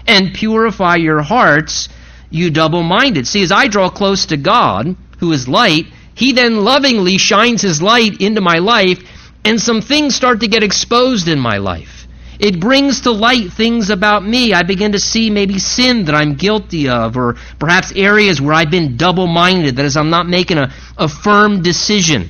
and 0.07 0.33
purify 0.33 0.95
your 0.95 1.21
hearts, 1.21 1.89
you 2.29 2.51
double 2.51 2.83
minded. 2.83 3.27
See, 3.27 3.43
as 3.43 3.51
I 3.51 3.67
draw 3.67 3.89
close 3.89 4.27
to 4.27 4.37
God, 4.37 4.95
who 5.19 5.31
is 5.31 5.47
light, 5.47 5.87
He 6.13 6.31
then 6.33 6.63
lovingly 6.63 7.17
shines 7.17 7.61
His 7.61 7.81
light 7.81 8.21
into 8.21 8.41
my 8.41 8.59
life, 8.59 9.01
and 9.43 9.59
some 9.59 9.81
things 9.81 10.15
start 10.15 10.41
to 10.41 10.47
get 10.47 10.63
exposed 10.63 11.27
in 11.27 11.39
my 11.39 11.57
life. 11.57 12.07
It 12.39 12.59
brings 12.59 13.01
to 13.01 13.11
light 13.11 13.51
things 13.51 13.89
about 13.89 14.23
me. 14.23 14.53
I 14.53 14.63
begin 14.63 14.93
to 14.93 14.99
see 14.99 15.29
maybe 15.29 15.59
sin 15.59 16.05
that 16.05 16.15
I'm 16.15 16.35
guilty 16.35 16.87
of, 16.87 17.17
or 17.17 17.35
perhaps 17.59 17.91
areas 17.93 18.39
where 18.39 18.53
I've 18.53 18.71
been 18.71 18.95
double 18.95 19.27
minded, 19.27 19.75
that 19.75 19.85
is, 19.85 19.97
I'm 19.97 20.09
not 20.09 20.27
making 20.27 20.57
a, 20.57 20.71
a 20.97 21.09
firm 21.09 21.61
decision 21.61 22.29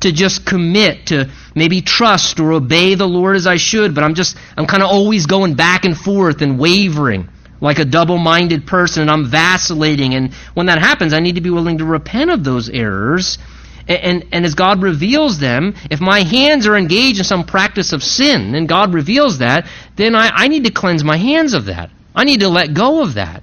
to 0.00 0.12
just 0.12 0.46
commit, 0.46 1.06
to 1.06 1.30
maybe 1.54 1.82
trust 1.82 2.40
or 2.40 2.52
obey 2.52 2.94
the 2.94 3.06
Lord 3.06 3.36
as 3.36 3.46
I 3.46 3.56
should, 3.56 3.94
but 3.94 4.04
I'm 4.04 4.14
just, 4.14 4.36
I'm 4.56 4.66
kind 4.66 4.82
of 4.82 4.90
always 4.90 5.26
going 5.26 5.54
back 5.54 5.84
and 5.84 5.96
forth 5.96 6.40
and 6.40 6.58
wavering 6.58 7.28
like 7.60 7.78
a 7.78 7.84
double 7.84 8.18
minded 8.18 8.66
person, 8.66 9.02
and 9.02 9.10
I'm 9.10 9.26
vacillating. 9.26 10.14
And 10.14 10.34
when 10.54 10.66
that 10.66 10.78
happens, 10.78 11.12
I 11.12 11.20
need 11.20 11.36
to 11.36 11.40
be 11.40 11.50
willing 11.50 11.78
to 11.78 11.84
repent 11.84 12.30
of 12.30 12.44
those 12.44 12.68
errors 12.68 13.38
and, 13.86 14.24
and 14.32 14.44
as 14.46 14.54
God 14.54 14.82
reveals 14.82 15.38
them, 15.38 15.74
if 15.90 16.00
my 16.00 16.22
hands 16.22 16.66
are 16.66 16.76
engaged 16.76 17.18
in 17.18 17.24
some 17.24 17.44
practice 17.44 17.92
of 17.92 18.02
sin, 18.02 18.54
and 18.54 18.68
God 18.68 18.94
reveals 18.94 19.38
that, 19.38 19.66
then 19.96 20.14
I, 20.14 20.30
I 20.32 20.48
need 20.48 20.64
to 20.64 20.70
cleanse 20.70 21.04
my 21.04 21.18
hands 21.18 21.52
of 21.52 21.66
that. 21.66 21.90
I 22.14 22.24
need 22.24 22.40
to 22.40 22.48
let 22.48 22.72
go 22.72 23.02
of 23.02 23.14
that. 23.14 23.42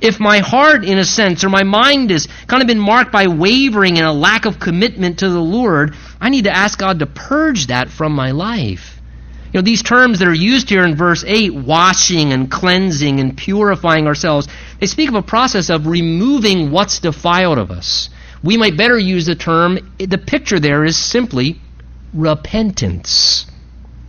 If 0.00 0.18
my 0.18 0.38
heart, 0.38 0.84
in 0.84 0.98
a 0.98 1.04
sense, 1.04 1.44
or 1.44 1.50
my 1.50 1.64
mind 1.64 2.10
has 2.10 2.26
kind 2.46 2.62
of 2.62 2.68
been 2.68 2.78
marked 2.78 3.12
by 3.12 3.26
wavering 3.26 3.98
and 3.98 4.06
a 4.06 4.12
lack 4.12 4.46
of 4.46 4.58
commitment 4.58 5.18
to 5.18 5.28
the 5.28 5.40
Lord, 5.40 5.94
I 6.18 6.30
need 6.30 6.44
to 6.44 6.56
ask 6.56 6.78
God 6.78 7.00
to 7.00 7.06
purge 7.06 7.66
that 7.66 7.90
from 7.90 8.12
my 8.12 8.30
life. 8.30 8.99
You 9.52 9.58
know, 9.58 9.64
these 9.64 9.82
terms 9.82 10.20
that 10.20 10.28
are 10.28 10.34
used 10.34 10.70
here 10.70 10.84
in 10.84 10.94
verse 10.94 11.24
8, 11.26 11.52
washing 11.52 12.32
and 12.32 12.48
cleansing 12.48 13.18
and 13.18 13.36
purifying 13.36 14.06
ourselves, 14.06 14.46
they 14.78 14.86
speak 14.86 15.08
of 15.08 15.16
a 15.16 15.22
process 15.22 15.70
of 15.70 15.88
removing 15.88 16.70
what's 16.70 17.00
defiled 17.00 17.58
of 17.58 17.72
us. 17.72 18.10
We 18.44 18.56
might 18.56 18.76
better 18.76 18.96
use 18.96 19.26
the 19.26 19.34
term, 19.34 19.94
the 19.98 20.18
picture 20.18 20.60
there 20.60 20.84
is 20.84 20.96
simply 20.96 21.60
repentance. 22.14 23.46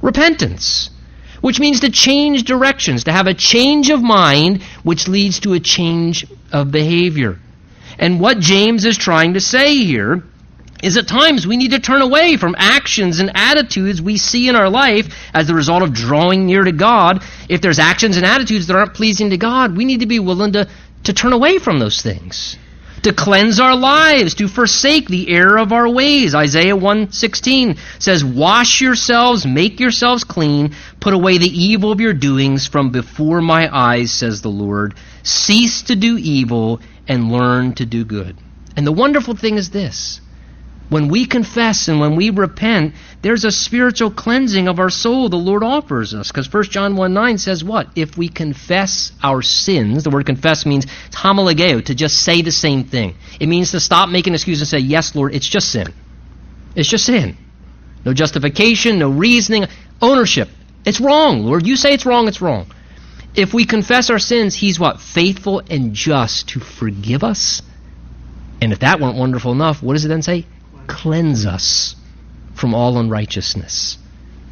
Repentance. 0.04 0.92
Which 1.42 1.60
means 1.60 1.80
to 1.80 1.90
change 1.90 2.44
directions, 2.44 3.06
to 3.06 3.12
have 3.12 3.26
a 3.26 3.34
change 3.34 3.90
of 3.90 4.04
mind, 4.04 4.62
which 4.84 5.08
leads 5.08 5.40
to 5.40 5.54
a 5.54 5.60
change 5.60 6.28
of 6.52 6.70
behavior. 6.72 7.40
And 7.98 8.20
what 8.20 8.40
James 8.40 8.86
is 8.86 8.96
trying 8.96 9.34
to 9.34 9.42
say 9.42 9.76
here 9.76 10.24
is 10.82 10.98
at 10.98 11.08
times 11.08 11.46
we 11.46 11.58
need 11.58 11.72
to 11.72 11.80
turn 11.80 12.02
away 12.02 12.38
from 12.38 12.56
actions 12.58 13.20
and 13.20 13.32
attitudes 13.36 14.02
we 14.02 14.18
see 14.18 14.48
in 14.48 14.56
our 14.56 14.70
life 14.70 15.14
as 15.34 15.48
the 15.48 15.56
result 15.56 15.84
of 15.84 15.94
drawing 15.94 16.46
near 16.46 16.64
to 16.64 16.72
God. 16.72 17.24
If 17.50 17.62
there's 17.62 17.80
actions 17.80 18.18
and 18.18 18.26
attitudes 18.26 18.68
that 18.68 18.76
aren't 18.76 18.94
pleasing 18.94 19.30
to 19.32 19.38
God, 19.38 19.76
we 19.76 19.86
need 19.86 20.00
to 20.02 20.06
be 20.06 20.20
willing 20.20 20.54
to, 20.54 20.68
to 21.06 21.14
turn 21.14 21.34
away 21.34 21.58
from 21.58 21.80
those 21.80 22.02
things 22.02 22.58
to 23.04 23.14
cleanse 23.14 23.60
our 23.60 23.76
lives, 23.76 24.36
to 24.36 24.48
forsake 24.48 25.08
the 25.08 25.30
error 25.30 25.58
of 25.58 25.72
our 25.72 25.90
ways. 25.90 26.36
Isaiah 26.36 26.76
1:16 26.76 27.78
says, 28.00 28.24
"Wash 28.24 28.82
yourselves, 28.82 29.46
make 29.46 29.80
yourselves 29.80 30.24
clean, 30.24 30.72
put 31.00 31.14
away 31.14 31.38
the 31.38 31.64
evil 31.64 31.92
of 31.92 32.00
your 32.00 32.14
doings 32.14 32.68
from 32.68 32.90
before 32.90 33.42
my 33.42 33.76
eyes," 33.76 34.12
says 34.12 34.42
the 34.42 34.50
Lord. 34.50 34.94
Cease 35.24 35.82
to 35.84 35.96
do 35.96 36.18
evil 36.18 36.80
and 37.08 37.32
learn 37.32 37.74
to 37.74 37.86
do 37.86 38.04
good. 38.04 38.36
And 38.78 38.86
the 38.86 38.92
wonderful 38.92 39.36
thing 39.36 39.58
is 39.58 39.70
this. 39.70 40.22
When 40.92 41.08
we 41.08 41.26
confess 41.26 41.88
and 41.88 42.02
when 42.02 42.18
we 42.18 42.32
repent, 42.32 42.96
there's 43.22 43.46
a 43.46 43.52
spiritual 43.52 44.12
cleansing 44.12 44.68
of 44.68 44.80
our 44.80 44.90
soul 44.90 45.30
the 45.30 45.38
Lord 45.38 45.64
offers 45.64 46.14
us. 46.14 46.30
Because 46.30 46.54
1 46.54 46.66
John 46.66 46.98
1 46.98 47.14
9 47.14 47.38
says 47.40 47.64
what? 47.64 47.88
If 47.96 48.18
we 48.18 48.28
confess 48.30 49.14
our 49.24 49.42
sins, 49.42 50.04
the 50.04 50.12
word 50.12 50.26
confess 50.26 50.66
means 50.66 50.88
homologeo, 51.12 51.86
to 51.86 51.96
just 51.96 52.18
say 52.18 52.42
the 52.44 52.52
same 52.52 52.84
thing. 52.86 53.16
It 53.40 53.48
means 53.48 53.72
to 53.72 53.80
stop 53.80 54.10
making 54.10 54.34
excuses 54.36 54.64
and 54.64 54.70
say, 54.70 54.86
Yes, 54.86 55.16
Lord, 55.16 55.34
it's 55.34 55.48
just 55.48 55.72
sin. 55.72 55.94
It's 56.76 56.90
just 56.90 57.06
sin. 57.06 57.38
No 58.06 58.14
justification, 58.14 59.00
no 59.00 59.12
reasoning, 59.12 59.68
ownership. 60.02 60.50
It's 60.86 61.02
wrong, 61.02 61.44
Lord. 61.46 61.68
You 61.68 61.78
say 61.78 61.94
it's 61.94 62.06
wrong, 62.06 62.28
it's 62.28 62.42
wrong. 62.42 62.68
If 63.36 63.54
we 63.54 63.66
confess 63.66 64.10
our 64.10 64.20
sins, 64.20 64.56
He's 64.56 64.80
what? 64.80 65.02
Faithful 65.02 65.62
and 65.70 65.94
just 65.94 66.50
to 66.50 66.60
forgive 66.60 67.24
us 67.24 67.62
And 68.62 68.74
if 68.74 68.80
that 68.80 69.00
weren't 69.00 69.18
wonderful 69.18 69.54
enough, 69.54 69.84
what 69.84 69.94
does 69.94 70.06
it 70.06 70.10
then 70.10 70.22
say? 70.22 70.46
Cleanse 70.92 71.46
us 71.46 71.96
from 72.54 72.76
all 72.76 72.98
unrighteousness. 72.98 73.98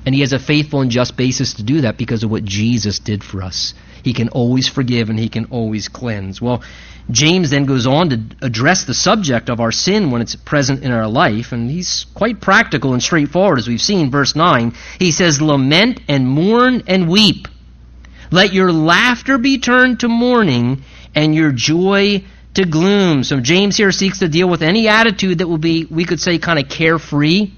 And 0.05 0.15
he 0.15 0.21
has 0.21 0.33
a 0.33 0.39
faithful 0.39 0.81
and 0.81 0.89
just 0.89 1.17
basis 1.17 1.55
to 1.55 1.63
do 1.63 1.81
that 1.81 1.97
because 1.97 2.23
of 2.23 2.31
what 2.31 2.45
Jesus 2.45 2.99
did 2.99 3.23
for 3.23 3.43
us. 3.43 3.73
He 4.03 4.13
can 4.13 4.29
always 4.29 4.67
forgive 4.67 5.09
and 5.09 5.19
he 5.19 5.27
can 5.27 5.45
always 5.51 5.89
cleanse. 5.89 6.41
Well, 6.41 6.63
James 7.11 7.49
then 7.49 7.65
goes 7.65 7.85
on 7.85 8.09
to 8.09 8.21
address 8.41 8.85
the 8.85 8.93
subject 8.93 9.49
of 9.49 9.59
our 9.59 9.71
sin 9.71 10.11
when 10.11 10.21
it's 10.21 10.35
present 10.35 10.83
in 10.83 10.91
our 10.91 11.07
life, 11.07 11.51
and 11.51 11.69
he's 11.69 12.05
quite 12.13 12.39
practical 12.39 12.93
and 12.93 13.03
straightforward, 13.03 13.57
as 13.57 13.67
we've 13.67 13.81
seen. 13.81 14.11
Verse 14.11 14.35
9, 14.35 14.73
he 14.99 15.11
says, 15.11 15.41
Lament 15.41 16.01
and 16.07 16.27
mourn 16.27 16.83
and 16.87 17.09
weep. 17.09 17.47
Let 18.31 18.53
your 18.53 18.71
laughter 18.71 19.37
be 19.39 19.57
turned 19.57 19.99
to 20.01 20.07
mourning 20.07 20.83
and 21.15 21.33
your 21.33 21.51
joy 21.51 22.23
to 22.55 22.65
gloom. 22.65 23.23
So 23.23 23.39
James 23.39 23.77
here 23.77 23.91
seeks 23.91 24.19
to 24.19 24.27
deal 24.27 24.49
with 24.49 24.61
any 24.61 24.87
attitude 24.87 25.39
that 25.39 25.47
will 25.47 25.57
be, 25.57 25.85
we 25.85 26.05
could 26.05 26.19
say, 26.19 26.39
kind 26.39 26.59
of 26.59 26.69
carefree 26.69 27.51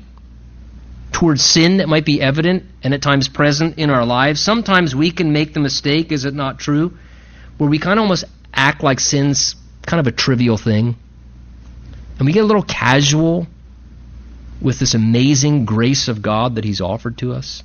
towards 1.11 1.43
sin 1.43 1.77
that 1.77 1.89
might 1.89 2.05
be 2.05 2.21
evident 2.21 2.63
and 2.83 2.93
at 2.93 3.01
times 3.01 3.27
present 3.27 3.77
in 3.77 3.89
our 3.89 4.05
lives. 4.05 4.41
Sometimes 4.41 4.95
we 4.95 5.11
can 5.11 5.31
make 5.33 5.53
the 5.53 5.59
mistake, 5.59 6.11
is 6.11 6.25
it 6.25 6.33
not 6.33 6.59
true, 6.59 6.97
where 7.57 7.69
we 7.69 7.79
kind 7.79 7.99
of 7.99 8.03
almost 8.03 8.25
act 8.53 8.83
like 8.83 8.99
sin's 8.99 9.55
kind 9.85 9.99
of 9.99 10.07
a 10.07 10.15
trivial 10.15 10.57
thing. 10.57 10.95
And 12.17 12.25
we 12.25 12.33
get 12.33 12.43
a 12.43 12.47
little 12.47 12.63
casual 12.63 13.47
with 14.61 14.79
this 14.79 14.93
amazing 14.93 15.65
grace 15.65 16.07
of 16.07 16.21
God 16.21 16.55
that 16.55 16.63
He's 16.63 16.81
offered 16.81 17.17
to 17.19 17.33
us. 17.33 17.63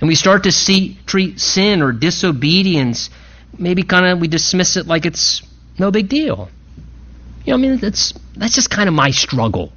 And 0.00 0.08
we 0.08 0.14
start 0.14 0.44
to 0.44 0.52
see, 0.52 0.98
treat 1.06 1.40
sin 1.40 1.82
or 1.82 1.92
disobedience, 1.92 3.10
maybe 3.56 3.82
kind 3.82 4.06
of 4.06 4.20
we 4.20 4.28
dismiss 4.28 4.76
it 4.76 4.86
like 4.86 5.06
it's 5.06 5.42
no 5.78 5.90
big 5.90 6.08
deal. 6.08 6.48
You 7.48 7.56
know, 7.56 7.64
I 7.64 7.70
mean, 7.70 7.78
that's, 7.78 8.12
that's 8.36 8.54
just 8.54 8.68
kind 8.68 8.90
of 8.90 8.94
my 8.94 9.10
struggle. 9.10 9.72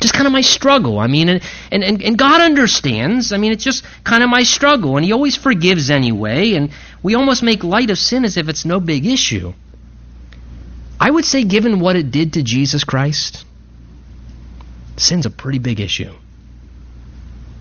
Just 0.00 0.14
kind 0.14 0.28
of 0.28 0.32
my 0.32 0.42
struggle. 0.42 1.00
I 1.00 1.08
mean, 1.08 1.28
and, 1.28 1.42
and, 1.72 2.00
and 2.00 2.16
God 2.16 2.40
understands. 2.40 3.32
I 3.32 3.36
mean, 3.36 3.50
it's 3.50 3.64
just 3.64 3.84
kind 4.04 4.22
of 4.22 4.30
my 4.30 4.44
struggle. 4.44 4.96
And 4.96 5.04
He 5.04 5.10
always 5.10 5.34
forgives 5.34 5.90
anyway. 5.90 6.52
And 6.52 6.70
we 7.02 7.16
almost 7.16 7.42
make 7.42 7.64
light 7.64 7.90
of 7.90 7.98
sin 7.98 8.24
as 8.24 8.36
if 8.36 8.48
it's 8.48 8.64
no 8.64 8.78
big 8.78 9.06
issue. 9.06 9.54
I 11.00 11.10
would 11.10 11.24
say, 11.24 11.42
given 11.42 11.80
what 11.80 11.96
it 11.96 12.12
did 12.12 12.34
to 12.34 12.44
Jesus 12.44 12.84
Christ, 12.84 13.44
sin's 14.96 15.26
a 15.26 15.30
pretty 15.30 15.58
big 15.58 15.80
issue. 15.80 16.12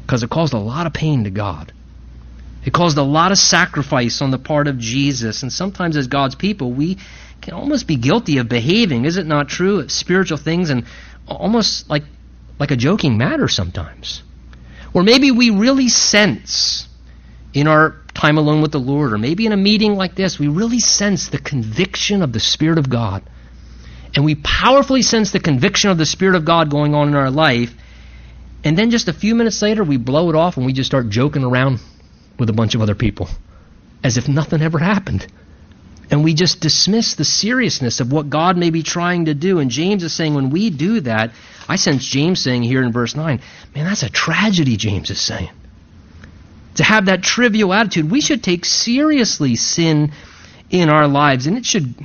Because 0.05 0.21
it 0.21 0.29
caused 0.29 0.53
a 0.53 0.59
lot 0.59 0.86
of 0.86 0.93
pain 0.93 1.23
to 1.23 1.31
God. 1.31 1.73
It 2.63 2.71
caused 2.71 2.99
a 2.99 3.03
lot 3.03 3.31
of 3.31 3.39
sacrifice 3.39 4.21
on 4.21 4.29
the 4.29 4.38
part 4.38 4.67
of 4.67 4.77
Jesus. 4.77 5.41
And 5.41 5.51
sometimes, 5.51 5.97
as 5.97 6.05
God's 6.05 6.36
people, 6.36 6.71
we 6.71 6.99
can 7.41 7.53
almost 7.53 7.88
be 7.88 7.95
guilty 7.95 8.38
of 8.39 8.49
behaving, 8.49 9.05
is 9.05 9.17
it 9.17 9.25
not 9.25 9.49
true, 9.49 9.79
of 9.79 9.91
spiritual 9.91 10.38
things 10.38 10.69
and 10.69 10.86
almost 11.27 11.89
like 11.89 12.03
like 12.59 12.71
a 12.71 12.75
joking 12.75 13.17
matter 13.17 13.47
sometimes. 13.47 14.23
Or 14.93 15.03
maybe 15.03 15.31
we 15.31 15.49
really 15.49 15.89
sense 15.89 16.88
in 17.53 17.67
our 17.67 17.95
time 18.13 18.38
alone 18.38 18.61
with 18.61 18.71
the 18.71 18.79
Lord, 18.79 19.13
or 19.13 19.17
maybe 19.17 19.45
in 19.45 19.51
a 19.51 19.57
meeting 19.57 19.95
like 19.95 20.15
this, 20.15 20.39
we 20.39 20.47
really 20.47 20.79
sense 20.79 21.29
the 21.29 21.38
conviction 21.38 22.21
of 22.21 22.31
the 22.31 22.39
Spirit 22.39 22.77
of 22.77 22.89
God. 22.89 23.23
And 24.15 24.23
we 24.23 24.36
powerfully 24.36 25.01
sense 25.01 25.31
the 25.31 25.39
conviction 25.39 25.89
of 25.89 25.97
the 25.97 26.05
Spirit 26.05 26.36
of 26.36 26.45
God 26.45 26.69
going 26.69 26.95
on 26.95 27.09
in 27.09 27.15
our 27.15 27.29
life. 27.29 27.73
And 28.63 28.77
then 28.77 28.89
just 28.89 29.09
a 29.09 29.13
few 29.13 29.36
minutes 29.36 29.61
later, 29.61 29.83
we 29.83 29.97
blow 29.97 30.29
it 30.29 30.36
off 30.36 30.55
and 30.55 30.65
we 30.65 30.73
just 30.73 30.89
start 30.89 31.09
joking 31.09 31.43
around 31.43 31.79
with 32.39 32.49
a 32.49 32.53
bunch 32.53 32.75
of 32.75 32.81
other 32.81 32.95
people 32.95 33.29
as 34.03 34.17
if 34.17 34.27
nothing 34.27 34.61
ever 34.61 34.79
happened. 34.79 35.27
And 36.12 36.24
we 36.24 36.34
just 36.34 36.60
dismiss 36.60 37.16
the 37.16 37.26
seriousness 37.26 37.99
of 37.99 38.12
what 38.12 38.30
God 38.30 38.58
may 38.58 38.70
be 38.70 38.84
trying 38.84 39.26
to 39.26 39.34
do. 39.34 39.60
And 39.60 39.72
James 39.72 40.03
is 40.03 40.14
saying 40.14 40.36
when 40.36 40.49
we 40.49 40.70
do 40.70 41.01
that, 41.01 41.32
I 41.68 41.78
sense 41.78 42.06
James 42.06 42.39
saying 42.39 42.64
here 42.64 42.84
in 42.84 42.91
verse 42.91 43.16
9, 43.16 43.41
man, 43.74 43.86
that's 43.86 44.03
a 44.03 44.10
tragedy, 44.10 44.78
James 44.78 45.10
is 45.10 45.20
saying. 45.20 45.49
To 46.76 46.84
have 46.84 47.06
that 47.06 47.24
trivial 47.24 47.74
attitude, 47.74 48.12
we 48.12 48.22
should 48.22 48.43
take 48.43 48.66
seriously 48.66 49.56
sin 49.56 50.12
in 50.70 50.89
our 50.89 51.08
lives, 51.08 51.47
and 51.47 51.58
it 51.58 51.66
should 51.66 51.95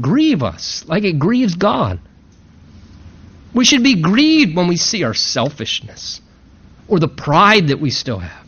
grieve 0.00 0.42
us 0.42 0.84
like 0.86 1.04
it 1.04 1.18
grieves 1.18 1.56
God. 1.56 1.98
We 3.54 3.64
should 3.64 3.82
be 3.82 4.00
grieved 4.00 4.54
when 4.54 4.68
we 4.68 4.76
see 4.76 5.02
our 5.02 5.14
selfishness 5.14 6.20
or 6.86 7.00
the 7.00 7.08
pride 7.08 7.68
that 7.68 7.80
we 7.80 7.90
still 7.90 8.18
have 8.18 8.47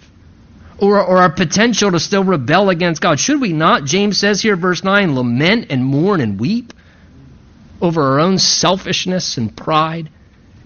or, 0.80 1.00
or 1.00 1.18
our 1.18 1.30
potential 1.30 1.92
to 1.92 2.00
still 2.00 2.24
rebel 2.24 2.70
against 2.70 3.00
God. 3.00 3.20
Should 3.20 3.40
we 3.40 3.52
not, 3.52 3.84
James 3.84 4.18
says 4.18 4.40
here, 4.40 4.56
verse 4.56 4.82
9, 4.82 5.14
lament 5.14 5.66
and 5.70 5.84
mourn 5.84 6.20
and 6.20 6.40
weep 6.40 6.72
over 7.80 8.02
our 8.02 8.20
own 8.20 8.38
selfishness 8.38 9.36
and 9.36 9.54
pride? 9.56 10.10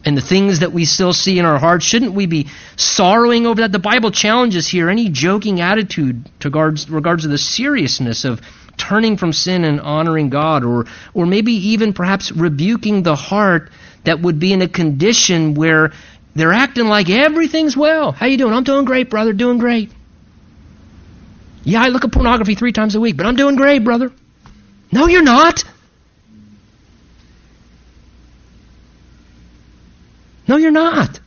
and 0.04 0.16
the 0.16 0.22
things 0.22 0.60
that 0.60 0.72
we 0.72 0.84
still 0.84 1.12
see 1.12 1.38
in 1.38 1.44
our 1.44 1.58
hearts, 1.58 1.84
shouldn't 1.84 2.12
we 2.12 2.26
be 2.26 2.48
sorrowing 2.76 3.46
over 3.46 3.62
that? 3.62 3.72
The 3.72 3.78
Bible 3.78 4.10
challenges 4.10 4.68
here 4.68 4.90
any 4.90 5.08
joking 5.08 5.60
attitude 5.60 6.28
regards, 6.44 6.90
regards 6.90 7.22
to 7.22 7.28
the 7.28 7.38
seriousness 7.38 8.24
of 8.24 8.42
turning 8.76 9.16
from 9.16 9.32
sin 9.32 9.64
and 9.64 9.80
honoring 9.80 10.28
God, 10.28 10.64
or, 10.64 10.86
or 11.14 11.26
maybe 11.26 11.52
even 11.52 11.92
perhaps 11.92 12.32
rebuking 12.32 13.02
the 13.02 13.16
heart 13.16 13.70
that 14.04 14.20
would 14.20 14.38
be 14.38 14.52
in 14.52 14.60
a 14.60 14.68
condition 14.68 15.54
where 15.54 15.92
they're 16.34 16.52
acting 16.52 16.86
like 16.86 17.08
everything's 17.08 17.76
well. 17.76 18.12
How 18.12 18.26
you 18.26 18.36
doing? 18.36 18.52
I'm 18.52 18.64
doing 18.64 18.84
great, 18.84 19.08
brother. 19.08 19.32
Doing 19.32 19.58
great. 19.58 19.90
Yeah, 21.64 21.82
I 21.82 21.88
look 21.88 22.04
at 22.04 22.12
pornography 22.12 22.54
three 22.54 22.72
times 22.72 22.94
a 22.94 23.00
week, 23.00 23.16
but 23.16 23.26
I'm 23.26 23.36
doing 23.36 23.56
great, 23.56 23.82
brother. 23.84 24.12
No, 24.92 25.06
you're 25.06 25.22
not. 25.22 25.64
No, 30.46 30.56
you're 30.56 30.70
not. 30.70 31.20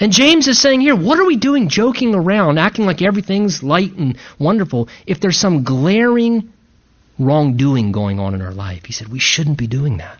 And 0.00 0.10
James 0.10 0.48
is 0.48 0.58
saying 0.58 0.80
here, 0.80 0.96
what 0.96 1.20
are 1.20 1.24
we 1.24 1.36
doing 1.36 1.68
joking 1.68 2.14
around, 2.14 2.58
acting 2.58 2.86
like 2.86 3.02
everything's 3.02 3.62
light 3.62 3.92
and 3.92 4.18
wonderful, 4.38 4.88
if 5.06 5.20
there's 5.20 5.38
some 5.38 5.62
glaring 5.62 6.52
wrongdoing 7.18 7.92
going 7.92 8.18
on 8.18 8.34
in 8.34 8.42
our 8.42 8.52
life? 8.52 8.84
He 8.84 8.92
said, 8.92 9.08
we 9.08 9.20
shouldn't 9.20 9.58
be 9.58 9.66
doing 9.68 9.98
that. 9.98 10.18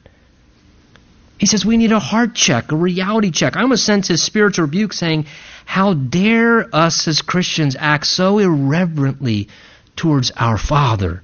He 1.39 1.47
says 1.47 1.67
we 1.67 1.77
need 1.77 1.91
a 1.91 1.99
heart 1.99 2.37
check, 2.37 2.71
a 2.71 2.77
reality 2.77 3.33
check. 3.33 3.57
I 3.57 3.63
almost 3.63 3.85
sense 3.85 4.07
his 4.07 4.23
spiritual 4.23 4.67
rebuke 4.67 4.93
saying, 4.93 5.27
How 5.65 5.95
dare 5.95 6.75
us 6.75 7.09
as 7.09 7.23
Christians 7.23 7.77
act 7.79 8.07
so 8.07 8.39
irreverently 8.39 9.49
towards 9.97 10.31
our 10.33 10.59
Father 10.59 11.23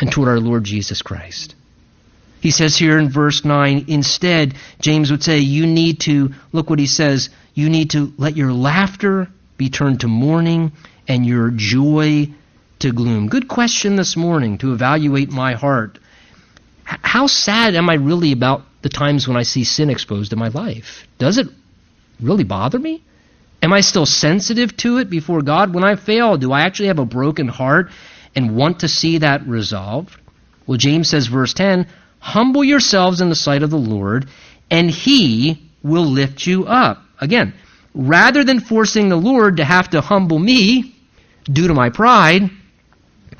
and 0.00 0.10
toward 0.10 0.28
our 0.28 0.40
Lord 0.40 0.64
Jesus 0.64 1.02
Christ? 1.02 1.54
He 2.40 2.50
says 2.50 2.76
here 2.76 2.98
in 2.98 3.08
verse 3.08 3.44
9, 3.44 3.84
instead, 3.88 4.54
James 4.80 5.10
would 5.12 5.22
say, 5.22 5.38
you 5.38 5.66
need 5.66 6.00
to, 6.00 6.32
look 6.52 6.68
what 6.68 6.80
he 6.80 6.86
says, 6.86 7.30
you 7.54 7.70
need 7.70 7.90
to 7.90 8.12
let 8.18 8.36
your 8.36 8.52
laughter 8.52 9.28
be 9.56 9.70
turned 9.70 10.00
to 10.00 10.08
mourning 10.08 10.72
and 11.06 11.24
your 11.24 11.50
joy 11.50 12.28
to 12.80 12.92
gloom. 12.92 13.28
Good 13.28 13.46
question 13.46 13.94
this 13.94 14.16
morning 14.16 14.58
to 14.58 14.72
evaluate 14.72 15.30
my 15.30 15.54
heart. 15.54 16.00
How 16.84 17.28
sad 17.28 17.76
am 17.76 17.88
I 17.88 17.94
really 17.94 18.32
about 18.32 18.62
the 18.82 18.88
times 18.88 19.28
when 19.28 19.36
I 19.36 19.44
see 19.44 19.62
sin 19.62 19.88
exposed 19.88 20.32
in 20.32 20.38
my 20.40 20.48
life? 20.48 21.06
Does 21.18 21.38
it 21.38 21.46
really 22.20 22.44
bother 22.44 22.78
me? 22.78 23.04
Am 23.62 23.72
I 23.72 23.80
still 23.80 24.06
sensitive 24.06 24.76
to 24.78 24.98
it 24.98 25.08
before 25.08 25.40
God? 25.40 25.72
When 25.72 25.84
I 25.84 25.94
fail, 25.94 26.36
do 26.36 26.52
I 26.52 26.62
actually 26.62 26.88
have 26.88 26.98
a 26.98 27.04
broken 27.04 27.46
heart 27.46 27.90
and 28.34 28.56
want 28.56 28.80
to 28.80 28.88
see 28.88 29.18
that 29.18 29.46
resolved? 29.46 30.18
Well, 30.66 30.78
James 30.78 31.08
says, 31.08 31.28
verse 31.28 31.54
10, 31.54 31.86
Humble 32.18 32.64
yourselves 32.64 33.20
in 33.20 33.28
the 33.28 33.34
sight 33.34 33.62
of 33.62 33.70
the 33.70 33.78
Lord, 33.78 34.28
and 34.70 34.90
he 34.90 35.70
will 35.82 36.04
lift 36.04 36.46
you 36.46 36.66
up. 36.66 37.02
Again, 37.20 37.54
rather 37.94 38.42
than 38.42 38.60
forcing 38.60 39.08
the 39.08 39.16
Lord 39.16 39.58
to 39.58 39.64
have 39.64 39.90
to 39.90 40.00
humble 40.00 40.38
me 40.38 40.94
due 41.44 41.68
to 41.68 41.74
my 41.74 41.90
pride, 41.90 42.50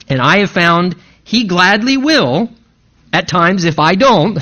and 0.08 0.20
I 0.20 0.38
have 0.38 0.50
found 0.50 0.96
he 1.24 1.44
gladly 1.44 1.96
will, 1.96 2.50
at 3.12 3.28
times 3.28 3.64
if 3.64 3.78
I 3.78 3.94
don't, 3.94 4.38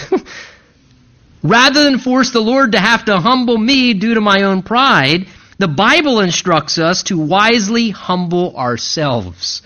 rather 1.42 1.84
than 1.84 1.98
force 1.98 2.30
the 2.30 2.40
Lord 2.40 2.72
to 2.72 2.78
have 2.78 3.06
to 3.06 3.18
humble 3.18 3.58
me 3.58 3.94
due 3.94 4.14
to 4.14 4.20
my 4.20 4.42
own 4.42 4.62
pride, 4.62 5.26
the 5.60 5.68
Bible 5.68 6.20
instructs 6.20 6.78
us 6.78 7.02
to 7.04 7.18
wisely 7.18 7.90
humble 7.90 8.56
ourselves 8.56 9.60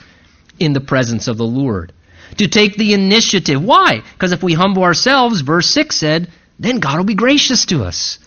in 0.59 0.73
the 0.73 0.81
presence 0.81 1.29
of 1.29 1.37
the 1.37 1.47
Lord 1.47 1.93
to 2.39 2.49
take 2.49 2.77
the 2.77 2.95
initiative. 2.95 3.63
Why? 3.63 4.03
Because 4.13 4.33
if 4.33 4.43
we 4.43 4.55
humble 4.55 4.83
ourselves, 4.83 5.41
verse 5.43 5.69
6 5.69 5.95
said, 5.95 6.29
then 6.59 6.81
God 6.81 6.97
will 6.97 7.05
be 7.05 7.15
gracious 7.15 7.67
to 7.67 7.85
us, 7.85 8.19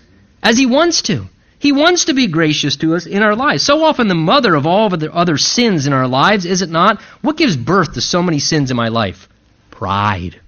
as 0.41 0.57
He 0.57 0.65
wants 0.65 1.01
to. 1.03 1.25
He 1.59 1.73
wants 1.73 2.05
to 2.05 2.13
be 2.13 2.27
gracious 2.27 2.77
to 2.77 2.95
us 2.95 3.05
in 3.05 3.21
our 3.21 3.35
lives. 3.35 3.63
So 3.63 3.83
often, 3.83 4.07
the 4.07 4.15
mother 4.15 4.55
of 4.55 4.65
all 4.65 4.93
of 4.93 4.99
the 4.99 5.13
other 5.13 5.37
sins 5.37 5.87
in 5.87 5.93
our 5.93 6.07
lives, 6.07 6.45
is 6.45 6.61
it 6.61 6.69
not? 6.69 7.01
What 7.21 7.35
gives 7.35 7.57
birth 7.57 7.95
to 7.95 8.01
so 8.01 8.23
many 8.23 8.39
sins 8.39 8.71
in 8.71 8.77
my 8.77 8.87
life? 8.87 9.27
Pride. 9.71 10.39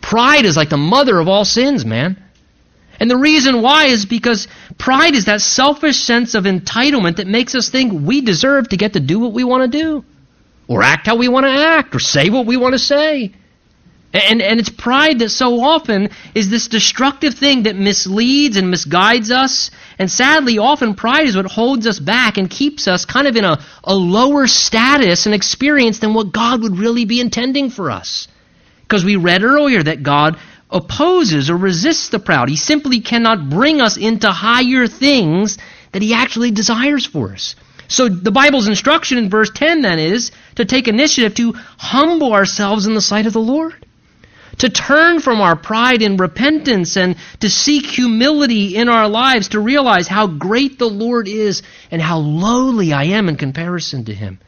Pride 0.00 0.44
is 0.44 0.56
like 0.56 0.68
the 0.68 0.76
mother 0.76 1.18
of 1.18 1.26
all 1.26 1.44
sins, 1.44 1.84
man. 1.84 2.22
And 3.00 3.10
the 3.10 3.16
reason 3.16 3.62
why 3.62 3.86
is 3.86 4.06
because 4.06 4.48
pride 4.78 5.14
is 5.14 5.24
that 5.24 5.40
selfish 5.40 5.98
sense 5.98 6.34
of 6.34 6.44
entitlement 6.44 7.16
that 7.16 7.26
makes 7.26 7.54
us 7.54 7.68
think 7.68 7.92
we 7.92 8.20
deserve 8.20 8.68
to 8.68 8.76
get 8.76 8.92
to 8.92 9.00
do 9.00 9.18
what 9.18 9.32
we 9.32 9.44
want 9.44 9.70
to 9.70 9.78
do 9.78 10.04
or 10.68 10.82
act 10.82 11.06
how 11.06 11.16
we 11.16 11.28
want 11.28 11.44
to 11.44 11.52
act, 11.52 11.94
or 11.94 12.00
say 12.00 12.30
what 12.30 12.46
we 12.46 12.56
want 12.56 12.72
to 12.72 12.78
say. 12.78 13.32
And, 14.12 14.40
and 14.40 14.60
it's 14.60 14.70
pride 14.70 15.18
that 15.18 15.30
so 15.30 15.60
often 15.60 16.10
is 16.36 16.48
this 16.48 16.68
destructive 16.68 17.34
thing 17.34 17.64
that 17.64 17.74
misleads 17.74 18.56
and 18.56 18.72
misguides 18.72 19.30
us. 19.30 19.72
And 19.98 20.08
sadly, 20.08 20.58
often 20.58 20.94
pride 20.94 21.26
is 21.26 21.36
what 21.36 21.46
holds 21.46 21.86
us 21.88 21.98
back 21.98 22.38
and 22.38 22.48
keeps 22.48 22.86
us 22.86 23.04
kind 23.04 23.26
of 23.26 23.34
in 23.34 23.44
a, 23.44 23.58
a 23.82 23.94
lower 23.94 24.46
status 24.46 25.26
and 25.26 25.34
experience 25.34 25.98
than 25.98 26.14
what 26.14 26.32
God 26.32 26.62
would 26.62 26.78
really 26.78 27.04
be 27.04 27.20
intending 27.20 27.70
for 27.70 27.90
us. 27.90 28.28
Because 28.82 29.04
we 29.04 29.16
read 29.16 29.42
earlier 29.42 29.82
that 29.82 30.04
God 30.04 30.38
opposes 30.74 31.48
or 31.48 31.56
resists 31.56 32.10
the 32.10 32.18
proud. 32.18 32.50
He 32.50 32.56
simply 32.56 33.00
cannot 33.00 33.48
bring 33.48 33.80
us 33.80 33.96
into 33.96 34.30
higher 34.30 34.86
things 34.86 35.56
that 35.92 36.02
He 36.02 36.12
actually 36.12 36.50
desires 36.50 37.06
for 37.06 37.32
us. 37.32 37.54
So 37.88 38.08
the 38.08 38.32
Bible's 38.32 38.68
instruction 38.68 39.16
in 39.16 39.30
verse 39.30 39.50
10 39.54 39.82
then 39.82 39.98
is 39.98 40.32
to 40.56 40.64
take 40.64 40.88
initiative 40.88 41.34
to 41.36 41.52
humble 41.78 42.32
ourselves 42.32 42.86
in 42.86 42.94
the 42.94 43.00
sight 43.00 43.26
of 43.26 43.32
the 43.32 43.40
Lord 43.40 43.74
to 44.58 44.68
turn 44.68 45.20
from 45.20 45.40
our 45.40 45.56
pride 45.56 46.02
in 46.02 46.16
repentance 46.16 46.96
and 46.96 47.16
to 47.40 47.50
seek 47.50 47.86
humility 47.86 48.76
in 48.76 48.88
our 48.88 49.08
lives, 49.08 49.48
to 49.48 49.60
realize 49.60 50.08
how 50.08 50.26
great 50.26 50.78
the 50.78 50.88
Lord 50.88 51.28
is 51.28 51.62
and 51.90 52.00
how 52.00 52.18
lowly 52.18 52.92
I 52.92 53.04
am 53.04 53.28
in 53.28 53.36
comparison 53.36 54.04
to 54.06 54.14
Him. 54.14 54.38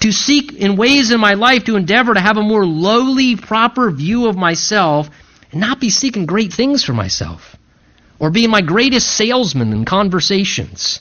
To 0.00 0.12
seek 0.12 0.52
in 0.52 0.76
ways 0.76 1.12
in 1.12 1.20
my 1.20 1.34
life 1.34 1.64
to 1.64 1.76
endeavor 1.76 2.14
to 2.14 2.20
have 2.20 2.36
a 2.36 2.42
more 2.42 2.66
lowly, 2.66 3.36
proper 3.36 3.90
view 3.90 4.26
of 4.26 4.36
myself 4.36 5.08
not 5.52 5.80
be 5.80 5.90
seeking 5.90 6.26
great 6.26 6.52
things 6.52 6.84
for 6.84 6.92
myself 6.92 7.56
or 8.18 8.30
being 8.30 8.50
my 8.50 8.62
greatest 8.62 9.08
salesman 9.08 9.72
in 9.72 9.84
conversations 9.84 11.00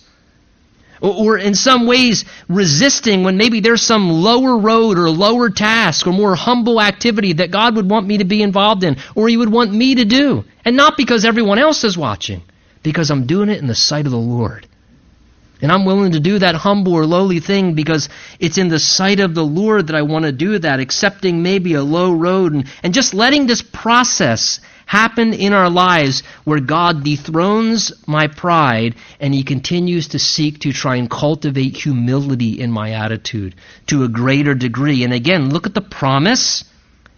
or 1.02 1.38
in 1.38 1.56
some 1.56 1.88
ways 1.88 2.26
resisting 2.48 3.24
when 3.24 3.38
maybe 3.38 3.60
there's 3.60 3.82
some 3.82 4.10
lower 4.12 4.58
road 4.58 5.00
or 5.00 5.10
lower 5.10 5.50
task 5.50 6.06
or 6.06 6.14
more 6.14 6.36
humble 6.36 6.80
activity 6.80 7.34
that 7.34 7.52
God 7.52 7.76
would 7.76 7.90
want 7.90 8.08
me 8.08 8.20
to 8.20 8.24
be 8.24 8.42
involved 8.42 8.84
in 8.84 8.98
or 9.16 9.28
He 9.28 9.38
would 9.38 9.52
want 9.52 9.74
me 9.74 9.96
to 9.96 10.06
do. 10.06 10.46
And 10.64 10.78
not 10.78 10.98
because 10.98 11.26
everyone 11.26 11.58
else 11.58 11.84
is 11.84 11.98
watching, 11.98 12.44
because 12.84 13.10
I'm 13.10 13.26
doing 13.26 13.50
it 13.50 13.60
in 13.60 13.68
the 13.68 13.76
sight 13.76 14.06
of 14.06 14.12
the 14.12 14.18
Lord. 14.18 14.68
And 15.62 15.72
I'm 15.72 15.86
willing 15.86 16.14
to 16.14 16.20
do 16.20 16.40
that 16.40 16.56
humble 16.56 16.94
or 16.94 17.06
lowly 17.06 17.40
thing 17.40 17.76
because 17.76 18.10
it's 18.40 18.58
in 18.58 18.70
the 18.70 18.80
sight 18.80 19.20
of 19.20 19.36
the 19.36 19.46
Lord 19.46 19.88
that 19.88 19.96
I 19.96 20.02
want 20.02 20.26
to 20.26 20.32
do 20.32 20.58
that, 20.60 20.80
accepting 20.80 21.44
maybe 21.44 21.76
a 21.76 21.84
low 21.84 22.14
road 22.14 22.54
and, 22.54 22.66
and 22.84 22.94
just 22.94 23.14
letting 23.14 23.46
this 23.46 23.62
process 23.62 24.60
happen 24.92 25.34
in 25.34 25.54
our 25.54 25.70
lives 25.70 26.22
where 26.44 26.60
God 26.60 27.04
dethrones 27.04 27.94
my 28.08 28.28
pride 28.28 28.96
and 29.20 29.34
He 29.34 29.44
continues 29.44 30.10
to 30.10 30.20
seek 30.20 30.60
to 30.60 30.74
try 30.74 30.98
and 30.98 31.10
cultivate 31.10 31.78
humility 31.78 32.60
in 32.60 32.72
my 32.72 32.92
attitude 32.92 33.56
to 33.88 34.04
a 34.04 34.10
greater 34.10 34.54
degree. 34.54 35.04
And 35.04 35.14
again, 35.14 35.50
look 35.50 35.66
at 35.66 35.74
the 35.74 35.82
promise 35.82 36.66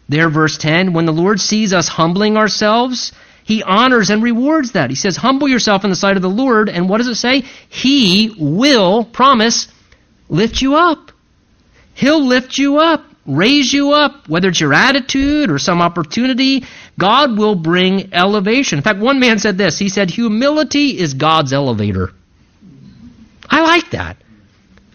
there, 0.10 0.30
verse 0.30 0.58
10. 0.58 0.94
When 0.94 1.06
the 1.06 1.14
Lord 1.14 1.40
sees 1.40 1.74
us 1.74 1.88
humbling 1.88 2.38
ourselves, 2.38 3.14
He 3.44 3.62
honors 3.64 4.10
and 4.10 4.24
rewards 4.24 4.72
that. 4.72 4.90
He 4.90 4.96
says, 4.96 5.18
Humble 5.18 5.48
yourself 5.48 5.84
in 5.84 5.90
the 5.90 5.96
sight 5.96 6.16
of 6.16 6.22
the 6.22 6.30
Lord. 6.30 6.70
And 6.70 6.88
what 6.88 7.00
does 7.00 7.08
it 7.08 7.16
say? 7.16 7.44
He 7.70 8.36
will, 8.38 9.04
promise, 9.04 9.68
lift 10.30 10.62
you 10.62 10.76
up. 10.76 11.12
He'll 11.94 12.26
lift 12.26 12.58
you 12.58 12.78
up 12.78 13.06
raise 13.26 13.72
you 13.72 13.92
up, 13.92 14.28
whether 14.28 14.50
it's 14.50 14.60
your 14.60 14.74
attitude 14.74 15.50
or 15.50 15.58
some 15.60 15.82
opportunity, 15.82 16.66
God 16.98 17.38
will 17.38 17.56
bring 17.56 18.14
elevation. 18.14 18.80
In 18.80 18.84
fact, 18.84 19.00
one 19.00 19.20
man 19.20 19.40
said 19.40 19.58
this. 19.58 19.78
He 19.80 19.90
said, 19.90 20.10
Humility 20.10 20.98
is 20.98 21.14
God's 21.14 21.54
elevator. 21.54 22.12
I 23.50 23.62
like 23.62 23.92
that. 23.92 24.18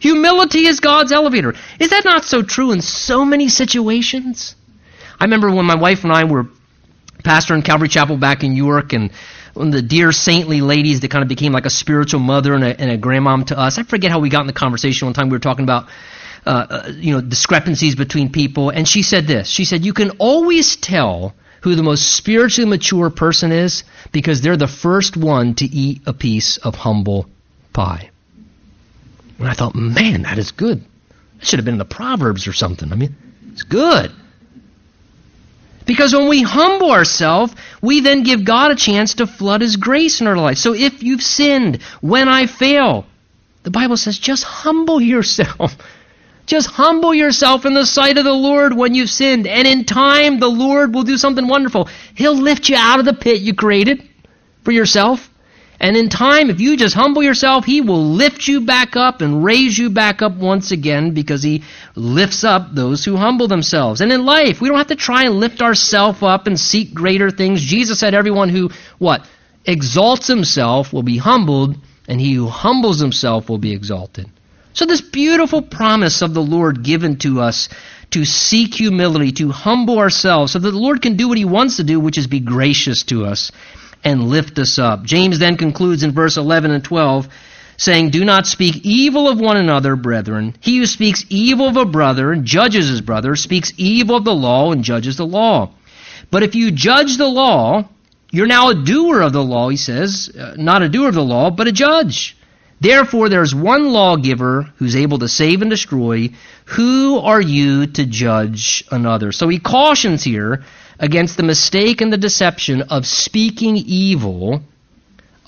Humility 0.00 0.66
is 0.66 0.80
God's 0.80 1.12
elevator. 1.12 1.54
Is 1.80 1.90
that 1.90 2.04
not 2.04 2.24
so 2.24 2.42
true 2.42 2.72
in 2.72 2.82
so 2.82 3.24
many 3.24 3.48
situations? 3.48 4.54
I 5.18 5.24
remember 5.24 5.50
when 5.50 5.66
my 5.66 5.74
wife 5.74 6.04
and 6.04 6.12
I 6.12 6.24
were 6.24 6.46
pastor 7.24 7.54
in 7.54 7.62
Calvary 7.62 7.88
Chapel 7.88 8.16
back 8.16 8.44
in 8.44 8.54
York, 8.54 8.92
and 8.92 9.10
one 9.54 9.68
of 9.68 9.72
the 9.72 9.82
dear 9.82 10.12
saintly 10.12 10.60
ladies 10.60 11.00
that 11.00 11.10
kind 11.10 11.22
of 11.22 11.28
became 11.28 11.52
like 11.52 11.66
a 11.66 11.70
spiritual 11.70 12.20
mother 12.20 12.54
and 12.54 12.64
a, 12.64 12.80
and 12.80 12.90
a 12.90 12.98
grandmom 12.98 13.46
to 13.46 13.58
us. 13.58 13.78
I 13.78 13.82
forget 13.82 14.10
how 14.10 14.20
we 14.20 14.28
got 14.28 14.42
in 14.42 14.46
the 14.46 14.52
conversation 14.52 15.06
one 15.06 15.14
time. 15.14 15.28
We 15.28 15.36
were 15.36 15.40
talking 15.40 15.64
about 15.64 15.88
uh, 16.46 16.66
uh, 16.70 16.92
you 16.96 17.12
know, 17.12 17.20
discrepancies 17.20 17.94
between 17.94 18.32
people. 18.32 18.70
And 18.70 18.88
she 18.88 19.02
said 19.02 19.26
this. 19.26 19.48
She 19.48 19.66
said, 19.66 19.84
you 19.84 19.92
can 19.92 20.12
always 20.18 20.76
tell 20.76 21.34
who 21.60 21.74
the 21.74 21.82
most 21.82 22.14
spiritually 22.14 22.70
mature 22.70 23.10
person 23.10 23.52
is 23.52 23.84
because 24.12 24.40
they're 24.40 24.56
the 24.56 24.68
first 24.68 25.16
one 25.16 25.54
to 25.56 25.66
eat 25.66 26.00
a 26.06 26.14
piece 26.14 26.56
of 26.56 26.74
humble 26.74 27.26
pie. 27.72 28.10
And 29.38 29.48
I 29.48 29.52
thought, 29.52 29.74
man, 29.74 30.22
that 30.22 30.38
is 30.38 30.52
good. 30.52 30.82
That 31.38 31.46
should 31.46 31.58
have 31.58 31.66
been 31.66 31.74
in 31.74 31.78
the 31.78 31.84
Proverbs 31.84 32.46
or 32.46 32.52
something. 32.52 32.92
I 32.92 32.96
mean, 32.96 33.14
it's 33.52 33.64
good. 33.64 34.10
Because 35.88 36.14
when 36.14 36.28
we 36.28 36.42
humble 36.42 36.90
ourselves, 36.90 37.54
we 37.80 38.00
then 38.00 38.22
give 38.22 38.44
God 38.44 38.70
a 38.70 38.74
chance 38.76 39.14
to 39.14 39.26
flood 39.26 39.62
His 39.62 39.76
grace 39.76 40.20
in 40.20 40.26
our 40.26 40.36
life. 40.36 40.58
So 40.58 40.74
if 40.74 41.02
you've 41.02 41.22
sinned, 41.22 41.82
when 42.02 42.28
I 42.28 42.44
fail, 42.46 43.06
the 43.62 43.70
Bible 43.70 43.96
says 43.96 44.18
just 44.18 44.44
humble 44.44 45.00
yourself. 45.00 45.76
Just 46.46 46.70
humble 46.70 47.12
yourself 47.12 47.66
in 47.66 47.74
the 47.74 47.84
sight 47.84 48.16
of 48.16 48.24
the 48.24 48.32
Lord 48.32 48.74
when 48.74 48.94
you've 48.94 49.10
sinned, 49.10 49.46
and 49.46 49.68
in 49.68 49.84
time 49.84 50.38
the 50.38 50.48
Lord 50.48 50.94
will 50.94 51.02
do 51.02 51.18
something 51.18 51.46
wonderful. 51.46 51.90
He'll 52.14 52.34
lift 52.34 52.70
you 52.70 52.76
out 52.76 53.00
of 53.00 53.04
the 53.04 53.12
pit 53.12 53.42
you 53.42 53.54
created 53.54 54.08
for 54.64 54.72
yourself. 54.72 55.27
And 55.80 55.96
in 55.96 56.08
time, 56.08 56.50
if 56.50 56.60
you 56.60 56.76
just 56.76 56.94
humble 56.94 57.22
yourself, 57.22 57.64
He 57.64 57.80
will 57.80 58.04
lift 58.04 58.48
you 58.48 58.62
back 58.62 58.96
up 58.96 59.20
and 59.20 59.44
raise 59.44 59.78
you 59.78 59.90
back 59.90 60.22
up 60.22 60.34
once 60.34 60.72
again 60.72 61.14
because 61.14 61.42
He 61.42 61.62
lifts 61.94 62.42
up 62.42 62.74
those 62.74 63.04
who 63.04 63.16
humble 63.16 63.46
themselves. 63.46 64.00
And 64.00 64.10
in 64.12 64.24
life, 64.24 64.60
we 64.60 64.68
don't 64.68 64.78
have 64.78 64.88
to 64.88 64.96
try 64.96 65.24
and 65.24 65.34
lift 65.34 65.62
ourselves 65.62 66.22
up 66.22 66.48
and 66.48 66.58
seek 66.58 66.94
greater 66.94 67.30
things. 67.30 67.62
Jesus 67.62 68.00
said, 68.00 68.14
everyone 68.14 68.48
who, 68.48 68.70
what? 68.98 69.24
Exalts 69.64 70.26
himself 70.26 70.92
will 70.92 71.02
be 71.02 71.18
humbled, 71.18 71.76
and 72.08 72.20
he 72.20 72.34
who 72.34 72.48
humbles 72.48 72.98
himself 72.98 73.48
will 73.48 73.58
be 73.58 73.72
exalted. 73.72 74.28
So, 74.72 74.86
this 74.86 75.00
beautiful 75.00 75.62
promise 75.62 76.22
of 76.22 76.34
the 76.34 76.42
Lord 76.42 76.82
given 76.82 77.18
to 77.18 77.40
us 77.40 77.68
to 78.10 78.24
seek 78.24 78.74
humility, 78.74 79.32
to 79.32 79.50
humble 79.50 79.98
ourselves, 79.98 80.52
so 80.52 80.58
that 80.58 80.70
the 80.70 80.78
Lord 80.78 81.02
can 81.02 81.16
do 81.16 81.28
what 81.28 81.36
He 81.36 81.44
wants 81.44 81.76
to 81.76 81.84
do, 81.84 82.00
which 82.00 82.16
is 82.16 82.26
be 82.26 82.40
gracious 82.40 83.02
to 83.04 83.26
us 83.26 83.52
and 84.04 84.28
lift 84.28 84.58
us 84.58 84.78
up. 84.78 85.04
James 85.04 85.38
then 85.38 85.56
concludes 85.56 86.02
in 86.02 86.12
verse 86.12 86.36
11 86.36 86.70
and 86.70 86.84
12 86.84 87.28
saying, 87.76 88.10
Do 88.10 88.24
not 88.24 88.46
speak 88.46 88.84
evil 88.84 89.28
of 89.28 89.40
one 89.40 89.56
another, 89.56 89.96
brethren. 89.96 90.54
He 90.60 90.78
who 90.78 90.86
speaks 90.86 91.24
evil 91.28 91.68
of 91.68 91.76
a 91.76 91.84
brother 91.84 92.32
and 92.32 92.44
judges 92.44 92.88
his 92.88 93.00
brother 93.00 93.36
speaks 93.36 93.72
evil 93.76 94.16
of 94.16 94.24
the 94.24 94.34
law 94.34 94.72
and 94.72 94.82
judges 94.84 95.16
the 95.16 95.26
law. 95.26 95.70
But 96.30 96.42
if 96.42 96.54
you 96.54 96.70
judge 96.70 97.16
the 97.16 97.28
law, 97.28 97.88
you're 98.30 98.46
now 98.46 98.70
a 98.70 98.74
doer 98.74 99.22
of 99.22 99.32
the 99.32 99.42
law, 99.42 99.68
he 99.68 99.76
says, 99.76 100.30
uh, 100.38 100.54
not 100.58 100.82
a 100.82 100.88
doer 100.88 101.08
of 101.08 101.14
the 101.14 101.22
law, 101.22 101.50
but 101.50 101.68
a 101.68 101.72
judge. 101.72 102.36
Therefore, 102.80 103.28
there 103.28 103.42
is 103.42 103.54
one 103.54 103.88
lawgiver 103.88 104.70
who's 104.76 104.94
able 104.94 105.18
to 105.18 105.28
save 105.28 105.62
and 105.62 105.70
destroy. 105.70 106.30
Who 106.66 107.18
are 107.18 107.40
you 107.40 107.86
to 107.86 108.06
judge 108.06 108.84
another? 108.90 109.32
So 109.32 109.48
he 109.48 109.58
cautions 109.58 110.22
here 110.22 110.64
against 110.98 111.36
the 111.36 111.42
mistake 111.42 112.00
and 112.00 112.12
the 112.12 112.18
deception 112.18 112.82
of 112.82 113.06
speaking 113.06 113.76
evil 113.76 114.62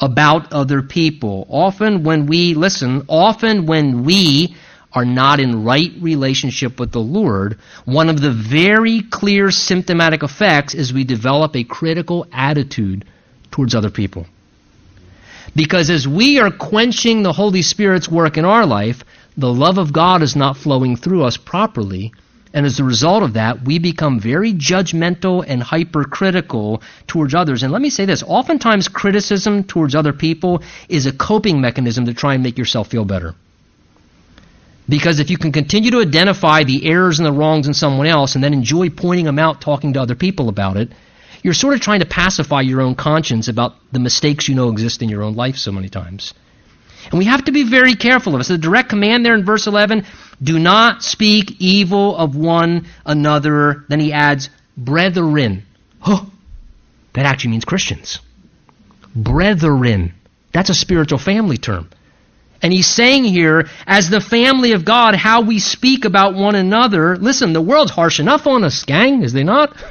about 0.01 0.53
other 0.53 0.82
people. 0.82 1.46
Often 1.51 2.05
when 2.05 2.26
we, 2.26 2.55
listen, 2.55 3.05
often 3.09 3.66
when 3.66 4.05
we 4.05 4.57
are 4.92 5.05
not 5.05 5.38
in 5.40 5.64
right 5.64 5.92
relationship 6.01 6.80
with 6.80 6.92
the 6.92 7.01
Lord, 7.01 7.59
one 7.84 8.09
of 8.09 8.20
the 8.20 8.32
very 8.32 9.03
clear 9.03 9.51
symptomatic 9.51 10.22
effects 10.22 10.74
is 10.74 10.92
we 10.92 11.05
develop 11.05 11.55
a 11.55 11.64
critical 11.64 12.26
attitude 12.32 13.05
towards 13.51 13.74
other 13.74 13.90
people. 13.90 14.26
Because 15.55 15.90
as 15.90 16.07
we 16.07 16.38
are 16.38 16.51
quenching 16.51 17.22
the 17.22 17.32
Holy 17.32 17.62
Spirit's 17.62 18.09
work 18.09 18.36
in 18.36 18.44
our 18.44 18.66
life, 18.66 19.05
the 19.36 19.53
love 19.53 19.78
of 19.78 19.92
God 19.92 20.22
is 20.22 20.36
not 20.36 20.57
flowing 20.57 20.96
through 20.96 21.24
us 21.24 21.36
properly. 21.36 22.12
And 22.53 22.66
as 22.66 22.80
a 22.80 22.84
result 22.84 23.22
of 23.22 23.34
that, 23.34 23.64
we 23.64 23.78
become 23.78 24.18
very 24.18 24.53
judgmental 24.53 25.44
and 25.46 25.62
hypercritical 25.62 26.82
towards 27.07 27.34
others. 27.34 27.62
And 27.62 27.72
let 27.72 27.80
me 27.80 27.90
say 27.90 28.07
this 28.07 28.24
oftentimes, 28.24 28.88
criticism 28.88 29.62
towards 29.62 29.94
other 29.94 30.12
people 30.12 30.62
is 30.88 31.07
a 31.07 31.12
coping 31.12 31.61
mechanism 31.61 32.07
to 32.07 32.14
try 32.14 32.34
and 32.34 32.42
make 32.42 32.59
yourself 32.59 32.88
feel 32.88 33.05
better. 33.05 33.34
Because 34.88 35.20
if 35.20 35.30
you 35.30 35.38
can 35.38 35.53
continue 35.53 35.92
to 35.92 36.01
identify 36.01 36.64
the 36.64 36.84
errors 36.86 37.20
and 37.20 37.26
the 37.26 37.32
wrongs 37.32 37.68
in 37.68 37.74
someone 37.74 38.09
else 38.09 38.34
and 38.34 38.42
then 38.42 38.53
enjoy 38.53 38.90
pointing 38.90 39.26
them 39.26 39.38
out, 39.38 39.61
talking 39.61 39.92
to 39.92 40.03
other 40.03 40.16
people 40.16 40.48
about 40.48 40.76
it, 40.76 40.90
you're 41.44 41.55
sort 41.55 41.74
of 41.74 41.80
trying 41.80 42.01
to 42.01 42.07
pacify 42.07 42.61
your 42.62 42.80
own 42.80 42.96
conscience 42.96 43.46
about 43.46 43.76
the 43.92 44.01
mistakes 44.01 44.48
you 44.48 44.57
know 44.57 44.70
exist 44.70 45.01
in 45.01 45.09
your 45.09 45.22
own 45.22 45.36
life 45.36 45.57
so 45.57 45.70
many 45.70 45.88
times. 45.88 46.34
And 47.05 47.18
we 47.18 47.24
have 47.24 47.44
to 47.44 47.53
be 47.53 47.64
very 47.64 47.94
careful 47.94 48.34
of 48.34 48.40
it. 48.40 48.44
So 48.44 48.55
the 48.55 48.59
direct 48.59 48.90
command 48.90 49.24
there 49.24 49.34
in 49.34 49.44
verse 49.44 49.66
11, 49.66 50.05
do 50.42 50.59
not 50.59 51.03
speak 51.03 51.57
evil 51.59 52.16
of 52.16 52.36
one 52.36 52.86
another. 53.05 53.84
Then 53.88 54.01
he 54.01 54.12
adds, 54.12 54.51
brethren. 54.76 55.64
Oh, 56.07 56.30
that 57.14 57.26
actually 57.26 57.51
means 57.53 57.64
Christians. 57.64 58.20
Brethren. 59.14 60.14
That's 60.53 60.70
a 60.70 60.74
spiritual 60.74 61.18
family 61.18 61.57
term. 61.57 61.88
And 62.62 62.72
he's 62.72 62.86
saying 62.86 63.24
here, 63.24 63.68
as 63.86 64.11
the 64.11 64.20
family 64.20 64.72
of 64.72 64.84
God, 64.84 65.14
how 65.14 65.42
we 65.42 65.59
speak 65.59 66.05
about 66.05 66.34
one 66.34 66.55
another. 66.55 67.16
Listen, 67.16 67.53
the 67.53 67.61
world's 67.61 67.90
harsh 67.90 68.20
enough 68.20 68.46
on 68.46 68.64
us, 68.64 68.84
gang, 68.84 69.22
is 69.22 69.32
they 69.32 69.44
not? 69.44 69.74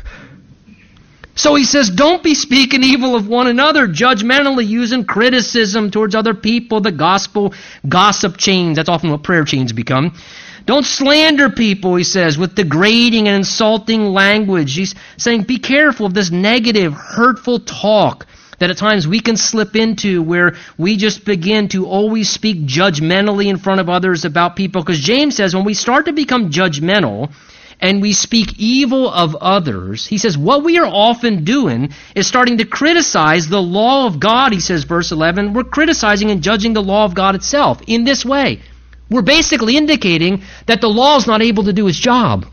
So 1.40 1.56
he 1.56 1.64
says, 1.64 1.90
don't 1.90 2.22
be 2.22 2.36
speaking 2.36 2.84
evil 2.84 3.16
of 3.16 3.30
one 3.30 3.48
another, 3.48 3.88
judgmentally 3.88 4.68
using 4.68 5.06
criticism 5.06 5.90
towards 5.90 6.14
other 6.14 6.34
people, 6.34 6.82
the 6.82 6.92
gospel, 6.92 7.54
gossip 7.88 8.36
chains. 8.36 8.76
That's 8.76 8.90
often 8.90 9.10
what 9.10 9.24
prayer 9.24 9.46
chains 9.46 9.72
become. 9.72 10.18
Don't 10.66 10.86
slander 10.86 11.50
people, 11.50 11.96
he 11.96 12.04
says, 12.04 12.38
with 12.38 12.56
degrading 12.56 13.30
and 13.30 13.38
insulting 13.38 14.08
language. 14.08 14.76
He's 14.76 14.96
saying, 15.16 15.44
be 15.44 15.60
careful 15.60 16.08
of 16.08 16.14
this 16.14 16.30
negative, 16.30 16.92
hurtful 16.92 17.62
talk 17.62 18.28
that 18.58 18.70
at 18.70 18.76
times 18.76 19.08
we 19.08 19.22
can 19.22 19.38
slip 19.38 19.78
into 19.78 20.22
where 20.22 20.58
we 20.78 20.98
just 20.98 21.24
begin 21.24 21.70
to 21.70 21.88
always 21.88 22.30
speak 22.30 22.66
judgmentally 22.66 23.46
in 23.46 23.56
front 23.56 23.80
of 23.80 23.88
others 23.88 24.26
about 24.26 24.58
people. 24.58 24.84
Because 24.84 25.00
James 25.00 25.38
says 25.38 25.56
when 25.56 25.64
we 25.64 25.74
start 25.74 26.08
to 26.08 26.12
become 26.12 26.50
judgmental, 26.50 27.32
and 27.80 28.02
we 28.02 28.14
speak 28.14 28.58
evil 28.58 29.10
of 29.10 29.36
others, 29.36 30.06
he 30.06 30.18
says 30.18 30.38
what 30.38 30.64
we 30.64 30.78
are 30.78 30.86
often 30.86 31.44
doing 31.44 31.94
is 32.16 32.28
starting 32.28 32.58
to 32.58 32.66
criticize 32.66 33.48
the 33.48 33.62
law 33.62 34.06
of 34.06 34.20
God, 34.20 34.52
he 34.52 34.60
says, 34.60 34.84
verse 34.84 35.12
11. 35.12 35.54
We're 35.54 35.64
criticizing 35.64 36.32
and 36.32 36.42
judging 36.42 36.74
the 36.74 36.84
law 36.84 37.06
of 37.06 37.16
God 37.16 37.36
itself 37.36 37.82
in 37.88 38.04
this 38.04 38.26
way. 38.26 38.62
We're 39.10 39.22
basically 39.22 39.78
indicating 39.78 40.44
that 40.68 40.82
the 40.82 40.90
law 40.90 41.18
is 41.18 41.28
not 41.28 41.42
able 41.42 41.64
to 41.64 41.74
do 41.74 41.88
its 41.88 41.98
job. 41.98 42.46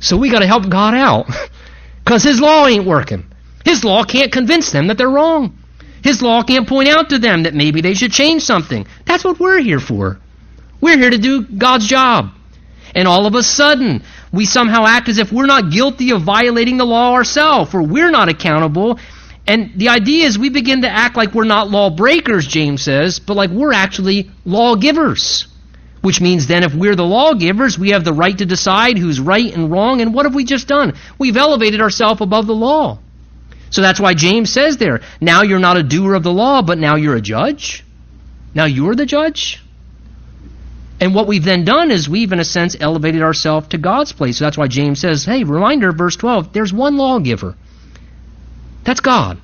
So 0.00 0.16
we 0.16 0.30
got 0.30 0.40
to 0.40 0.46
help 0.46 0.68
God 0.68 0.94
out 0.94 1.26
because 2.04 2.22
his 2.22 2.40
law 2.40 2.66
ain't 2.66 2.86
working. 2.86 3.26
His 3.64 3.84
law 3.84 4.04
can't 4.04 4.32
convince 4.32 4.70
them 4.72 4.88
that 4.88 4.98
they're 4.98 5.08
wrong. 5.08 5.58
His 6.02 6.22
law 6.22 6.42
can't 6.42 6.66
point 6.66 6.88
out 6.88 7.10
to 7.10 7.18
them 7.18 7.42
that 7.42 7.54
maybe 7.54 7.82
they 7.82 7.94
should 7.94 8.12
change 8.12 8.42
something. 8.42 8.86
That's 9.04 9.22
what 9.22 9.38
we're 9.38 9.60
here 9.60 9.80
for. 9.80 10.18
We're 10.80 10.96
here 10.96 11.10
to 11.10 11.18
do 11.18 11.42
God's 11.42 11.86
job. 11.86 12.30
And 12.94 13.06
all 13.06 13.26
of 13.26 13.34
a 13.34 13.42
sudden, 13.42 14.02
we 14.32 14.46
somehow 14.46 14.86
act 14.86 15.08
as 15.08 15.18
if 15.18 15.32
we're 15.32 15.46
not 15.46 15.70
guilty 15.70 16.12
of 16.12 16.22
violating 16.22 16.76
the 16.76 16.84
law 16.84 17.14
ourselves, 17.14 17.74
or 17.74 17.82
we're 17.82 18.10
not 18.10 18.28
accountable. 18.28 18.98
And 19.46 19.72
the 19.76 19.88
idea 19.88 20.26
is 20.26 20.38
we 20.38 20.50
begin 20.50 20.82
to 20.82 20.88
act 20.88 21.16
like 21.16 21.34
we're 21.34 21.44
not 21.44 21.70
lawbreakers, 21.70 22.46
James 22.46 22.82
says, 22.82 23.18
but 23.18 23.36
like 23.36 23.50
we're 23.50 23.72
actually 23.72 24.30
lawgivers. 24.44 25.46
Which 26.02 26.20
means 26.20 26.46
then 26.46 26.62
if 26.62 26.74
we're 26.74 26.96
the 26.96 27.04
lawgivers, 27.04 27.78
we 27.78 27.90
have 27.90 28.04
the 28.04 28.12
right 28.12 28.36
to 28.38 28.46
decide 28.46 28.96
who's 28.96 29.20
right 29.20 29.52
and 29.52 29.70
wrong. 29.70 30.00
And 30.00 30.14
what 30.14 30.24
have 30.24 30.34
we 30.34 30.44
just 30.44 30.68
done? 30.68 30.94
We've 31.18 31.36
elevated 31.36 31.80
ourselves 31.80 32.20
above 32.22 32.46
the 32.46 32.54
law. 32.54 33.00
So 33.70 33.82
that's 33.82 34.00
why 34.00 34.14
James 34.14 34.52
says 34.52 34.78
there, 34.78 35.00
now 35.20 35.42
you're 35.42 35.58
not 35.58 35.76
a 35.76 35.82
doer 35.82 36.14
of 36.14 36.22
the 36.22 36.32
law, 36.32 36.62
but 36.62 36.78
now 36.78 36.96
you're 36.96 37.16
a 37.16 37.20
judge. 37.20 37.84
Now 38.54 38.64
you're 38.64 38.94
the 38.94 39.06
judge. 39.06 39.62
And 41.00 41.14
what 41.14 41.26
we've 41.26 41.44
then 41.44 41.64
done 41.64 41.90
is 41.90 42.08
we've, 42.08 42.30
in 42.30 42.40
a 42.40 42.44
sense, 42.44 42.76
elevated 42.78 43.22
ourselves 43.22 43.68
to 43.68 43.78
God's 43.78 44.12
place. 44.12 44.38
So 44.38 44.44
that's 44.44 44.58
why 44.58 44.68
James 44.68 45.00
says, 45.00 45.24
hey, 45.24 45.44
reminder, 45.44 45.92
verse 45.92 46.16
12, 46.16 46.52
there's 46.52 46.72
one 46.72 46.98
lawgiver. 46.98 47.56
That's 48.84 49.00
God. 49.00 49.40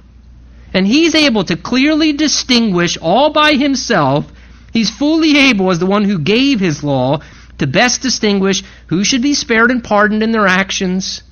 And 0.74 0.86
he's 0.86 1.14
able 1.14 1.44
to 1.44 1.56
clearly 1.56 2.12
distinguish 2.12 2.98
all 3.00 3.30
by 3.30 3.54
himself. 3.54 4.30
He's 4.72 4.90
fully 4.90 5.38
able, 5.50 5.70
as 5.70 5.78
the 5.78 5.86
one 5.86 6.04
who 6.04 6.18
gave 6.18 6.60
his 6.60 6.84
law, 6.84 7.22
to 7.58 7.66
best 7.66 8.02
distinguish 8.02 8.62
who 8.88 9.02
should 9.02 9.22
be 9.22 9.32
spared 9.32 9.70
and 9.70 9.82
pardoned 9.82 10.22
in 10.22 10.32
their 10.32 10.46
actions 10.46 11.22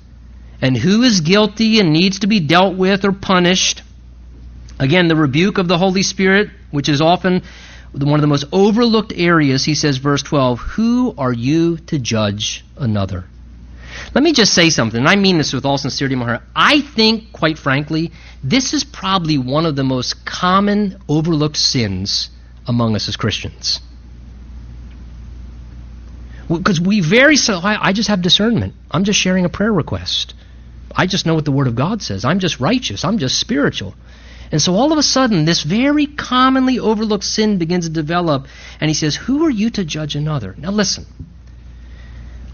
and 0.59 0.75
who 0.75 1.03
is 1.03 1.21
guilty 1.21 1.79
and 1.79 1.93
needs 1.93 2.19
to 2.19 2.27
be 2.27 2.39
dealt 2.39 2.75
with 2.75 3.05
or 3.05 3.11
punished. 3.11 3.83
Again, 4.79 5.07
the 5.07 5.15
rebuke 5.15 5.59
of 5.59 5.67
the 5.67 5.77
Holy 5.77 6.01
Spirit, 6.01 6.49
which 6.71 6.89
is 6.89 7.01
often 7.01 7.43
one 8.03 8.15
of 8.15 8.21
the 8.21 8.27
most 8.27 8.45
overlooked 8.51 9.13
areas, 9.15 9.63
he 9.63 9.75
says, 9.75 9.97
verse 9.97 10.21
12, 10.23 10.59
Who 10.59 11.15
are 11.17 11.31
you 11.31 11.77
to 11.77 11.99
judge 11.99 12.65
another? 12.77 13.25
Let 14.13 14.23
me 14.23 14.33
just 14.33 14.53
say 14.53 14.69
something, 14.69 14.99
and 14.99 15.07
I 15.07 15.15
mean 15.15 15.37
this 15.37 15.53
with 15.53 15.65
all 15.65 15.77
sincerity 15.77 16.13
in 16.13 16.19
my 16.19 16.25
heart. 16.25 16.41
I 16.55 16.81
think, 16.81 17.31
quite 17.31 17.57
frankly, 17.57 18.11
this 18.43 18.73
is 18.73 18.83
probably 18.83 19.37
one 19.37 19.65
of 19.65 19.75
the 19.75 19.83
most 19.83 20.25
common 20.25 21.01
overlooked 21.07 21.57
sins 21.57 22.29
among 22.67 22.95
us 22.95 23.07
as 23.07 23.15
Christians. 23.15 23.79
Because 26.47 26.79
we 26.79 26.99
very 26.99 27.37
so, 27.37 27.59
I, 27.59 27.89
I 27.89 27.93
just 27.93 28.09
have 28.09 28.21
discernment. 28.21 28.73
I'm 28.91 29.03
just 29.03 29.19
sharing 29.19 29.45
a 29.45 29.49
prayer 29.49 29.73
request. 29.73 30.33
I 30.95 31.07
just 31.07 31.25
know 31.25 31.35
what 31.35 31.45
the 31.45 31.51
Word 31.51 31.67
of 31.67 31.75
God 31.75 32.01
says. 32.01 32.23
I'm 32.23 32.39
just 32.39 32.59
righteous. 32.59 33.03
I'm 33.03 33.17
just 33.17 33.39
spiritual. 33.39 33.95
And 34.55 34.61
so 34.61 34.75
all 34.75 34.93
of 34.93 34.97
a 34.97 35.03
sudden, 35.03 35.43
this 35.43 35.63
very 35.63 36.05
commonly 36.05 36.79
overlooked 36.79 37.25
sin 37.25 37.57
begins 37.57 37.87
to 37.87 37.91
develop, 37.91 38.47
and 38.79 38.89
he 38.89 38.93
says, 38.93 39.13
Who 39.13 39.43
are 39.43 39.49
you 39.49 39.69
to 39.71 39.83
judge 39.83 40.15
another? 40.15 40.55
Now 40.57 40.71
listen. 40.71 41.05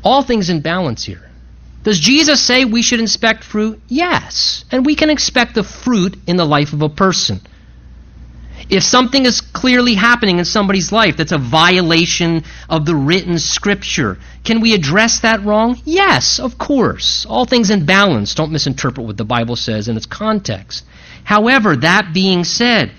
All 0.04 0.24
things 0.24 0.50
in 0.50 0.62
balance 0.62 1.04
here. 1.04 1.30
Does 1.84 2.00
Jesus 2.00 2.42
say 2.42 2.66
we 2.66 2.82
should 2.82 3.00
inspect 3.00 3.44
fruit? 3.44 3.80
Yes. 3.88 4.66
And 4.72 4.84
we 4.84 4.96
can 4.96 5.12
expect 5.12 5.54
the 5.54 5.62
fruit 5.62 6.18
in 6.26 6.38
the 6.38 6.44
life 6.44 6.74
of 6.74 6.82
a 6.82 6.90
person. 6.90 7.40
If 8.68 8.82
something 8.82 9.28
is 9.28 9.40
clearly 9.40 9.94
happening 9.94 10.40
in 10.40 10.46
somebody's 10.46 10.92
life 10.92 11.18
that's 11.18 11.32
a 11.32 11.38
violation 11.38 12.46
of 12.68 12.88
the 12.88 12.96
written 12.96 13.38
scripture, 13.38 14.18
can 14.44 14.60
we 14.60 14.74
address 14.74 15.20
that 15.20 15.46
wrong? 15.46 15.80
Yes, 15.86 16.40
of 16.40 16.58
course. 16.58 17.28
All 17.30 17.46
things 17.46 17.70
in 17.70 17.86
balance. 17.86 18.34
Don't 18.34 18.52
misinterpret 18.52 19.06
what 19.06 19.18
the 19.18 19.24
Bible 19.24 19.56
says 19.56 19.88
in 19.88 19.98
its 19.98 20.08
context. 20.08 20.84
However, 21.24 21.76
that 21.78 22.14
being 22.14 22.44
said, 22.44 22.92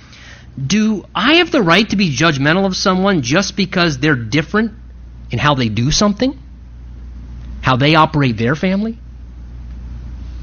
do 0.64 1.05
I 1.14 1.35
have 1.35 1.51
the 1.51 1.62
right 1.62 1.89
to 1.91 1.97
be 1.97 2.14
judgmental 2.14 2.66
of 2.66 2.77
someone 2.77 3.23
just 3.23 3.57
because 3.57 3.99
they're 3.99 4.16
different 4.16 4.73
in 5.31 5.39
how 5.39 5.55
they 5.55 5.68
do 5.68 5.91
something? 5.91 6.39
How 7.62 7.77
they 7.77 7.95
operate 7.95 8.37
their 8.37 8.55
family? 8.55 8.99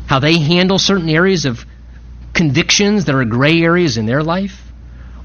How 0.07 0.19
they 0.19 0.39
handle 0.39 0.79
certain 0.79 1.09
areas 1.09 1.45
of 1.45 1.63
convictions 2.33 3.05
that 3.05 3.15
are 3.15 3.25
gray 3.25 3.61
areas 3.61 3.97
in 3.97 4.05
their 4.05 4.23
life? 4.23 4.59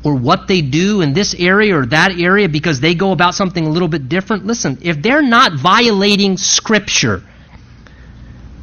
Or 0.02 0.14
what 0.14 0.48
they 0.48 0.60
do 0.60 1.00
in 1.00 1.14
this 1.14 1.34
area 1.34 1.78
or 1.78 1.86
that 1.86 2.18
area 2.18 2.46
because 2.46 2.80
they 2.80 2.94
go 2.94 3.12
about 3.12 3.34
something 3.34 3.64
a 3.64 3.70
little 3.70 3.88
bit 3.88 4.10
different? 4.10 4.44
Listen, 4.44 4.78
if 4.82 5.00
they're 5.00 5.22
not 5.22 5.58
violating 5.58 6.36
Scripture, 6.36 7.22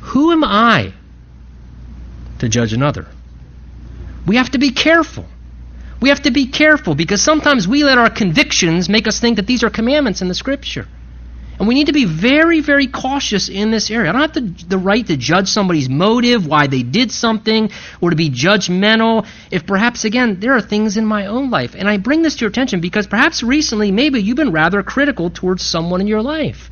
who 0.01 0.31
am 0.31 0.43
I 0.43 0.93
to 2.39 2.47
judge 2.47 2.73
another? 2.73 3.07
We 4.25 4.35
have 4.35 4.51
to 4.51 4.59
be 4.59 4.71
careful. 4.71 5.25
We 6.01 6.09
have 6.09 6.23
to 6.23 6.31
be 6.31 6.47
careful 6.47 6.95
because 6.95 7.21
sometimes 7.21 7.67
we 7.67 7.83
let 7.83 7.97
our 7.97 8.09
convictions 8.09 8.89
make 8.89 9.07
us 9.07 9.19
think 9.19 9.35
that 9.35 9.47
these 9.47 9.63
are 9.63 9.69
commandments 9.69 10.21
in 10.21 10.27
the 10.27 10.33
Scripture. 10.33 10.87
And 11.59 11.67
we 11.67 11.75
need 11.75 11.87
to 11.87 11.93
be 11.93 12.05
very, 12.05 12.59
very 12.59 12.87
cautious 12.87 13.47
in 13.47 13.69
this 13.69 13.91
area. 13.91 14.09
I 14.09 14.13
don't 14.13 14.35
have 14.35 14.67
the, 14.67 14.79
right 14.79 15.05
to 15.05 15.15
judge 15.15 15.47
somebody's 15.47 15.89
motive, 15.89 16.47
why 16.47 16.65
they 16.65 16.81
did 16.81 17.11
something, 17.11 17.69
or 18.01 18.09
to 18.09 18.15
be 18.15 18.31
judgmental 18.31 19.27
if 19.51 19.67
perhaps, 19.67 20.03
again, 20.03 20.39
there 20.39 20.53
are 20.53 20.61
things 20.61 20.97
in 20.97 21.05
my 21.05 21.27
own 21.27 21.51
life. 21.51 21.75
And 21.77 21.87
I 21.87 21.97
bring 21.97 22.23
this 22.23 22.37
to 22.37 22.41
your 22.41 22.49
attention 22.49 22.81
because 22.81 23.05
perhaps 23.05 23.43
recently, 23.43 23.91
maybe 23.91 24.19
you've 24.19 24.37
been 24.37 24.51
rather 24.51 24.81
critical 24.81 25.29
towards 25.29 25.61
someone 25.61 26.01
in 26.01 26.07
your 26.07 26.23
life. 26.23 26.70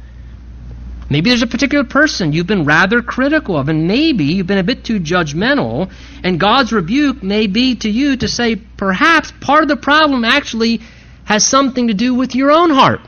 Maybe 1.09 1.31
there's 1.31 1.41
a 1.41 1.47
particular 1.47 1.83
person 1.83 2.33
you've 2.33 2.45
been 2.45 2.65
rather 2.65 3.01
critical 3.01 3.57
of, 3.57 3.67
and 3.67 3.87
maybe 3.87 4.25
you've 4.25 4.45
been 4.45 4.59
a 4.59 4.63
bit 4.63 4.83
too 4.83 4.99
judgmental, 4.99 5.91
and 6.23 6.39
God's 6.39 6.71
rebuke 6.71 7.23
may 7.23 7.47
be 7.47 7.75
to 7.77 7.89
you 7.89 8.17
to 8.17 8.27
say, 8.27 8.55
perhaps 8.55 9.33
part 9.41 9.63
of 9.63 9.69
the 9.69 9.75
problem 9.75 10.23
actually 10.23 10.81
has 11.25 11.45
something 11.45 11.87
to 11.87 11.95
do 11.95 12.13
with 12.13 12.35
your 12.35 12.51
own 12.51 12.69
heart. 12.69 13.01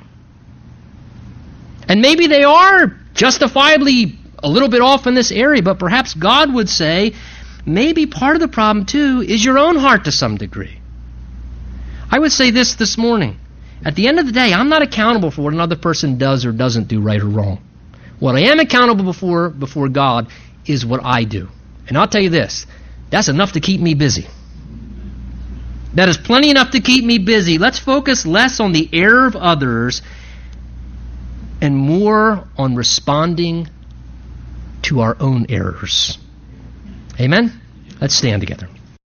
And 1.87 2.01
maybe 2.01 2.25
they 2.25 2.43
are 2.43 2.97
justifiably 3.13 4.17
a 4.43 4.49
little 4.49 4.69
bit 4.69 4.81
off 4.81 5.05
in 5.05 5.13
this 5.13 5.31
area, 5.31 5.61
but 5.61 5.77
perhaps 5.77 6.15
God 6.15 6.51
would 6.51 6.69
say, 6.69 7.13
maybe 7.67 8.07
part 8.07 8.35
of 8.35 8.41
the 8.41 8.47
problem 8.47 8.87
too 8.87 9.23
is 9.27 9.45
your 9.45 9.59
own 9.59 9.75
heart 9.75 10.05
to 10.05 10.11
some 10.11 10.37
degree. 10.37 10.79
I 12.09 12.17
would 12.17 12.31
say 12.31 12.49
this 12.49 12.73
this 12.75 12.97
morning. 12.97 13.37
At 13.85 13.95
the 13.95 14.07
end 14.07 14.19
of 14.19 14.25
the 14.25 14.31
day, 14.31 14.53
I'm 14.53 14.69
not 14.69 14.81
accountable 14.81 15.31
for 15.31 15.43
what 15.43 15.53
another 15.53 15.75
person 15.75 16.17
does 16.17 16.45
or 16.45 16.51
doesn't 16.51 16.87
do 16.87 16.99
right 16.99 17.21
or 17.21 17.27
wrong. 17.27 17.61
What 18.21 18.35
I 18.35 18.41
am 18.41 18.59
accountable 18.59 19.03
before 19.03 19.49
before 19.49 19.89
God 19.89 20.27
is 20.63 20.85
what 20.85 21.01
I 21.03 21.23
do. 21.23 21.49
And 21.87 21.97
I'll 21.97 22.07
tell 22.07 22.21
you 22.21 22.29
this, 22.29 22.67
that's 23.09 23.29
enough 23.29 23.53
to 23.53 23.59
keep 23.59 23.81
me 23.81 23.95
busy. 23.95 24.27
That 25.95 26.07
is 26.07 26.17
plenty 26.17 26.51
enough 26.51 26.69
to 26.71 26.81
keep 26.81 27.03
me 27.03 27.17
busy. 27.17 27.57
Let's 27.57 27.79
focus 27.79 28.27
less 28.27 28.59
on 28.59 28.73
the 28.73 28.87
error 28.93 29.25
of 29.25 29.35
others 29.35 30.03
and 31.61 31.75
more 31.75 32.47
on 32.59 32.75
responding 32.75 33.67
to 34.83 34.99
our 34.99 35.17
own 35.19 35.47
errors. 35.49 36.19
Amen? 37.19 37.59
Let's 37.99 38.13
stand 38.13 38.41
together. 38.41 38.69